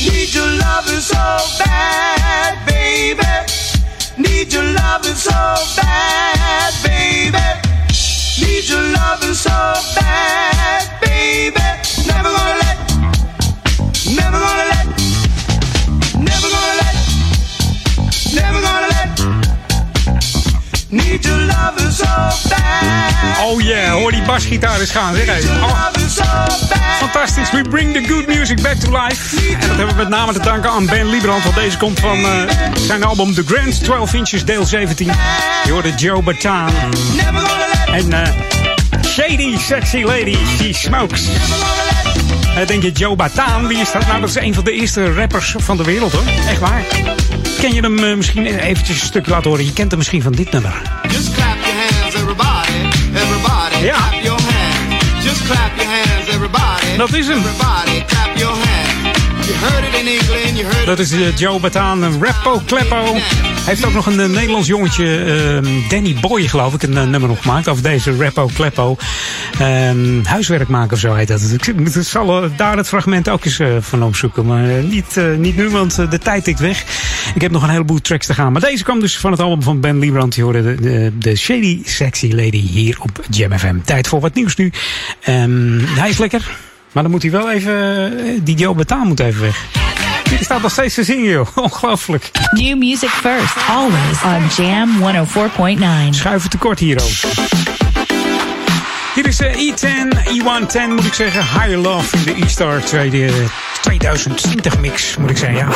Need 0.06 0.36
your 0.36 0.52
loving 0.62 1.02
so 1.02 1.24
bad, 1.58 2.54
baby. 2.68 3.34
Need 4.18 4.54
your 4.54 4.68
so 5.16 5.40
bad, 5.78 6.72
baby. 6.86 7.46
Need 8.42 8.66
your 8.70 8.84
so 9.34 9.58
bad, 9.98 10.84
baby. 11.02 11.68
Never 12.12 12.30
gonna 12.38 12.64
let, 12.64 12.78
never 14.20 14.40
gonna 14.46 14.66
let, 14.74 14.86
never 16.30 16.48
gonna 16.54 16.82
let, 16.82 16.96
never 18.36 18.62
gonna 18.62 18.88
let. 18.92 18.97
Need 20.90 21.26
your 21.26 21.38
loving 21.38 21.92
so 21.92 22.06
bad. 22.50 23.40
Oh 23.40 23.60
yeah, 23.60 23.92
hoor 23.92 24.12
die 24.12 24.22
basgitaar 24.22 24.80
eens 24.80 24.92
gaan. 24.92 25.16
Zeg 25.16 25.28
even. 25.28 25.64
Oh, 25.64 25.88
fantastisch. 27.00 27.52
We 27.52 27.62
bring 27.70 27.94
the 27.94 28.14
good 28.14 28.28
music 28.28 28.62
back 28.62 28.76
to 28.76 28.92
life. 28.92 29.38
En 29.54 29.68
dat 29.68 29.78
hebben 29.78 29.88
we 29.88 30.02
met 30.02 30.10
name 30.10 30.34
te 30.34 30.40
danken 30.40 30.70
aan 30.70 30.86
Ben 30.86 31.10
Liebrand. 31.10 31.44
Want 31.44 31.56
deze 31.56 31.78
komt 31.78 32.00
van 32.00 32.18
eh, 32.18 32.42
zijn 32.76 33.04
album 33.04 33.34
The 33.34 33.44
Grand 33.46 33.84
12 33.84 34.14
Inches, 34.14 34.46
deel 34.46 34.66
17. 34.66 35.12
Je 35.66 35.72
hoorde 35.72 35.96
Joe 35.96 36.22
Bataan. 36.22 36.72
En 37.92 38.14
eh, 38.14 38.30
Shady 39.06 39.58
Sexy 39.58 40.04
Lady, 40.04 40.38
She 40.58 40.74
Smokes. 40.74 41.22
En 42.58 42.68
denk 42.68 42.84
je, 42.84 42.92
Joe 42.92 43.16
Bataan, 43.16 43.68
wie 43.68 43.78
is 43.78 43.92
dat? 43.92 44.08
Nou, 44.08 44.20
dat 44.20 44.30
is 44.30 44.36
een 44.36 44.54
van 44.54 44.64
de 44.64 44.72
eerste 44.72 45.14
rappers 45.14 45.56
van 45.58 45.78
de 45.78 45.84
wereld 45.84 46.12
hoor. 46.12 46.24
Echt 46.50 46.60
waar. 46.60 46.82
Ken 47.60 47.74
je 47.74 47.82
hem 47.82 48.04
eh, 48.04 48.16
misschien 48.16 48.46
eventjes 48.46 49.00
een 49.02 49.06
stukje 49.08 49.32
laten 49.32 49.50
horen? 49.50 49.66
Je 49.66 49.74
kent 49.74 49.90
hem 49.90 49.98
misschien 49.98 50.22
van 50.22 50.32
dit 50.32 50.52
nummer. 50.52 50.82
Just 51.10 51.34
clap 51.34 51.56
your 51.66 51.78
hands, 51.78 52.16
everybody. 52.16 52.72
Everybody, 53.14 53.86
Ja. 53.86 53.96
clap 53.96 54.22
your 54.24 54.42
hands. 54.42 55.24
Just 55.24 55.44
clap 55.46 55.72
your 55.76 55.92
hands, 55.92 56.28
everybody. 56.28 56.98
Dat 56.98 57.14
is 57.14 57.28
hem. 57.28 57.38
Everybody, 57.38 58.06
clap 58.06 58.38
your 58.38 58.54
hands. 58.56 58.77
Dat 60.86 61.00
is 61.00 61.12
eh, 61.12 61.38
Joe 61.38 61.60
Bataan, 61.60 62.04
een 62.04 62.24
rappo, 62.24 62.62
kleppo. 62.66 63.14
Hij 63.14 63.64
heeft 63.66 63.86
ook 63.86 63.94
nog 63.94 64.06
een 64.06 64.20
eh, 64.20 64.30
Nederlands 64.30 64.68
jongetje, 64.68 65.24
ehm, 65.24 65.90
Danny 65.90 66.18
Boy 66.22 66.48
geloof 66.48 66.74
ik, 66.74 66.84
een 66.84 66.98
eh, 66.98 67.04
nummer 67.04 67.30
nog 67.30 67.42
gemaakt. 67.42 67.68
Over 67.68 67.84
deze 67.84 68.16
rappo, 68.16 68.50
kleppo. 68.54 68.98
Ehm, 69.60 70.24
huiswerk 70.24 70.68
maken 70.68 70.94
of 70.94 71.00
zo 71.00 71.14
heet 71.14 71.28
dat. 71.28 71.42
Ik 71.42 71.66
ik 71.66 72.04
zal 72.04 72.50
daar 72.56 72.78
het 72.78 72.88
fragment 72.88 73.30
ook 73.30 73.46
eens 73.46 73.62
van 73.80 74.04
opzoeken. 74.04 74.46
Maar 74.46 74.84
niet, 74.84 75.20
niet 75.38 75.56
nu, 75.56 75.70
want 75.70 75.96
de 75.96 76.18
tijd 76.18 76.44
tikt 76.44 76.60
weg. 76.60 76.84
Ik 77.36 77.42
heb 77.42 77.52
nog 77.52 77.64
een 77.64 77.70
heleboel 77.70 78.02
tracks 78.02 78.26
te 78.26 78.34
gaan. 78.34 78.52
Maar 78.52 78.62
deze 78.62 78.84
kwam 78.84 79.00
dus 79.00 79.18
van 79.18 79.32
het 79.32 79.40
album 79.40 79.64
van 79.64 79.80
Ben 79.80 80.00
Liebrand. 80.00 80.34
Die 80.34 80.44
hoorde 80.44 80.64
de, 80.64 80.76
de, 80.82 81.12
de 81.20 81.36
Shady 81.36 81.82
Sexy 81.84 82.32
Lady 82.32 82.62
hier 82.62 82.98
op 83.00 83.26
Jam 83.30 83.58
FM. 83.58 83.76
Tijd 83.86 84.08
voor 84.08 84.20
wat 84.20 84.34
nieuws 84.34 84.56
nu. 84.56 84.72
Ehm, 85.22 85.80
hij 85.80 86.10
is 86.10 86.18
lekker. 86.18 86.67
Maar 86.92 87.04
dan 87.04 87.12
moet 87.12 87.22
hij 87.22 87.32
wel 87.32 87.52
even... 87.52 87.74
eh, 88.20 88.40
Die 88.44 88.56
Joe 88.56 88.76
Bataan 88.76 89.08
moet 89.08 89.20
even 89.20 89.42
weg. 89.42 89.66
Die 90.30 90.44
staat 90.44 90.62
nog 90.62 90.72
steeds 90.72 90.94
te 90.94 91.04
zingen, 91.04 91.30
joh. 91.32 91.48
Ongelooflijk. 91.66 92.32
New 92.52 92.78
music 92.78 93.10
first, 93.10 93.56
always 93.70 94.24
on 94.24 94.64
Jam 94.66 94.90
104.9. 96.10 96.16
Schuiven 96.16 96.50
tekort 96.50 96.80
hier 96.80 97.02
ook. 97.02 97.32
Hier 99.16 99.28
is 99.28 99.40
eh, 99.40 99.54
E10, 99.54 100.18
E110 100.18 100.88
moet 100.90 101.06
ik 101.06 101.14
zeggen. 101.14 101.42
Higher 101.44 101.78
Love 101.78 102.18
in 102.18 102.24
de 102.24 102.36
E-Star 102.46 102.82
2020 102.84 104.80
mix, 104.80 105.18
moet 105.18 105.30
ik 105.30 105.38
zeggen, 105.38 105.58
ja. 105.58 105.66
me 105.66 105.74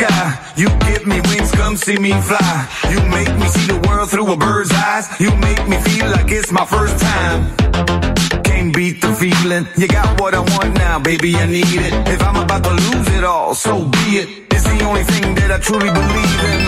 sky. 0.00 0.52
You 0.56 0.68
give 0.88 1.06
me 1.06 1.20
wings, 1.28 1.50
come 1.52 1.76
see 1.76 1.98
me 1.98 2.12
fly. 2.28 2.68
You 2.92 3.00
make 3.16 3.32
me 3.40 3.46
see 3.48 3.66
the 3.72 3.78
world 3.86 4.10
through 4.10 4.32
a 4.32 4.36
bird's 4.36 4.72
eyes. 4.72 5.06
You 5.20 5.30
make 5.36 5.62
me 5.68 5.76
feel 5.88 6.06
like 6.16 6.30
it's 6.30 6.52
my 6.52 6.64
first 6.64 6.96
time. 6.98 7.40
Can't 8.42 8.74
beat 8.74 9.00
the 9.00 9.12
feeling. 9.14 9.66
You 9.76 9.88
got 9.88 10.20
what 10.20 10.34
I 10.34 10.40
want 10.40 10.74
now, 10.74 10.98
baby, 10.98 11.36
I 11.36 11.46
need 11.46 11.80
it. 11.86 11.92
If 12.08 12.22
I'm 12.22 12.36
about 12.36 12.64
to 12.64 12.70
lose 12.70 13.08
it 13.18 13.24
all, 13.24 13.54
so 13.54 13.84
be 13.84 14.06
it. 14.22 14.28
It's 14.54 14.64
the 14.64 14.80
only 14.88 15.04
thing 15.04 15.34
that 15.36 15.50
I 15.56 15.58
truly 15.58 15.90
believe 16.00 16.40
in. 16.52 16.62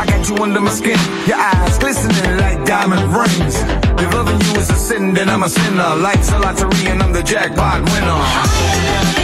I 0.00 0.04
got 0.06 0.28
you 0.28 0.36
under 0.44 0.60
my 0.60 0.70
skin, 0.70 1.00
your 1.26 1.38
eyes 1.38 1.78
glistening 1.78 2.36
like 2.38 2.64
diamond 2.64 3.04
rings. 3.14 3.56
If 4.02 4.08
loving 4.14 4.40
you 4.46 4.52
is 4.60 4.70
a 4.70 4.78
sin, 4.88 5.14
then 5.14 5.28
I'm 5.28 5.42
a 5.42 5.48
sinner. 5.48 5.96
Life's 5.96 6.30
a 6.32 6.38
lottery 6.38 6.86
and 6.88 7.02
I'm 7.02 7.12
the 7.12 7.22
jackpot 7.22 7.80
winner. 7.90 9.19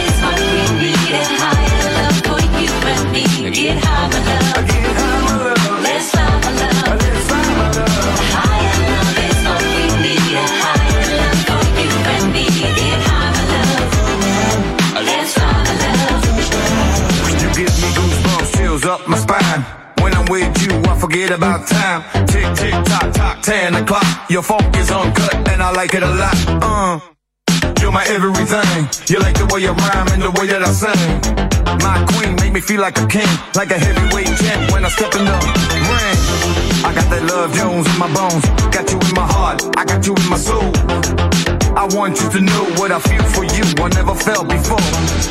About 21.37 21.67
time. 21.67 22.01
Tick, 22.25 22.53
tick, 22.55 22.73
tock, 22.85 23.13
tock, 23.13 23.41
10 23.41 23.75
o'clock. 23.75 24.29
Your 24.29 24.41
funk 24.41 24.75
is 24.75 24.91
uncut, 24.91 25.35
and 25.49 25.61
I 25.61 25.71
like 25.71 25.93
it 25.93 26.03
a 26.03 26.09
lot. 26.09 26.35
Uh. 26.63 27.16
You're 27.87 27.93
my 27.93 28.03
everything. 28.11 28.83
You 29.07 29.17
like 29.23 29.39
the 29.39 29.47
way 29.47 29.61
you 29.63 29.71
rhyme 29.71 30.11
and 30.11 30.21
the 30.21 30.31
way 30.35 30.47
that 30.51 30.59
I 30.59 30.75
sing. 30.75 30.99
My 31.79 32.03
queen 32.11 32.35
make 32.35 32.51
me 32.51 32.59
feel 32.59 32.81
like 32.81 32.99
a 32.99 33.07
king, 33.07 33.31
like 33.55 33.71
a 33.71 33.79
heavyweight 33.79 34.27
champ 34.43 34.75
when 34.75 34.83
I 34.83 34.89
step 34.91 35.15
in 35.15 35.23
the 35.23 35.31
ring. 35.31 36.19
I 36.83 36.91
got 36.91 37.07
that 37.07 37.23
love 37.31 37.55
Jones 37.55 37.87
in 37.87 37.95
my 37.95 38.11
bones, 38.11 38.43
got 38.75 38.91
you 38.91 38.99
in 38.99 39.15
my 39.15 39.23
heart, 39.23 39.63
I 39.79 39.85
got 39.87 40.03
you 40.03 40.11
in 40.19 40.27
my 40.27 40.35
soul. 40.35 40.67
I 41.79 41.87
want 41.95 42.19
you 42.19 42.27
to 42.27 42.41
know 42.43 42.63
what 42.75 42.91
I 42.91 42.99
feel 42.99 43.23
for 43.23 43.47
you. 43.55 43.63
I 43.79 43.87
never 43.95 44.15
felt 44.19 44.51
before. 44.51 44.83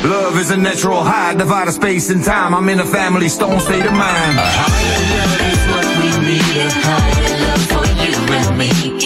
Love 0.09 0.41
is 0.41 0.49
a 0.49 0.57
natural 0.57 1.03
high, 1.03 1.35
divide 1.35 1.67
of 1.67 1.75
space 1.75 2.09
and 2.09 2.23
time. 2.25 2.55
I'm 2.55 2.67
in 2.69 2.79
a 2.79 2.89
family 2.89 3.29
stone 3.29 3.59
state 3.59 3.85
of 3.85 3.93
mind. 3.93 4.33
A 4.33 4.49
higher 4.65 4.97
love 5.13 5.45
is 5.45 5.61
what 5.69 5.85
we 6.01 6.09
need. 6.25 6.57
A 6.57 6.73
higher 6.73 7.37
love 7.37 7.63
for 7.69 7.85
you 8.01 8.17
and 8.33 8.57
me. 8.57 8.96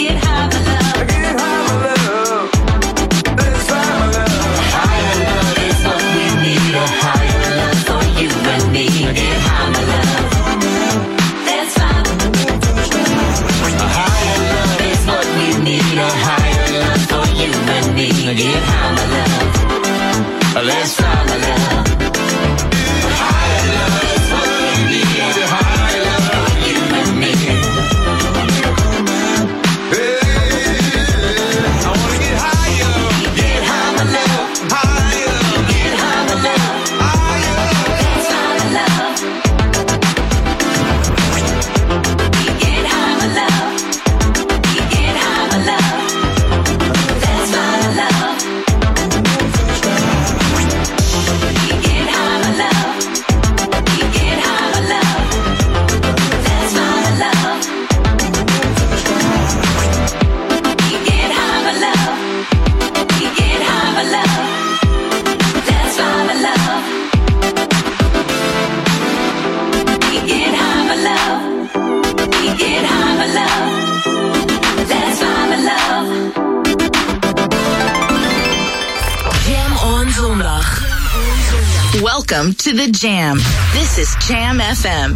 The 82.86 82.90
Jam. 82.90 83.38
This 83.74 83.98
is 83.98 84.16
Jam 84.28 84.60
FM. 84.60 85.16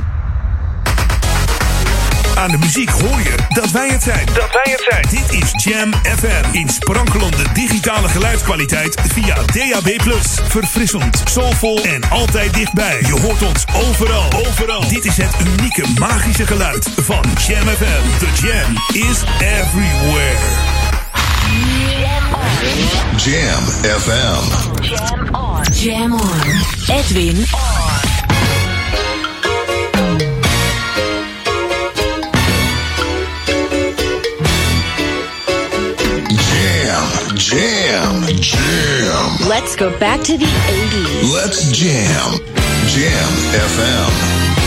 Aan 2.38 2.52
de 2.52 2.58
muziek 2.58 2.90
hoor 2.90 3.22
je 3.22 3.36
dat 3.50 3.72
wij 3.72 3.90
het 3.90 4.04
zijn. 4.04 4.26
Dat 4.26 4.52
wij 4.52 4.72
het 4.72 4.86
zijn. 4.90 5.06
Dit 5.10 5.44
is 5.44 5.64
Jam 5.64 5.94
FM. 5.94 6.44
In 6.52 6.70
sprankelende 6.70 7.44
digitale 7.54 8.08
geluidskwaliteit 8.08 9.02
via 9.14 9.36
DAB+. 9.36 10.12
Verfrissend, 10.48 11.22
soulvol 11.26 11.84
en 11.84 12.10
altijd 12.10 12.54
dichtbij. 12.54 13.00
Je 13.02 13.20
hoort 13.22 13.42
ons 13.42 13.66
overal. 13.74 14.32
Overal. 14.48 14.88
Dit 14.88 15.06
is 15.06 15.18
het 15.18 15.36
unieke 15.48 15.84
magische 16.00 16.46
geluid 16.46 16.90
van 16.98 17.24
Jam 17.48 17.68
FM. 17.68 18.18
The 18.20 18.48
Jam 18.48 18.78
is 18.94 19.24
everywhere. 19.40 20.38
Jam 23.18 23.64
FM. 24.00 24.82
Jam 24.82 25.36
on. 25.36 25.45
Jam 25.76 26.14
on. 26.14 26.48
Edwin 26.90 27.38
on. 27.54 29.06
Jam, 36.30 37.36
jam, 37.38 38.24
jam. 38.42 39.50
Let's 39.50 39.76
go 39.76 39.98
back 40.00 40.22
to 40.24 40.38
the 40.38 40.46
80s. 40.46 41.34
Let's 41.34 41.72
jam. 41.72 42.40
Jam 42.88 43.30
FM. 43.54 44.65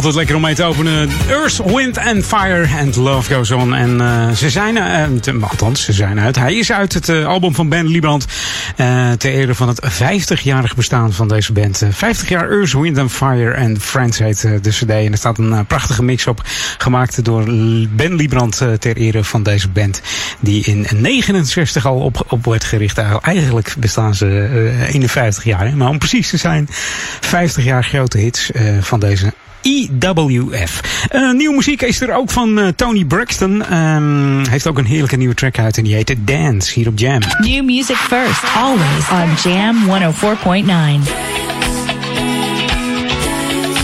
Altijd 0.00 0.18
lekker 0.18 0.36
om 0.36 0.42
mee 0.42 0.54
te 0.54 0.64
openen. 0.64 1.08
Earth, 1.28 1.60
Wind 1.64 1.98
and 1.98 2.24
Fire 2.24 2.68
and 2.80 2.96
Love 2.96 3.34
Goes 3.34 3.50
On. 3.50 3.74
En 3.74 4.00
eh, 4.00 4.30
ze 4.30 4.50
zijn, 4.50 4.74
te- 5.20 5.38
althans, 5.40 5.84
ze 5.84 5.92
zijn 5.92 6.20
uit. 6.20 6.36
Hij 6.36 6.54
is 6.54 6.72
uit 6.72 6.94
het 6.94 7.08
album 7.08 7.54
van 7.54 7.68
Ben 7.68 7.86
Liebrand. 7.86 8.26
ter 9.18 9.32
ere 9.32 9.54
van 9.54 9.68
het 9.68 9.80
50-jarig 9.90 10.74
bestaan 10.76 11.12
van 11.12 11.28
deze 11.28 11.52
band. 11.52 11.82
Eh, 11.82 11.88
50 11.92 12.28
jaar 12.28 12.50
Earth, 12.50 12.72
Wind 12.72 12.98
and 12.98 13.12
Fire 13.12 13.56
and 13.56 13.78
Friends 13.78 14.18
heet 14.18 14.40
de 14.40 14.70
cd. 14.70 14.90
En 14.90 15.12
er 15.12 15.16
staat 15.18 15.38
een 15.38 15.66
prachtige 15.66 16.02
mix 16.02 16.26
op. 16.26 16.42
Gemaakt 16.78 17.24
door 17.24 17.44
Ben 17.90 18.14
Liebrand 18.14 18.56
ter 18.78 18.96
ere 18.96 19.24
van 19.24 19.42
deze 19.42 19.68
band. 19.68 20.00
Die 20.40 20.64
in 20.64 20.86
69 20.96 21.86
al 21.86 21.96
op, 22.00 22.24
op 22.28 22.44
werd 22.44 22.64
gericht. 22.64 22.98
Eigenlijk- 22.98 23.74
bestaan 23.78 24.14
ze 24.14 24.26
eh 24.86 24.94
51 24.94 25.44
jaar. 25.44 25.76
Maar 25.76 25.88
om 25.88 25.98
precies 25.98 26.30
te 26.30 26.36
zijn, 26.36 26.66
50 27.20 27.64
jaar 27.64 27.84
grote 27.84 28.18
hits 28.18 28.50
van 28.80 29.00
deze 29.00 29.32
EWF. 29.62 30.80
Eh, 31.08 31.32
nieuwe 31.32 31.54
muziek 31.54 31.82
is 31.82 32.00
er 32.00 32.14
ook 32.14 32.30
van 32.30 32.58
eh, 32.58 32.68
Tony 32.68 33.04
Braxton. 33.04 33.64
Ehm, 33.64 34.48
heeft 34.50 34.66
ook 34.66 34.78
een 34.78 34.84
heerlijke 34.84 35.16
nieuwe 35.16 35.34
track 35.34 35.58
uit 35.58 35.76
en 35.76 35.84
die 35.84 35.94
heet 35.94 36.14
Dance 36.18 36.72
hier 36.74 36.88
op 36.88 36.98
Jam. 36.98 37.20
New 37.38 37.64
music 37.64 37.96
first, 37.96 38.42
always 38.56 39.10
on 39.10 39.50
Jam 39.50 39.86
104.9. 39.86 39.92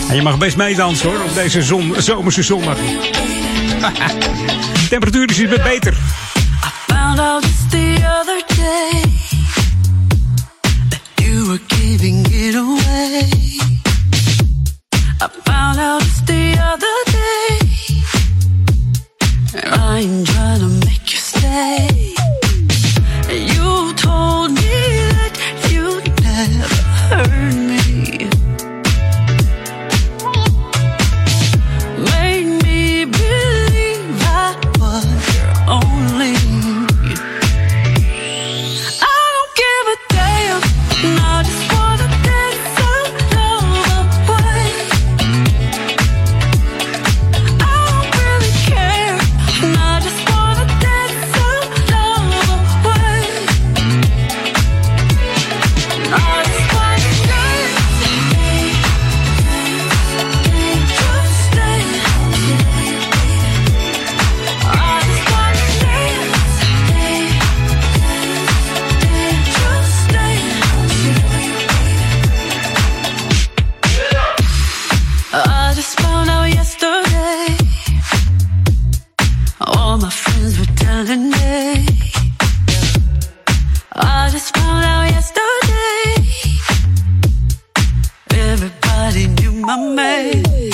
En 0.09 0.15
je 0.15 0.21
mag 0.21 0.37
best 0.37 0.57
meedansen 0.57 1.09
hoor, 1.09 1.23
op 1.23 1.33
deze 1.33 1.61
zon, 1.61 1.93
zomerse 1.97 2.43
zondag. 2.43 2.77
Temperatuur 4.89 5.29
is 5.29 5.39
iets 5.39 5.63
beter. 5.63 5.97
Found 6.87 7.19
out 7.19 7.43
just 7.43 7.71
the 7.71 7.97
other 8.19 8.43
day 8.55 9.01
that 10.89 11.01
you 11.15 11.47
were 11.47 11.59
giving 11.67 12.25
it 12.31 12.55
away. 12.55 13.46
I 15.19 15.27
found 15.27 15.79
out 15.79 16.01
just 16.01 16.27
the 16.27 16.55
other 16.61 16.97
day, 17.11 17.59
I 19.63 19.99
ain't 20.01 20.27
trying 20.27 20.59
to 20.59 20.67
make 20.85 21.11
you 21.11 21.17
stay. 21.17 22.36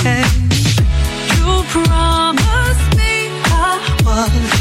Name. 0.03 0.25
You 1.37 1.63
promised 1.71 2.95
me 2.97 3.29
I 3.45 3.79
was 4.05 4.52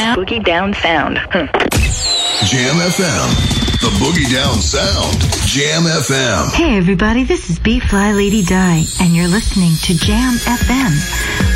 sound. 0.00 0.18
Boogie 0.18 0.44
down 0.44 0.74
sound. 0.74 1.18
Hmm. 1.32 1.46
Jam 2.50 2.76
FM. 2.96 3.28
The 3.80 3.90
Boogie 4.00 4.30
Down 4.32 4.60
Sound. 4.60 5.20
Jam 5.46 5.84
FM. 5.84 6.52
Hey 6.54 6.76
everybody, 6.76 7.24
this 7.24 7.48
is 7.48 7.58
B 7.58 7.80
Fly 7.80 8.12
Lady 8.12 8.42
Di, 8.42 8.84
and 9.00 9.16
you're 9.16 9.28
listening 9.28 9.72
to 9.84 9.94
Jam 10.06 10.34
FM, 10.34 10.92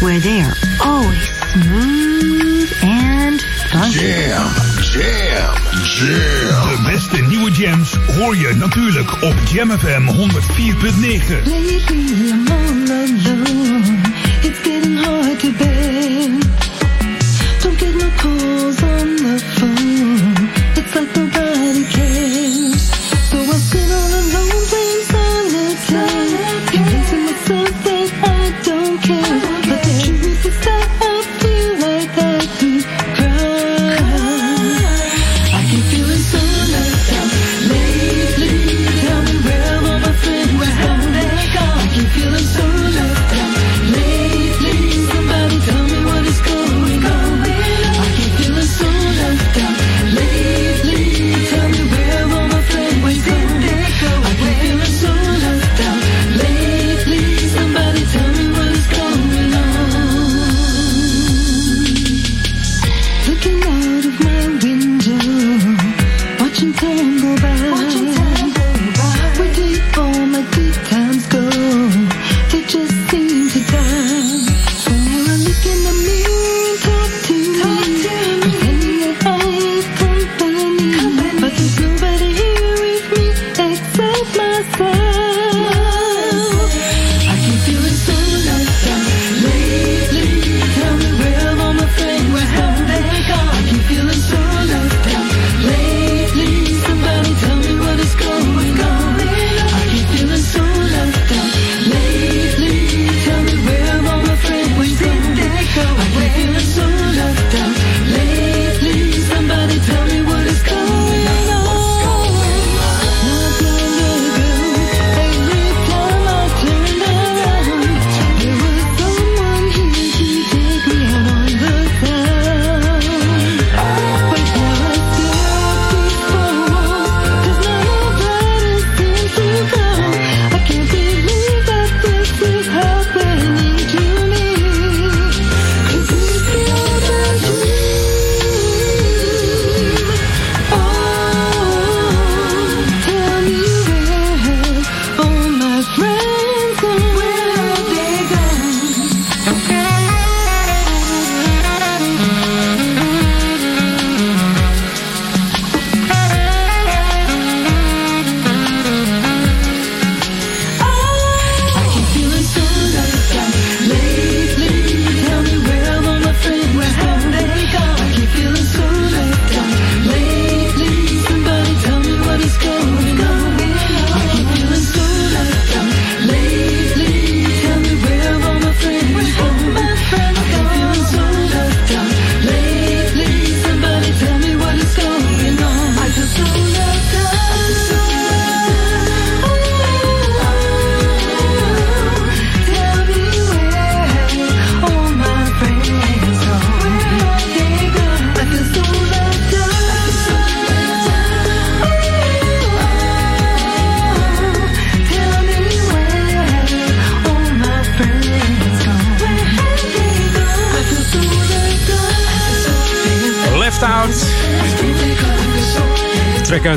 where 0.03 0.19
they 0.21 0.41
are 0.41 0.57
always 0.83 1.29
smooth 1.53 2.71
and 2.83 3.41
funky. 3.71 3.99
Jam, 3.99 4.49
jam, 4.93 5.55
jam. 5.85 6.69
De 6.69 6.83
beste 6.91 7.21
nieuwe 7.29 7.51
jams 7.51 7.95
hoor 8.17 8.37
je 8.37 8.55
natuurlijk 8.55 9.23
op 9.23 9.35
Jam 9.53 9.71
FM 9.79 10.09
104.9. 10.09 11.43
Lately 11.45 12.31
I'm 12.31 12.49
all 12.49 12.91
alone. 12.91 14.03
It's 14.43 14.61
getting 14.63 14.97
hard 14.97 15.41
to 15.41 15.51
bear. 15.59 16.44
Don't 18.25 18.39
get 18.39 18.47
no 18.47 18.65
calls 18.65 18.83
on 18.83 19.17
the 19.17 19.54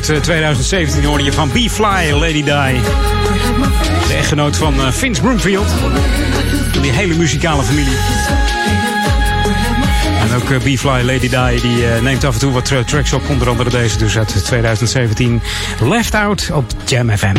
uit 0.10 0.18
eh, 0.18 0.24
2017 0.24 1.04
hoorde 1.04 1.24
je 1.24 1.34
van 1.34 1.50
B-Fly, 1.50 2.12
Lady 2.12 2.44
Di. 2.44 2.82
De 4.08 4.14
echtgenoot 4.18 4.58
van 4.58 4.74
eh, 4.82 4.92
Vince 4.92 5.22
Broomfield. 5.22 5.68
Van 6.72 6.82
die 6.82 6.92
hele 6.92 7.16
muzikale 7.16 7.64
familie. 7.64 7.98
En 10.20 10.36
ook 10.36 10.50
eh, 10.50 10.58
B-Fly, 10.58 11.02
Lady 11.02 11.30
Di, 11.30 11.62
die 11.62 11.88
eh, 11.88 12.02
neemt 12.02 12.24
af 12.24 12.34
en 12.34 12.40
toe 12.40 12.52
wat 12.52 12.66
tra- 12.66 12.84
tracks 12.84 13.14
op. 13.14 13.30
Onder 13.30 13.50
andere 13.50 13.70
deze 13.70 13.98
dus 13.98 14.18
uit 14.18 14.46
2017. 14.46 15.42
Left 15.82 16.16
Out 16.16 16.50
op 16.54 16.66
Jam 16.86 17.18
FM. 17.18 17.36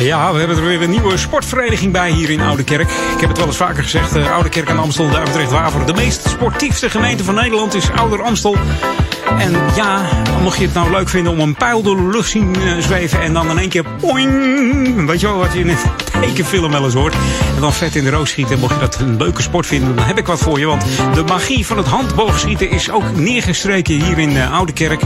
Ja, 0.00 0.32
we 0.32 0.38
hebben 0.38 0.56
er 0.56 0.64
weer 0.64 0.82
een 0.82 0.90
nieuwe 0.90 1.16
sportvereniging 1.16 1.92
bij 1.92 2.10
hier 2.10 2.30
in 2.30 2.40
Oude 2.40 2.64
Kerk. 2.64 2.90
Ik 2.90 3.20
heb 3.20 3.28
het 3.28 3.38
wel 3.38 3.46
eens 3.46 3.56
vaker 3.56 3.82
gezegd. 3.82 4.16
Oude 4.16 4.48
Kerk 4.48 4.70
aan 4.70 4.78
Amstel, 4.78 5.10
Duivendrecht, 5.10 5.50
Waver. 5.50 5.86
De 5.86 5.94
meest 5.94 6.28
sportiefste 6.28 6.90
gemeente 6.90 7.24
van 7.24 7.34
Nederland 7.34 7.74
is 7.74 7.90
Ouder 7.90 8.22
Amstel. 8.22 8.56
En 9.38 9.52
ja, 9.74 10.08
mocht 10.42 10.58
je 10.58 10.64
het 10.64 10.74
nou 10.74 10.90
leuk 10.90 11.08
vinden 11.08 11.32
om 11.32 11.40
een 11.40 11.54
pijl 11.54 11.82
door 11.82 11.96
de 11.96 12.08
lucht 12.08 12.28
zien 12.28 12.54
eh, 12.54 12.78
zweven 12.78 13.20
en 13.20 13.32
dan 13.32 13.50
in 13.50 13.58
één 13.58 13.68
keer 13.68 13.84
poing, 14.00 15.06
weet 15.06 15.20
je 15.20 15.26
wel 15.26 15.36
wat 15.36 15.52
je 15.52 15.58
in 15.58 15.68
tekenfilm 16.20 16.70
wel 16.70 16.84
eens 16.84 16.94
hoort. 16.94 17.14
En 17.54 17.60
dan 17.60 17.72
vet 17.72 17.96
in 17.96 18.04
de 18.04 18.10
roos 18.10 18.30
schieten. 18.30 18.58
Mocht 18.58 18.74
je 18.74 18.80
dat 18.80 18.98
een 19.00 19.16
leuke 19.16 19.42
sport 19.42 19.66
vinden, 19.66 19.96
dan 19.96 20.04
heb 20.04 20.18
ik 20.18 20.26
wat 20.26 20.38
voor 20.38 20.58
je. 20.58 20.66
Want 20.66 20.84
de 21.14 21.22
magie 21.22 21.66
van 21.66 21.76
het 21.76 21.86
handboogschieten 21.86 22.70
is 22.70 22.90
ook 22.90 23.16
neergestreken 23.16 24.04
hier 24.04 24.18
in 24.18 24.36
eh, 24.36 24.52
Oude 24.52 24.72
Kerk. 24.72 25.02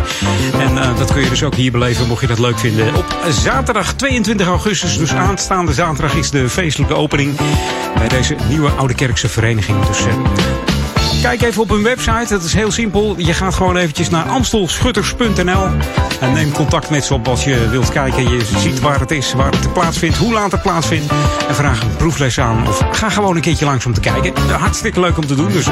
En 0.58 0.78
eh, 0.78 0.98
dat 0.98 1.12
kun 1.12 1.22
je 1.22 1.28
dus 1.28 1.42
ook 1.42 1.54
hier 1.54 1.72
beleven, 1.72 2.06
mocht 2.06 2.20
je 2.20 2.26
dat 2.26 2.38
leuk 2.38 2.58
vinden. 2.58 2.94
Op 2.94 3.16
zaterdag 3.30 3.94
22 3.94 4.46
augustus, 4.46 4.98
dus 4.98 5.12
aanstaande 5.12 5.72
zaterdag, 5.72 6.14
is 6.14 6.30
de 6.30 6.48
feestelijke 6.48 6.94
opening 6.94 7.36
bij 7.98 8.08
deze 8.08 8.36
nieuwe 8.48 8.70
Oude 8.70 8.94
Kerkse 8.94 9.28
vereniging. 9.28 9.86
Dus 9.86 10.06
eh, 10.06 10.14
Kijk 11.22 11.42
even 11.42 11.62
op 11.62 11.68
hun 11.68 11.82
website, 11.82 12.26
dat 12.28 12.42
is 12.42 12.52
heel 12.52 12.70
simpel. 12.70 13.14
Je 13.16 13.34
gaat 13.34 13.54
gewoon 13.54 13.76
eventjes 13.76 14.08
naar 14.08 14.24
amstelschutters.nl 14.24 15.68
en 16.24 16.32
neem 16.32 16.52
contact 16.52 16.90
met 16.90 17.04
ze 17.04 17.14
op 17.14 17.28
als 17.28 17.44
je 17.44 17.68
wilt 17.68 17.88
kijken. 17.88 18.30
Je 18.30 18.44
ziet 18.56 18.80
waar 18.80 19.00
het 19.00 19.10
is, 19.10 19.32
waar 19.32 19.50
het 19.50 19.72
plaatsvindt, 19.72 20.16
hoe 20.16 20.32
laat 20.32 20.52
het 20.52 20.62
plaatsvindt. 20.62 21.12
En 21.48 21.54
vraag 21.54 21.82
een 21.82 21.96
proefles 21.96 22.40
aan 22.40 22.68
of 22.68 22.82
ga 22.90 23.08
gewoon 23.08 23.36
een 23.36 23.42
keertje 23.42 23.64
langs 23.64 23.86
om 23.86 23.92
te 23.92 24.00
kijken. 24.00 24.32
Hartstikke 24.50 25.00
leuk 25.00 25.16
om 25.16 25.26
te 25.26 25.34
doen, 25.34 25.52
dus, 25.52 25.66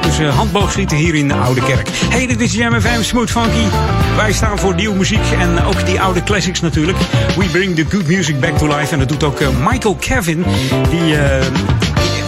dus 0.00 0.20
uh, 0.20 0.36
handboogschieten 0.36 0.96
hier 0.96 1.14
in 1.14 1.28
de 1.28 1.34
Oude 1.34 1.62
Kerk. 1.62 1.88
Hey, 1.92 2.26
dit 2.26 2.40
is 2.40 2.54
Jam 2.54 2.80
FM 2.80 3.02
Smooth 3.02 3.30
Funky. 3.30 3.66
Wij 4.16 4.32
staan 4.32 4.58
voor 4.58 4.74
nieuwe 4.74 4.96
muziek 4.96 5.30
en 5.38 5.64
ook 5.64 5.86
die 5.86 6.00
oude 6.00 6.22
classics 6.22 6.60
natuurlijk. 6.60 6.98
We 7.36 7.44
bring 7.44 7.76
the 7.76 7.84
good 7.88 8.06
music 8.06 8.40
back 8.40 8.58
to 8.58 8.66
life. 8.66 8.92
En 8.92 8.98
dat 8.98 9.08
doet 9.08 9.24
ook 9.24 9.40
uh, 9.40 9.48
Michael 9.64 9.96
Kevin, 10.00 10.44
die... 10.90 11.16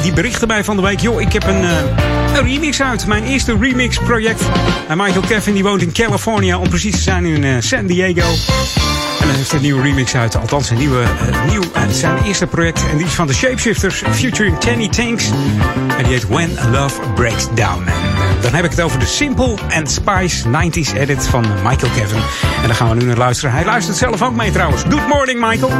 die 0.02 0.12
berichtte 0.12 0.46
mij 0.46 0.64
van 0.64 0.76
de 0.76 0.82
week: 0.82 1.00
joh, 1.00 1.20
ik 1.20 1.32
heb 1.32 1.46
een, 1.46 1.62
uh, 1.62 1.70
een 2.34 2.44
remix 2.44 2.82
uit. 2.82 3.06
Mijn 3.06 3.24
eerste 3.24 3.56
remix 3.60 3.98
project. 3.98 4.42
En 4.88 4.96
Michael 4.96 5.20
Kevin 5.20 5.54
die 5.54 5.62
woont 5.62 5.82
in 5.82 5.92
California, 5.92 6.58
om 6.58 6.68
precies 6.68 6.94
te 6.94 7.02
zijn 7.02 7.24
in 7.24 7.42
uh, 7.42 7.56
San 7.58 7.86
Diego. 7.86 8.28
En 9.20 9.28
hij 9.28 9.36
heeft 9.36 9.52
een 9.52 9.60
nieuwe 9.60 9.82
remix 9.82 10.14
uit. 10.14 10.36
Althans, 10.36 10.70
een 10.70 10.78
nieuwe, 10.78 11.02
uh, 11.02 11.50
nieuw, 11.50 11.62
zijn 11.90 12.24
eerste 12.24 12.46
project. 12.46 12.84
En 12.90 12.96
die 12.96 13.06
is 13.06 13.12
van 13.12 13.26
de 13.26 13.34
Shapeshifters, 13.34 14.02
featuring 14.10 14.58
Kenny 14.58 14.88
Tanks. 14.88 15.30
En 15.96 16.04
die 16.04 16.12
heet 16.12 16.28
When 16.28 16.50
Love 16.70 17.00
Breaks 17.14 17.46
Down. 17.54 17.84
Dan 18.40 18.54
heb 18.54 18.64
ik 18.64 18.70
het 18.70 18.80
over 18.80 18.98
de 18.98 19.06
Simple 19.06 19.54
and 19.74 19.90
Spice 19.90 20.48
90s 20.48 20.96
edit 20.96 21.26
van 21.26 21.46
Michael 21.64 21.92
Kevin. 21.92 22.22
En 22.62 22.66
daar 22.66 22.74
gaan 22.74 22.88
we 22.88 22.94
nu 22.94 23.04
naar 23.04 23.16
luisteren. 23.16 23.54
Hij 23.54 23.64
luistert 23.64 23.96
zelf 23.96 24.22
ook 24.22 24.34
mee 24.34 24.50
trouwens. 24.50 24.82
Good 24.82 25.08
morning, 25.08 25.40
Michael. 25.48 25.72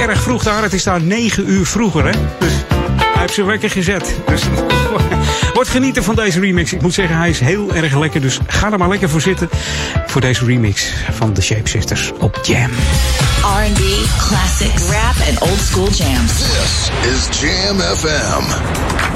Erg 0.00 0.22
vroeg 0.22 0.42
daar. 0.42 0.62
Het 0.62 0.72
is 0.72 0.82
daar 0.82 1.02
9 1.02 1.50
uur 1.50 1.66
vroeger, 1.66 2.04
hè? 2.04 2.12
Dus 2.38 2.52
hij 3.20 3.28
heeft 3.28 3.34
zijn 3.34 3.46
wekker 3.46 3.70
gezet. 3.70 4.14
Dus 4.26 4.42
wordt 5.54 5.68
genieten 5.68 6.04
van 6.04 6.14
deze 6.14 6.40
remix. 6.40 6.72
Ik 6.72 6.82
moet 6.82 6.94
zeggen, 6.94 7.16
hij 7.16 7.30
is 7.30 7.40
heel 7.40 7.74
erg 7.74 7.98
lekker. 7.98 8.20
Dus 8.20 8.38
ga 8.46 8.72
er 8.72 8.78
maar 8.78 8.88
lekker 8.88 9.08
voor 9.08 9.20
zitten. 9.20 9.48
Voor 10.06 10.20
deze 10.20 10.44
remix 10.44 10.92
van 11.10 11.32
The 11.32 11.42
Shapeshifters 11.42 12.12
op 12.18 12.40
Jam. 12.42 12.70
R&B, 13.42 13.82
classics, 14.18 14.82
rap 14.82 15.26
en 15.26 15.40
old 15.40 15.60
school 15.60 15.88
jams. 15.88 16.32
This 16.32 16.90
is 17.02 17.40
Jam 17.40 17.78
FM. 17.78 19.09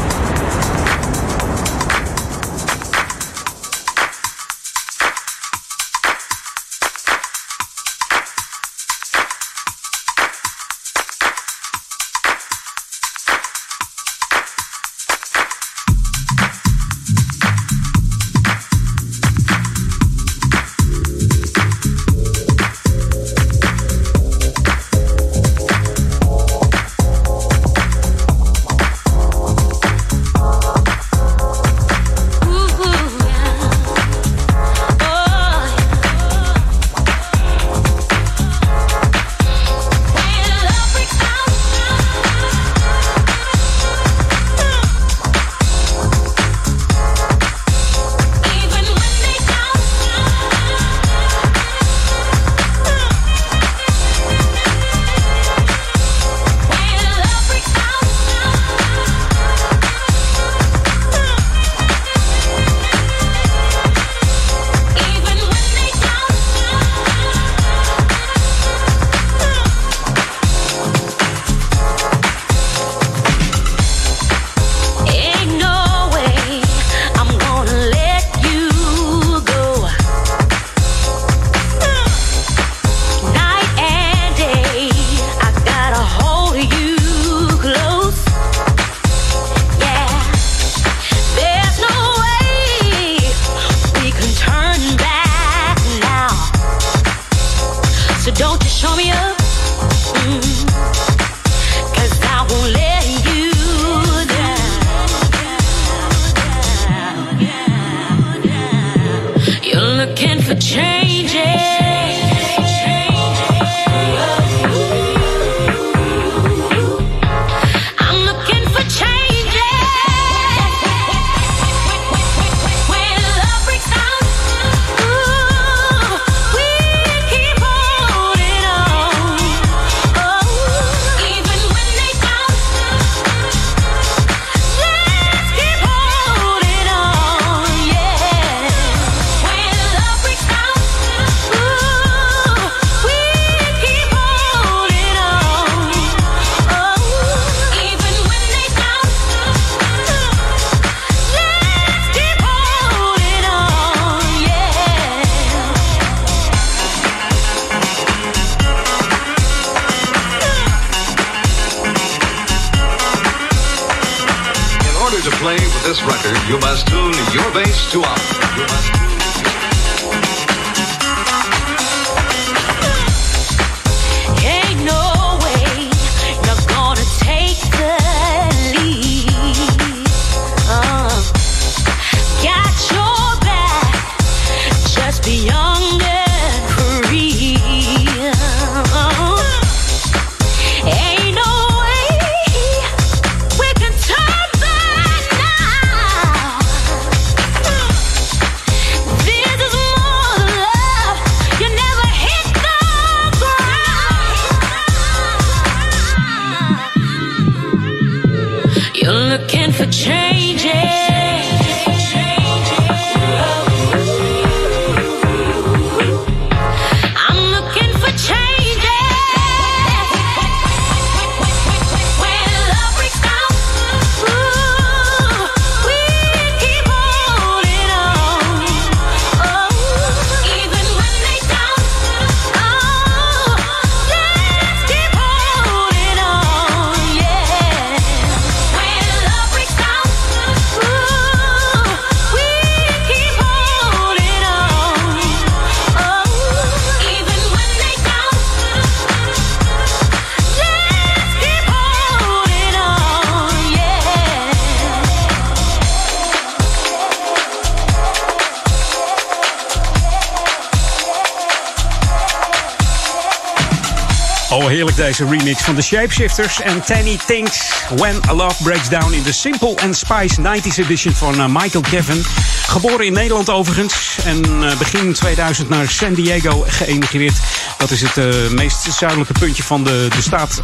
Heerlijk 264.95 265.16
deze 265.16 265.37
remix 265.37 265.62
van 265.62 265.75
de 265.75 265.83
Shapeshifters 265.83 266.61
en 266.61 266.83
Tanny 266.85 267.19
Thinks 267.27 267.73
When 267.97 268.21
a 268.29 268.35
Love 268.35 268.62
Breaks 268.62 268.89
Down 268.89 269.12
in 269.12 269.23
de 269.23 269.33
Simple 269.33 269.77
and 269.83 269.97
Spice 269.97 270.41
90s 270.41 270.77
edition 270.77 271.15
van 271.15 271.41
eh, 271.41 271.47
Michael 271.47 271.85
Kevin. 271.91 272.25
Geboren 272.66 273.07
in 273.07 273.12
Nederland 273.12 273.51
overigens 273.51 274.16
en 274.25 274.45
eh, 274.45 274.79
begin 274.79 275.12
2000 275.12 275.69
naar 275.69 275.89
San 275.89 276.15
Diego 276.15 276.65
geëmigreerd. 276.69 277.37
Dat 277.79 277.91
is 277.91 278.01
het 278.01 278.16
eh, 278.16 278.49
meest 278.51 278.87
zuidelijke 278.93 279.33
puntje 279.33 279.62
van 279.62 279.85
de, 279.85 280.07
de 280.16 280.23
staat 280.23 280.61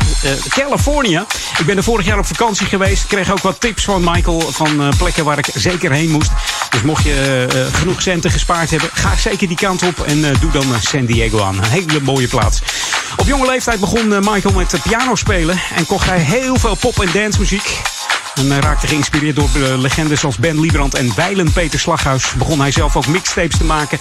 California. 0.48 1.26
Ik 1.58 1.66
ben 1.66 1.76
er 1.76 1.82
vorig 1.82 2.06
jaar 2.06 2.18
op 2.18 2.26
vakantie 2.26 2.66
geweest. 2.66 3.06
Kreeg 3.06 3.30
ook 3.30 3.42
wat 3.42 3.60
tips 3.60 3.84
van 3.84 4.04
Michael 4.04 4.40
van 4.40 4.92
plekken 4.98 5.24
waar 5.24 5.38
ik 5.38 5.48
zeker 5.54 5.92
heen 5.92 6.10
moest. 6.10 6.30
Dus 6.70 6.82
mocht 6.82 7.04
je 7.04 7.46
genoeg 7.72 8.02
centen 8.02 8.30
gespaard 8.30 8.70
hebben, 8.70 8.90
ga 8.92 9.16
zeker 9.16 9.48
die 9.48 9.56
kant 9.56 9.82
op 9.82 10.00
en 10.00 10.20
doe 10.40 10.50
dan 10.50 10.64
San 10.80 11.04
Diego 11.04 11.42
aan. 11.42 11.58
Een 11.58 11.70
hele 11.70 12.00
mooie 12.00 12.28
plaats. 12.28 12.60
Op 13.20 13.26
jonge 13.26 13.46
leeftijd 13.46 13.80
begon 13.80 14.12
eh, 14.12 14.18
Michael 14.20 14.54
met 14.54 14.74
piano 14.82 15.14
spelen 15.14 15.60
en 15.74 15.86
kocht 15.86 16.08
hij 16.08 16.18
heel 16.18 16.56
veel 16.56 16.74
pop- 16.74 17.00
en 17.00 17.12
dance 17.12 17.38
muziek. 17.38 17.99
En 18.40 18.60
raakte 18.60 18.86
geïnspireerd 18.86 19.36
door 19.36 19.48
eh, 19.54 19.78
legendes 19.78 20.24
als 20.24 20.36
Ben 20.36 20.60
Liebrand 20.60 20.94
en 20.94 21.12
Weilen 21.16 21.52
Peter 21.52 21.78
Slaghuis. 21.80 22.32
Begon 22.38 22.60
hij 22.60 22.70
zelf 22.70 22.96
ook 22.96 23.06
mixtapes 23.06 23.56
te 23.58 23.64
maken. 23.64 23.98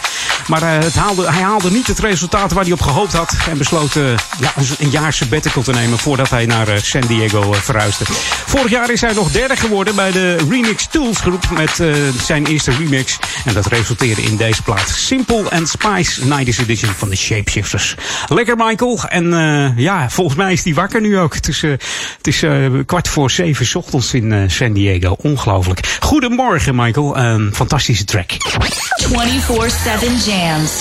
Maar 0.48 0.62
eh, 0.62 0.84
het 0.84 0.96
haalde, 0.96 1.32
hij 1.32 1.42
haalde 1.42 1.72
niet 1.72 1.88
het 1.88 2.00
resultaat 2.00 2.52
waar 2.52 2.64
hij 2.64 2.74
op 2.74 2.82
gehoopt 2.82 3.14
had. 3.14 3.34
En 3.50 3.58
besloot 3.58 3.96
eh, 3.96 4.04
ja, 4.40 4.54
een- 4.80 4.90
jaar 4.90 5.14
sabbatical 5.14 5.62
te 5.62 5.72
nemen 5.72 5.98
voordat 5.98 6.30
hij 6.30 6.46
naar 6.46 6.68
San 6.82 7.02
Diego 7.02 7.52
verhuisde. 7.54 8.06
Vorig 8.46 8.70
jaar 8.72 8.92
is 8.92 9.02
hij 9.02 9.14
nog 9.14 9.32
derde 9.32 9.56
geworden 9.56 9.96
bij 9.96 10.12
de 10.12 10.36
Remix 10.50 10.88
Tools 10.92 11.18
groep 11.20 11.50
met 11.50 11.82
zijn 12.26 12.46
eerste 12.46 12.72
remix. 12.72 13.18
En 13.46 13.54
dat 13.54 13.66
resulteerde 13.66 14.22
in 14.22 14.36
deze 14.38 14.62
plaat. 14.62 14.90
Simple 14.90 15.50
and 15.52 15.70
Spice 15.70 16.22
90s 16.22 16.60
edition 16.60 16.94
van 16.98 17.10
de 17.10 17.16
Shapeshifters. 17.16 17.96
Lekker 18.28 18.56
Michael. 18.58 19.00
En 19.08 19.74
ja, 19.78 20.10
volgens 20.10 20.38
mij 20.38 20.54
is 20.54 20.64
hij 20.64 20.74
wakker 20.74 21.02
nu 21.02 21.18
ook. 21.20 21.34
Het 21.34 21.48
is, 21.48 21.62
het 21.62 22.28
is 22.28 22.44
kwart 22.86 23.08
voor 23.08 23.32
zeven 23.32 23.80
ochtends 23.80 24.14
in 24.14 24.29
eh, 24.32 24.50
San 24.50 24.74
Diego. 24.74 25.16
Ongelooflijk. 25.18 25.98
Goedemorgen 26.00 26.76
Michael. 26.76 27.18
Een 27.18 27.50
fantastische 27.54 28.04
track. 28.04 28.32
24-7 28.32 28.38
jams. 30.26 30.72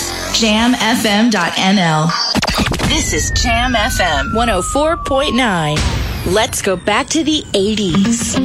Jamfm.nl. 0.41 2.07
This 2.89 3.12
is 3.12 3.31
Jam 3.43 3.75
FM 3.75 4.31
104.9. 4.33 5.81
Let's 6.25 6.61
go 6.61 6.77
back 6.77 7.07
to 7.09 7.23
the 7.23 7.45
80s. 7.53 8.37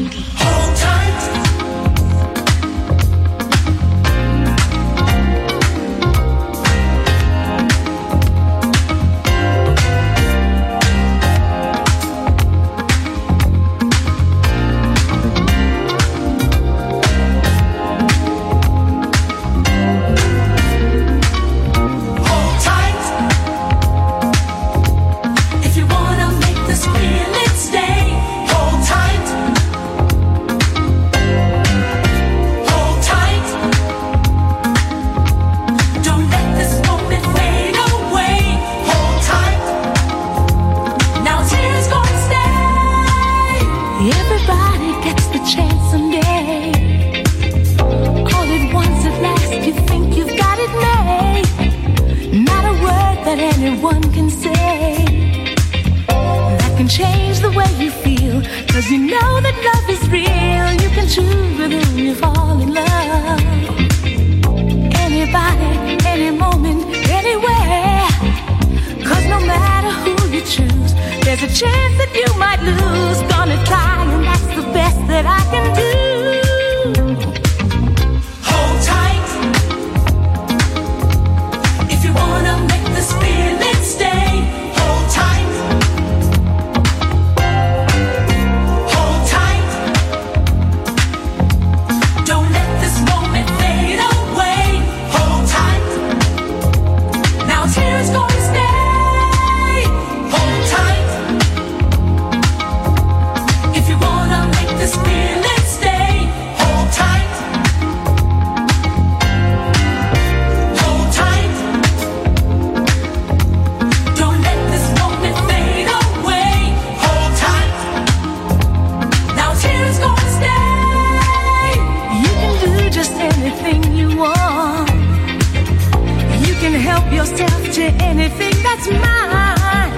Yourself 127.23 127.73
to 127.73 127.83
anything 128.11 128.53
that's 128.63 128.87
mine. 129.05 129.93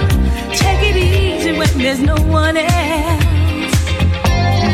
Take 0.53 0.81
it 0.89 0.95
easy 0.95 1.57
when 1.57 1.71
there's 1.79 1.99
no 1.99 2.15
one 2.41 2.55
else. 2.55 3.75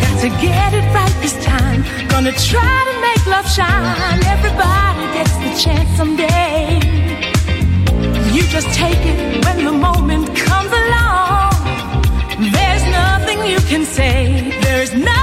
Got 0.04 0.16
to 0.24 0.30
get 0.46 0.74
it 0.80 0.86
right 0.94 1.16
this 1.22 1.38
time. 1.46 1.82
Gonna 2.10 2.34
try 2.34 2.78
to 2.90 2.96
make 3.08 3.22
love 3.34 3.48
shine. 3.58 4.20
Everybody 4.36 5.04
gets 5.18 5.36
the 5.44 5.52
chance 5.64 5.90
someday. 5.96 6.80
You 8.36 8.44
just 8.56 8.70
take 8.84 9.02
it 9.12 9.46
when 9.46 9.64
the 9.64 9.72
moment 9.72 10.26
comes 10.36 10.72
along. 10.84 11.54
There's 12.58 12.86
nothing 13.02 13.40
you 13.46 13.60
can 13.72 13.86
say. 13.86 14.60
There's 14.62 14.94
nothing 14.94 15.21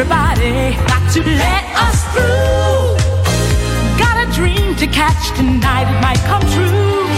Everybody 0.00 0.76
got 0.88 1.12
to 1.12 1.20
let 1.20 1.64
us 1.76 2.00
through. 2.14 2.96
Got 3.98 4.26
a 4.26 4.32
dream 4.32 4.74
to 4.76 4.86
catch 4.86 5.36
tonight, 5.36 5.94
it 5.94 6.00
might 6.00 6.16
come 6.20 6.40
true. 6.54 7.09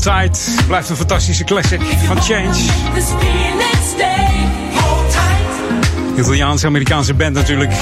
Tight 0.00 0.66
blijft 0.66 0.88
een 0.88 0.96
fantastische 0.96 1.44
classic 1.44 1.80
van 2.04 2.22
Change. 2.22 2.54
Tight. 5.10 6.18
Italiaans-Amerikaanse 6.18 7.14
band 7.14 7.34
natuurlijk. 7.34 7.72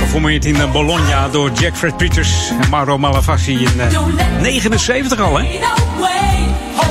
Geformeerd 0.00 0.44
in 0.44 0.60
eh, 0.60 0.72
Bologna 0.72 1.28
door 1.28 1.50
Jack 1.52 1.76
Fred 1.76 1.96
Peters 1.96 2.50
en 2.60 2.70
Mauro 2.70 2.98
Malavasi 2.98 3.52
in 3.52 3.80
eh, 3.80 4.40
79 4.40 5.20
al, 5.20 5.38
hè? 5.38 5.58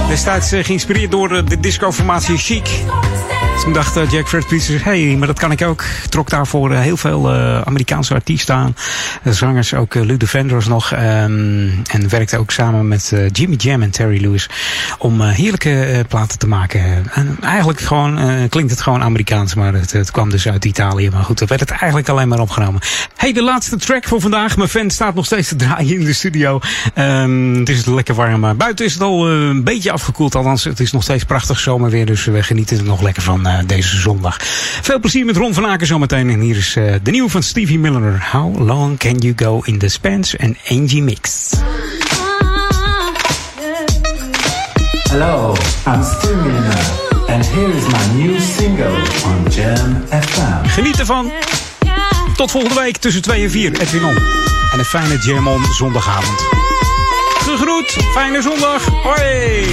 Destijds 0.08 0.52
eh, 0.52 0.64
geïnspireerd 0.64 1.12
door 1.12 1.32
eh, 1.32 1.46
de 1.48 1.60
discoformatie 1.60 2.38
Chic. 2.38 2.70
Dacht 3.74 3.98
eh, 3.98 4.12
Jack 4.12 4.28
Fred 4.28 4.48
Peters, 4.48 4.84
hé, 4.84 5.08
hey, 5.08 5.16
maar 5.18 5.28
dat 5.28 5.40
kan 5.40 5.52
ik 5.52 5.62
ook. 5.62 5.84
Trok 6.10 6.30
daarvoor 6.30 6.72
eh, 6.72 6.80
heel 6.80 6.98
veel 6.98 7.34
eh, 7.34 7.62
Amerikaanse 7.62 8.14
artiesten 8.14 8.56
aan. 8.56 8.76
Zangers, 9.24 9.74
ook 9.74 9.96
Lou 9.96 10.18
Vandross 10.26 10.68
nog. 10.68 10.92
ehm, 10.92 11.70
en 11.92 12.10
werkte 12.10 12.38
ook 12.38 12.52
samen 12.52 12.88
met 12.88 13.14
Jimmy 13.32 13.56
Jam 13.56 13.82
en 13.82 13.92
Terry 13.92 14.22
Lewis. 14.22 14.50
Om 14.98 15.22
heerlijke 15.22 16.06
platen 16.08 16.40
te 16.40 16.48
maken. 16.48 17.06
En 17.14 17.38
eigenlijk 17.42 17.80
gewoon, 17.80 18.20
klinkt 18.50 18.72
het 18.72 18.82
gewoon 18.82 19.04
Amerikaans, 19.04 19.56
maar 19.56 19.74
het, 19.74 19.92
het 19.92 20.12
kwam 20.12 20.30
dus 20.30 20.48
uit 20.48 20.66
Italië. 20.66 21.10
Maar 21.10 21.24
goed, 21.24 21.38
dan 21.40 21.48
werd 21.48 21.62
het 21.62 21.72
eigenlijk 21.72 22.10
alleen 22.10 22.28
maar 22.28 22.40
opgenomen. 22.40 22.82
Hey, 23.16 23.34
de 23.34 23.44
laatste 23.44 23.78
track 23.78 24.04
voor 24.04 24.22
vandaag. 24.22 24.58
Mijn 24.58 24.70
fan 24.70 24.90
staat 24.90 25.16
nog 25.16 25.26
steeds 25.26 25.48
te 25.48 25.56
draaien 25.56 26.00
in 26.00 26.06
de 26.06 26.14
studio. 26.14 26.60
Ehm, 26.94 27.54
het 27.54 27.70
is 27.70 27.86
lekker 27.86 28.16
warm, 28.16 28.40
maar 28.40 28.56
buiten 28.56 28.86
is 28.86 28.94
het 28.94 29.02
al 29.02 29.30
een 29.30 29.64
beetje 29.64 29.92
afgekoeld. 29.92 30.36
Althans, 30.36 30.64
het 30.64 30.80
is 30.80 30.92
nog 30.92 31.04
steeds 31.04 31.24
prachtig 31.24 31.60
zomerweer, 31.60 32.06
dus 32.06 32.26
we 32.26 32.44
genieten 32.44 32.78
er 32.78 32.84
nog 32.84 33.02
lekker 33.02 33.24
van 33.24 33.57
deze 33.66 33.98
zondag. 33.98 34.38
Veel 34.82 35.00
plezier 35.00 35.26
met 35.26 35.38
Ron 35.38 35.54
van 35.54 35.66
Aken 35.66 35.88
zometeen. 35.88 36.30
En 36.30 36.40
hier 36.40 36.58
is 36.58 36.76
eh, 36.76 36.94
de 37.04 37.12
nieuwe 37.12 37.30
van 37.30 37.44
Stevie 37.44 37.80
Miller. 37.80 38.28
How 38.32 38.68
long 38.68 38.98
can 38.98 39.18
you 39.18 39.34
go 39.36 39.62
in 39.64 39.78
the 39.78 39.88
Spence 39.88 40.38
en 40.38 40.58
Angie 40.70 41.04
Mix? 41.04 41.54
Hello, 45.10 45.56
I'm 45.86 46.04
Steve 46.04 46.36
Miller, 46.36 46.80
and 47.28 47.46
here 47.48 47.78
is 47.78 47.86
my 47.88 48.24
new 48.24 48.40
single 48.40 48.96
on 49.26 49.52
Jam 49.52 50.04
FM. 50.10 50.68
Geniet 50.68 51.00
ervan. 51.00 51.32
Tot 52.36 52.52
volgende 52.52 52.80
week 52.80 52.98
tussen 52.98 53.22
2 53.22 53.44
en 53.44 53.52
4. 53.52 53.82
Edwin 53.82 54.06
On. 54.06 54.16
En 54.72 54.80
een 54.80 54.86
fijne 54.86 55.18
Jam 55.18 55.48
On 55.48 55.66
zondagavond. 55.74 56.42
Gegroet. 57.48 57.98
Fijne 58.14 58.42
zondag. 58.42 58.86
Hoi. 58.86 59.66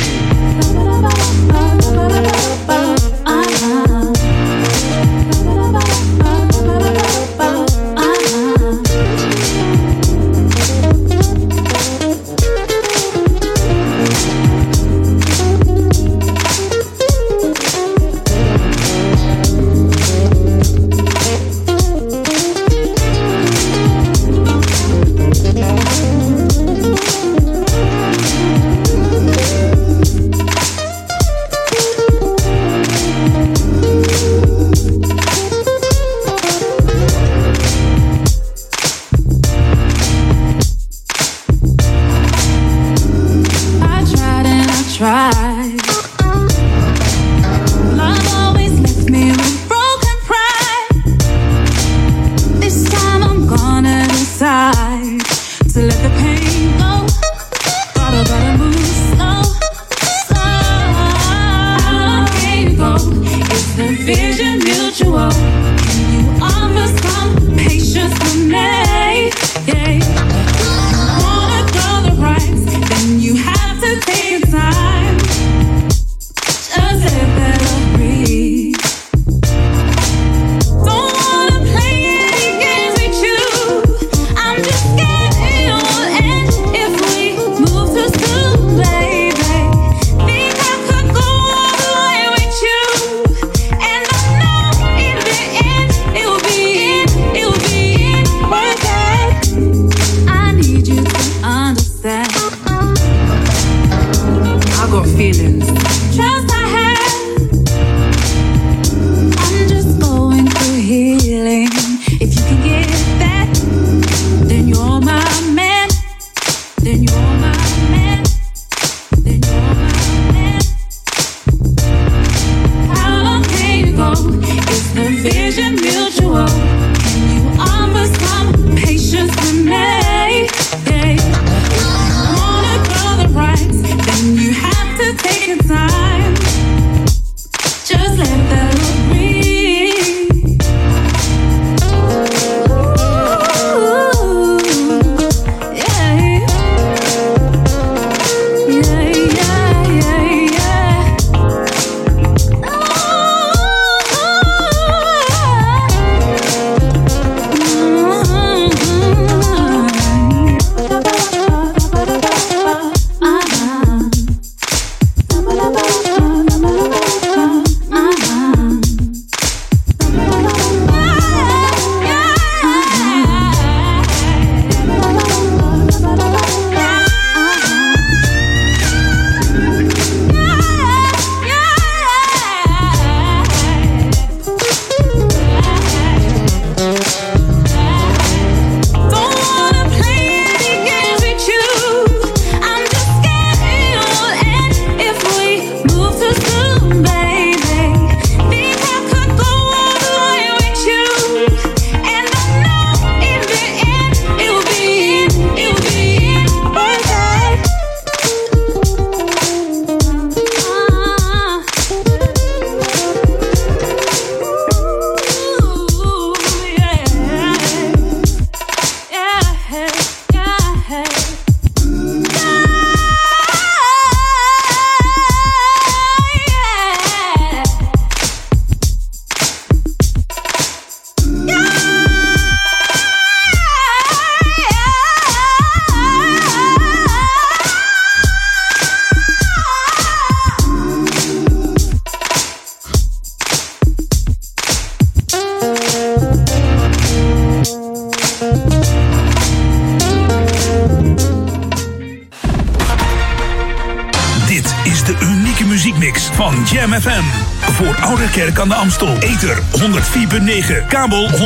Kabel 260.88 261.28
103.3 261.28 261.36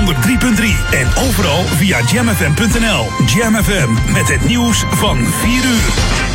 en 0.90 1.06
overal 1.28 1.64
via 1.64 2.00
jamfm.nl. 2.12 3.06
Jam 3.26 3.54
FM 3.54 4.12
met 4.12 4.28
het 4.28 4.48
nieuws 4.48 4.84
van 4.90 5.16
4 5.26 5.64
uur. 5.64 6.26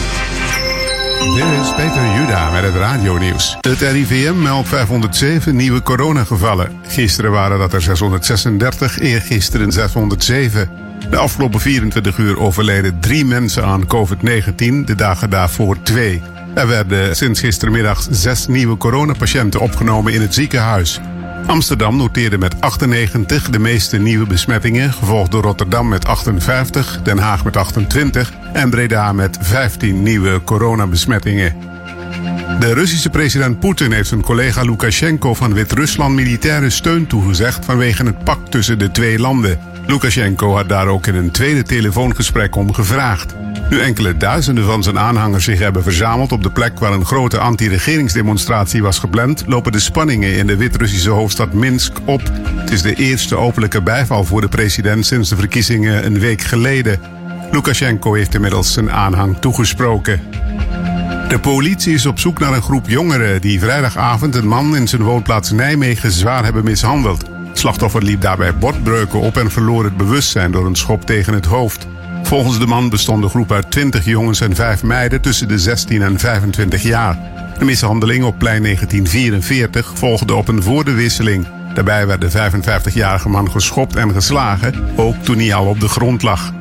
Dit 1.35 1.61
is 1.61 1.73
Peter 1.75 2.15
Juda 2.15 2.51
met 2.51 2.63
het 2.63 2.75
radionieuws. 2.75 3.57
Het 3.61 3.81
RIVM 3.81 4.41
meldt 4.41 4.67
507 4.67 5.55
nieuwe 5.55 5.81
coronagevallen. 5.81 6.80
Gisteren 6.88 7.31
waren 7.31 7.59
dat 7.59 7.73
er 7.73 7.81
636, 7.81 8.99
eergisteren 8.99 9.71
607. 9.71 10.69
De 11.09 11.17
afgelopen 11.17 11.59
24 11.59 12.17
uur 12.17 12.39
overleden 12.39 12.99
drie 12.99 13.25
mensen 13.25 13.63
aan 13.63 13.85
COVID-19, 13.88 14.55
de 14.85 14.95
dagen 14.95 15.30
daarvoor 15.30 15.77
twee. 15.81 16.21
Er 16.53 16.67
werden 16.67 17.15
sinds 17.15 17.39
gistermiddag 17.39 18.07
zes 18.09 18.47
nieuwe 18.47 18.77
coronapatiënten 18.77 19.59
opgenomen 19.59 20.13
in 20.13 20.21
het 20.21 20.34
ziekenhuis. 20.34 20.99
Amsterdam 21.45 21.95
noteerde 21.95 22.38
met 22.38 22.61
98 22.61 23.49
de 23.49 23.60
meeste 23.60 23.98
nieuwe 23.98 24.26
besmettingen, 24.26 24.94
gevolgd 24.94 25.32
door 25.32 25.44
Rotterdam 25.44 25.88
met 25.88 26.06
58, 26.06 27.02
Den 27.03 27.18
Haag 27.18 27.44
met 27.44 27.57
28 27.57 28.34
en 28.53 28.70
Breda 28.70 29.14
met 29.14 29.38
15 29.41 30.03
nieuwe 30.03 30.44
coronabesmettingen. 30.44 31.56
De 32.60 32.74
Russische 32.74 33.10
president 33.10 33.60
Poetin 33.60 33.91
heeft 33.91 34.10
zijn 34.10 34.22
collega 34.22 34.61
Lukashenko 34.61 35.34
van 35.34 35.53
Wit-Rusland 35.53 36.15
militaire 36.15 36.70
steun 36.70 37.07
toegezegd 37.07 37.65
vanwege 37.65 38.06
het 38.06 38.24
pact 38.24 38.52
tussen 38.52 38.80
de 38.80 38.91
twee 38.91 39.20
landen. 39.20 39.60
Lukashenko 39.88 40.56
had 40.56 40.70
daar 40.70 40.88
ook 40.88 41.07
in 41.07 41.15
een 41.15 41.32
tweede 41.32 41.64
telefoongesprek 41.64 42.56
om 42.56 42.74
gevraagd. 42.74 43.36
Nu 43.74 43.80
enkele 43.80 44.18
duizenden 44.18 44.66
van 44.66 44.84
zijn 44.84 45.00
aanhangers 45.00 45.44
zich 45.44 45.60
hebben 45.60 45.84
verzameld 45.84 46.32
op 46.32 46.44
de 46.44 46.52
plek 46.52 46.80
waar 46.80 46.94
een 46.94 47.06
grote 47.06 47.40
anti-regeringsdemonstratie 47.40 48.82
was 48.82 49.00
gepland, 49.00 49.44
lopen 49.48 49.72
de 49.72 49.80
spanningen 49.80 50.36
in 50.36 50.48
de 50.48 50.56
Wit-Russische 50.56 51.10
hoofdstad 51.10 51.54
Minsk 51.54 51.98
op. 52.06 52.22
Het 52.56 52.72
is 52.72 52.82
de 52.82 52.94
eerste 52.94 53.36
openlijke 53.36 53.82
bijval 53.82 54.24
voor 54.24 54.41
de 54.41 54.48
president 54.48 55.06
sinds 55.06 55.30
de 55.30 55.36
verkiezingen 55.36 56.06
een 56.06 56.20
week 56.20 56.41
geleden. 56.41 57.00
Lukashenko 57.52 58.14
heeft 58.14 58.34
inmiddels 58.34 58.74
zijn 58.74 58.91
aanhang 58.91 59.38
toegesproken. 59.40 60.22
De 61.30 61.40
politie 61.41 61.94
is 61.94 62.06
op 62.06 62.20
zoek 62.20 62.40
naar 62.40 62.54
een 62.54 62.62
groep 62.62 62.90
jongeren 62.90 63.41
die 63.41 63.60
vrijdagavond 63.60 64.36
een 64.36 64.48
man 64.48 64.76
in 64.76 64.88
zijn 64.88 65.04
woonplaats 65.04 65.52
Nijmegen 65.52 66.12
zwaar 66.12 66.44
hebben 66.44 66.64
mishandeld. 66.64 67.24
Slachtoffer 67.54 68.04
liep 68.04 68.22
daarbij 68.22 68.56
botbreuken 68.56 69.20
op 69.20 69.38
en 69.38 69.52
verloor 69.52 69.84
het 69.84 69.98
bewustzijn 69.98 70.52
door 70.52 70.66
een 70.66 70.76
schop 70.76 71.06
tegen 71.06 71.34
het 71.34 71.45
hoofd. 71.45 71.88
Volgens 72.24 72.60
de 72.60 72.68
man 72.68 72.90
bestond 72.90 73.24
de 73.24 73.30
groep 73.30 73.52
uit 73.52 73.72
20 73.72 74.06
jongens 74.06 74.41
en 74.41 74.56
5 74.56 74.84
meiden 74.84 75.22
tussen 75.22 75.48
de 75.48 75.60
16 75.60 76.02
en 76.02 76.20
25 76.20 76.82
jaar. 76.82 77.18
De 77.60 77.66
mishandeling 77.66 78.24
op 78.24 78.38
plein 78.38 78.64
1944 78.64 79.91
volgde 79.95 80.34
op 80.34 80.48
een 80.48 80.64
voor 80.64 80.86
de 80.86 80.94
wisseling. 80.94 81.48
Daarbij 81.74 82.08
werd 82.08 82.22
de 82.22 82.32
55-jarige 82.32 83.30
man 83.30 83.52
geschopt 83.52 83.95
en 83.95 84.12
geslagen, 84.12 84.74
ook 84.95 85.16
toen 85.16 85.38
hij 85.38 85.54
al 85.54 85.66
op 85.66 85.80
de 85.80 85.88
grond 85.88 86.22
lag. 86.22 86.54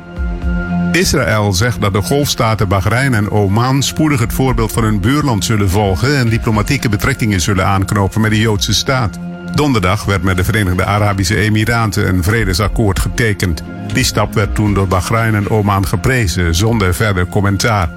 Israël 0.91 1.53
zegt 1.53 1.81
dat 1.81 1.93
de 1.93 2.01
golfstaten 2.01 2.67
Bahrein 2.67 3.13
en 3.13 3.31
Oman 3.31 3.83
spoedig 3.83 4.19
het 4.19 4.33
voorbeeld 4.33 4.71
van 4.71 4.83
hun 4.83 4.99
buurland 4.99 5.45
zullen 5.45 5.69
volgen 5.69 6.17
en 6.17 6.29
diplomatieke 6.29 6.89
betrekkingen 6.89 7.41
zullen 7.41 7.65
aanknopen 7.65 8.21
met 8.21 8.31
de 8.31 8.39
Joodse 8.39 8.73
staat. 8.73 9.19
Donderdag 9.55 10.05
werd 10.05 10.23
met 10.23 10.37
de 10.37 10.43
Verenigde 10.43 10.85
Arabische 10.85 11.35
Emiraten 11.35 12.07
een 12.07 12.23
vredesakkoord 12.23 12.99
getekend. 12.99 13.63
Die 13.93 14.03
stap 14.03 14.33
werd 14.33 14.55
toen 14.55 14.73
door 14.73 14.87
Bahrein 14.87 15.35
en 15.35 15.49
Oman 15.49 15.87
geprezen, 15.87 16.55
zonder 16.55 16.93
verder 16.93 17.27
commentaar. 17.27 17.89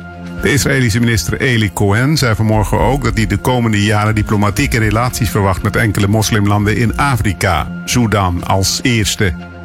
De 0.43 0.53
Israëlische 0.53 1.01
minister 1.01 1.41
Eli 1.41 1.73
Cohen 1.73 2.17
zei 2.17 2.35
vanmorgen 2.35 2.79
ook 2.79 3.05
dat 3.05 3.17
hij 3.17 3.27
de 3.27 3.37
komende 3.37 3.83
jaren 3.83 4.15
diplomatieke 4.15 4.79
relaties 4.79 5.31
verwacht 5.31 5.63
met 5.63 5.77
enkele 5.77 6.07
moslimlanden 6.07 6.77
in 6.77 6.97
Afrika, 6.97 7.69
Sudan 7.85 8.45
als 8.45 8.79
eerste. 8.83 9.56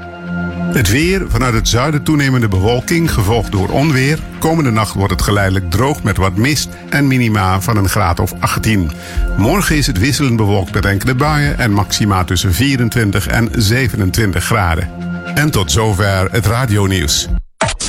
Het 0.71 0.89
weer, 0.89 1.25
vanuit 1.29 1.53
het 1.53 1.67
zuiden 1.67 2.03
toenemende 2.03 2.47
bewolking, 2.47 3.11
gevolgd 3.11 3.51
door 3.51 3.69
onweer. 3.69 4.19
Komende 4.39 4.71
nacht 4.71 4.93
wordt 4.93 5.11
het 5.11 5.21
geleidelijk 5.21 5.71
droog 5.71 6.03
met 6.03 6.17
wat 6.17 6.35
mist 6.35 6.69
en 6.89 7.07
minima 7.07 7.61
van 7.61 7.77
een 7.77 7.89
graad 7.89 8.19
of 8.19 8.33
18. 8.39 8.91
Morgen 9.37 9.75
is 9.75 9.87
het 9.87 9.97
wisselend 9.99 10.35
bewolkt 10.35 10.73
met 10.73 10.85
enkele 10.85 11.15
buien 11.15 11.57
en 11.57 11.71
maxima 11.71 12.23
tussen 12.23 12.53
24 12.53 13.27
en 13.27 13.49
27 13.51 14.43
graden. 14.43 14.89
En 15.35 15.51
tot 15.51 15.71
zover 15.71 16.31
het 16.31 16.45
radionieuws. 16.45 17.27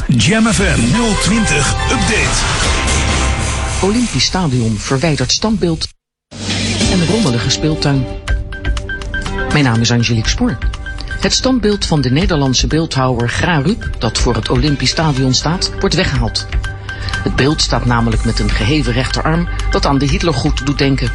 Jam 0.07 0.47
FM 0.47 0.81
020 1.21 1.75
Update. 1.93 2.41
Olympisch 3.83 4.25
Stadion 4.25 4.79
verwijderd 4.79 5.33
standbeeld 5.33 5.89
en 6.93 7.07
rommelige 7.07 7.51
speeltuin. 7.51 8.05
Mijn 9.53 9.65
naam 9.65 9.81
is 9.81 9.91
Angelique 9.91 10.29
Spoor. 10.29 10.59
Het 11.23 11.33
standbeeld 11.33 11.87
van 11.87 12.01
de 12.01 12.11
Nederlandse 12.11 12.67
beeldhouwer 12.67 13.29
Gra 13.29 13.59
Rup, 13.59 13.91
dat 13.99 14.19
voor 14.19 14.35
het 14.35 14.49
Olympisch 14.49 14.91
Stadion 14.91 15.35
staat, 15.35 15.73
wordt 15.81 15.95
weggehaald. 15.95 16.47
Het 17.23 17.37
beeld 17.37 17.61
staat 17.61 17.85
namelijk 17.85 18.25
met 18.25 18.39
een 18.39 18.51
geheven 18.51 18.93
rechterarm 18.93 19.49
dat 19.71 19.87
aan 19.87 19.99
de 19.99 20.07
Hitlergroet 20.07 20.67
doet 20.67 20.79
denken. 20.79 21.13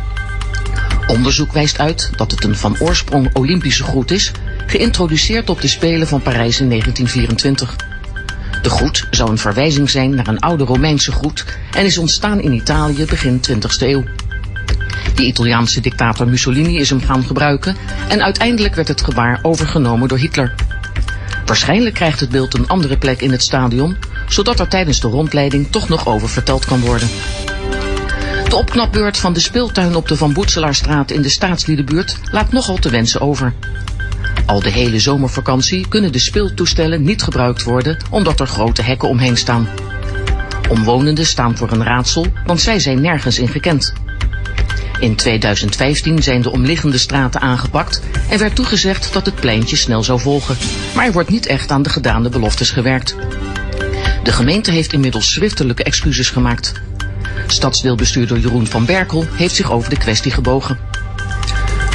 Onderzoek 1.08 1.52
wijst 1.52 1.80
uit 1.80 2.10
dat 2.16 2.32
het 2.32 2.44
een 2.44 2.56
van 2.56 2.80
oorsprong 2.80 3.30
Olympische 3.34 3.84
groet 3.84 4.12
is, 4.12 4.32
geïntroduceerd 4.68 5.50
op 5.50 5.62
de 5.62 5.68
Spelen 5.68 6.08
van 6.08 6.22
Parijs 6.22 6.60
in 6.60 6.70
1924. 6.70 7.76
De 8.62 8.70
groet 8.70 9.08
zou 9.12 9.30
een 9.30 9.38
verwijzing 9.38 9.90
zijn 9.90 10.16
naar 10.16 10.28
een 10.28 10.40
oude 10.40 10.64
Romeinse 10.64 11.12
groet 11.12 11.46
en 11.72 11.86
is 11.86 11.98
ontstaan 11.98 12.42
in 12.42 12.54
Italië 12.54 13.06
begin 13.06 13.42
20e 13.50 13.80
eeuw. 13.80 14.04
De 15.18 15.26
Italiaanse 15.26 15.82
dictator 15.82 16.28
Mussolini 16.28 16.78
is 16.78 16.90
hem 16.90 17.02
gaan 17.02 17.24
gebruiken 17.24 17.76
en 18.08 18.24
uiteindelijk 18.24 18.76
werd 18.76 18.88
het 18.88 19.02
gebaar 19.02 19.40
overgenomen 19.42 20.08
door 20.08 20.18
Hitler. 20.18 20.54
Waarschijnlijk 21.46 21.96
krijgt 21.96 22.20
het 22.20 22.30
beeld 22.30 22.54
een 22.54 22.68
andere 22.68 22.98
plek 22.98 23.22
in 23.22 23.32
het 23.32 23.42
stadion, 23.42 23.98
zodat 24.28 24.60
er 24.60 24.68
tijdens 24.68 25.00
de 25.00 25.08
rondleiding 25.08 25.68
toch 25.70 25.90
nog 25.90 26.08
over 26.08 26.30
verteld 26.30 26.66
kan 26.66 26.80
worden. 26.80 27.10
De 28.50 28.56
opknapbeurt 28.56 29.18
van 29.18 29.34
de 29.34 29.40
speeltuin 29.40 29.96
op 29.96 30.08
de 30.08 30.18
Van 30.18 30.34
Boetselaarstraat 30.34 31.12
in 31.12 31.22
de 31.22 31.30
staatsliedenbuurt 31.30 32.18
laat 32.32 32.52
nogal 32.52 32.78
te 32.78 32.90
wensen 32.90 33.22
over. 33.22 33.54
Al 34.46 34.60
de 34.60 34.72
hele 34.72 35.00
zomervakantie 35.00 35.88
kunnen 35.88 36.12
de 36.12 36.20
speeltoestellen 36.20 37.04
niet 37.04 37.24
gebruikt 37.24 37.64
worden 37.64 37.98
omdat 38.10 38.40
er 38.40 38.48
grote 38.48 38.82
hekken 38.82 39.10
omheen 39.10 39.38
staan. 39.38 39.68
Omwonenden 40.70 41.26
staan 41.26 41.58
voor 41.58 41.72
een 41.72 41.84
raadsel, 41.84 42.26
want 42.46 42.62
zij 42.62 42.80
zijn 42.80 43.02
nergens 43.02 43.40
in 43.40 43.48
gekend. 43.48 43.94
In 45.00 45.16
2015 45.16 46.24
zijn 46.24 46.42
de 46.42 46.52
omliggende 46.52 46.98
straten 46.98 47.42
aangepakt 47.42 48.02
en 48.30 48.40
werd 48.40 48.56
toegezegd 48.56 49.14
dat 49.14 49.26
het 49.26 49.36
pleintje 49.36 49.76
snel 49.76 50.04
zou 50.04 50.20
volgen. 50.20 50.58
Maar 50.96 51.06
er 51.06 51.12
wordt 51.12 51.30
niet 51.30 51.46
echt 51.46 51.72
aan 51.72 51.82
de 51.82 51.90
gedane 51.90 52.30
beloftes 52.30 52.72
gewerkt. 52.72 53.16
De 54.24 54.32
gemeente 54.32 54.72
heeft 54.72 54.94
inmiddels 54.94 55.32
schriftelijke 55.32 55.84
excuses 55.84 56.30
gemaakt. 56.30 56.74
Stadsdeelbestuurder 57.48 58.38
Jeroen 58.38 58.68
van 58.68 58.86
Berkel 58.86 59.26
heeft 59.32 59.56
zich 59.56 59.72
over 59.72 59.90
de 59.90 59.98
kwestie 59.98 60.32
gebogen. 60.32 60.80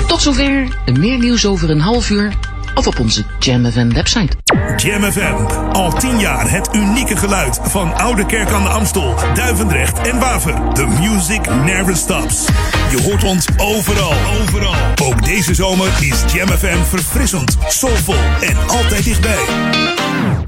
Tot 0.06 0.22
zover, 0.22 0.68
meer 0.92 1.18
nieuws 1.18 1.46
over 1.46 1.70
een 1.70 1.80
half 1.80 2.10
uur 2.10 2.32
of 2.74 2.86
op 2.86 2.98
onze 2.98 3.24
Jam 3.38 3.70
FM 3.70 3.92
website. 3.92 4.36
Jam 4.76 5.12
FM, 5.12 5.34
al 5.72 5.92
tien 5.92 6.18
jaar 6.18 6.50
het 6.50 6.68
unieke 6.72 7.16
geluid 7.16 7.60
van 7.62 7.94
Oude 7.94 8.26
Kerk 8.26 8.50
aan 8.50 8.62
de 8.62 8.68
Amstel, 8.68 9.14
Duivendrecht 9.34 9.98
en 9.98 10.18
Waver. 10.18 10.54
The 10.72 10.86
music 10.86 11.54
never 11.64 11.96
stops. 11.96 12.44
Je 12.90 13.02
hoort 13.02 13.24
ons 13.24 13.46
overal, 13.56 14.14
overal. 14.40 14.74
Ook 15.02 15.24
deze 15.24 15.54
zomer 15.54 15.88
is 16.00 16.32
Jam 16.32 16.48
FM 16.48 16.84
verfrissend, 16.88 17.56
soulvol 17.68 18.14
en 18.40 18.56
altijd 18.68 19.04
dichtbij. 19.04 19.44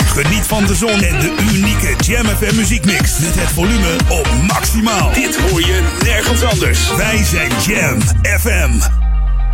Geniet 0.05 0.47
van 0.47 0.67
de 0.67 0.75
zon 0.75 1.03
en 1.03 1.21
de 1.21 1.37
unieke 1.53 1.95
Jam 1.99 2.27
FM 2.27 2.57
muziekmix 2.57 3.19
met 3.19 3.35
het 3.35 3.49
volume 3.49 3.97
op 4.09 4.29
maximaal. 4.47 5.13
Dit 5.13 5.37
hoor 5.37 5.61
je 5.61 5.83
nergens 6.03 6.43
anders. 6.43 6.95
Wij 6.97 7.25
zijn 7.25 7.51
Jam 7.67 8.01
FM. 8.41 8.71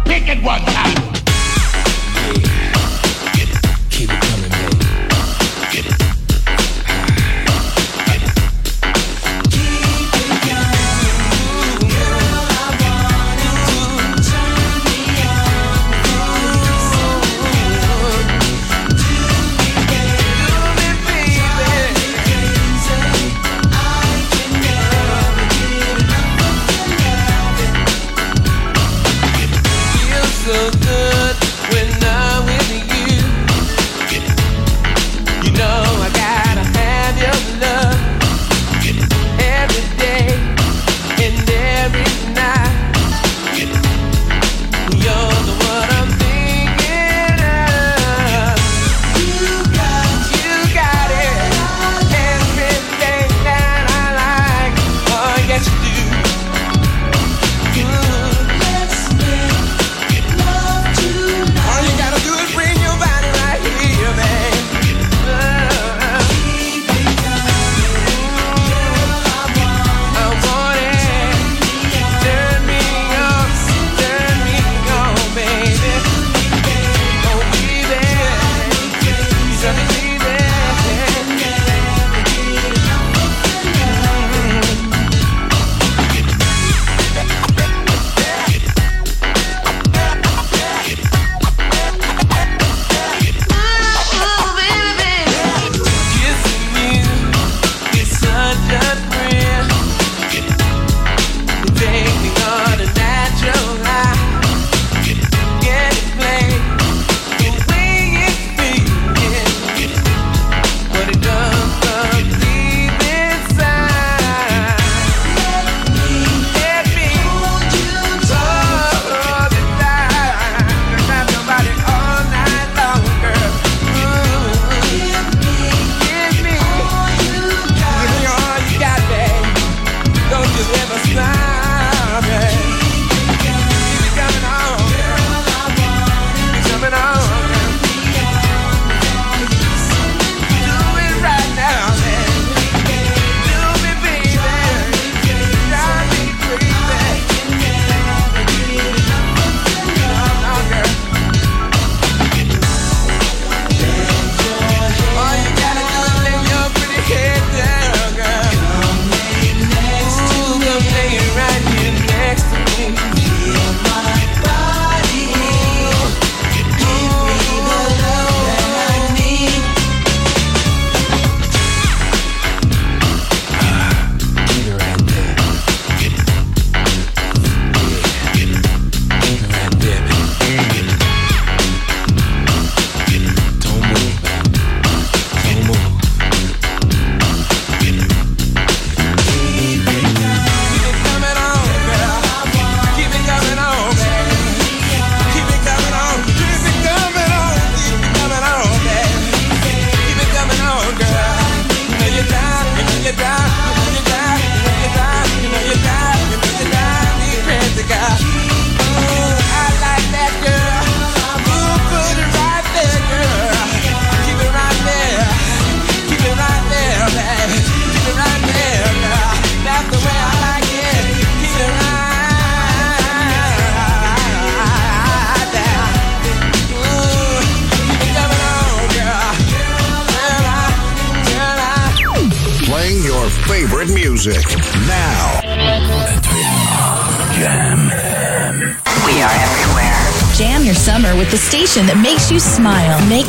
Pick 0.03 0.27
it 0.27 0.39
one 0.43 0.63
time. 0.65 1.30
Feels 4.01 4.13
so 4.13 4.37
good. 4.37 4.40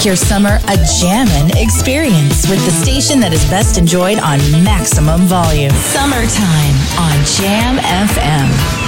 Make 0.01 0.07
your 0.07 0.15
summer 0.15 0.57
a 0.67 0.77
jammin' 0.99 1.55
experience 1.57 2.49
with 2.49 2.65
the 2.65 2.71
station 2.71 3.19
that 3.19 3.33
is 3.33 3.45
best 3.51 3.77
enjoyed 3.77 4.17
on 4.17 4.39
maximum 4.63 5.21
volume. 5.29 5.69
Summertime 5.93 6.75
on 6.97 7.23
Jam 7.37 7.77
FM. 7.77 8.80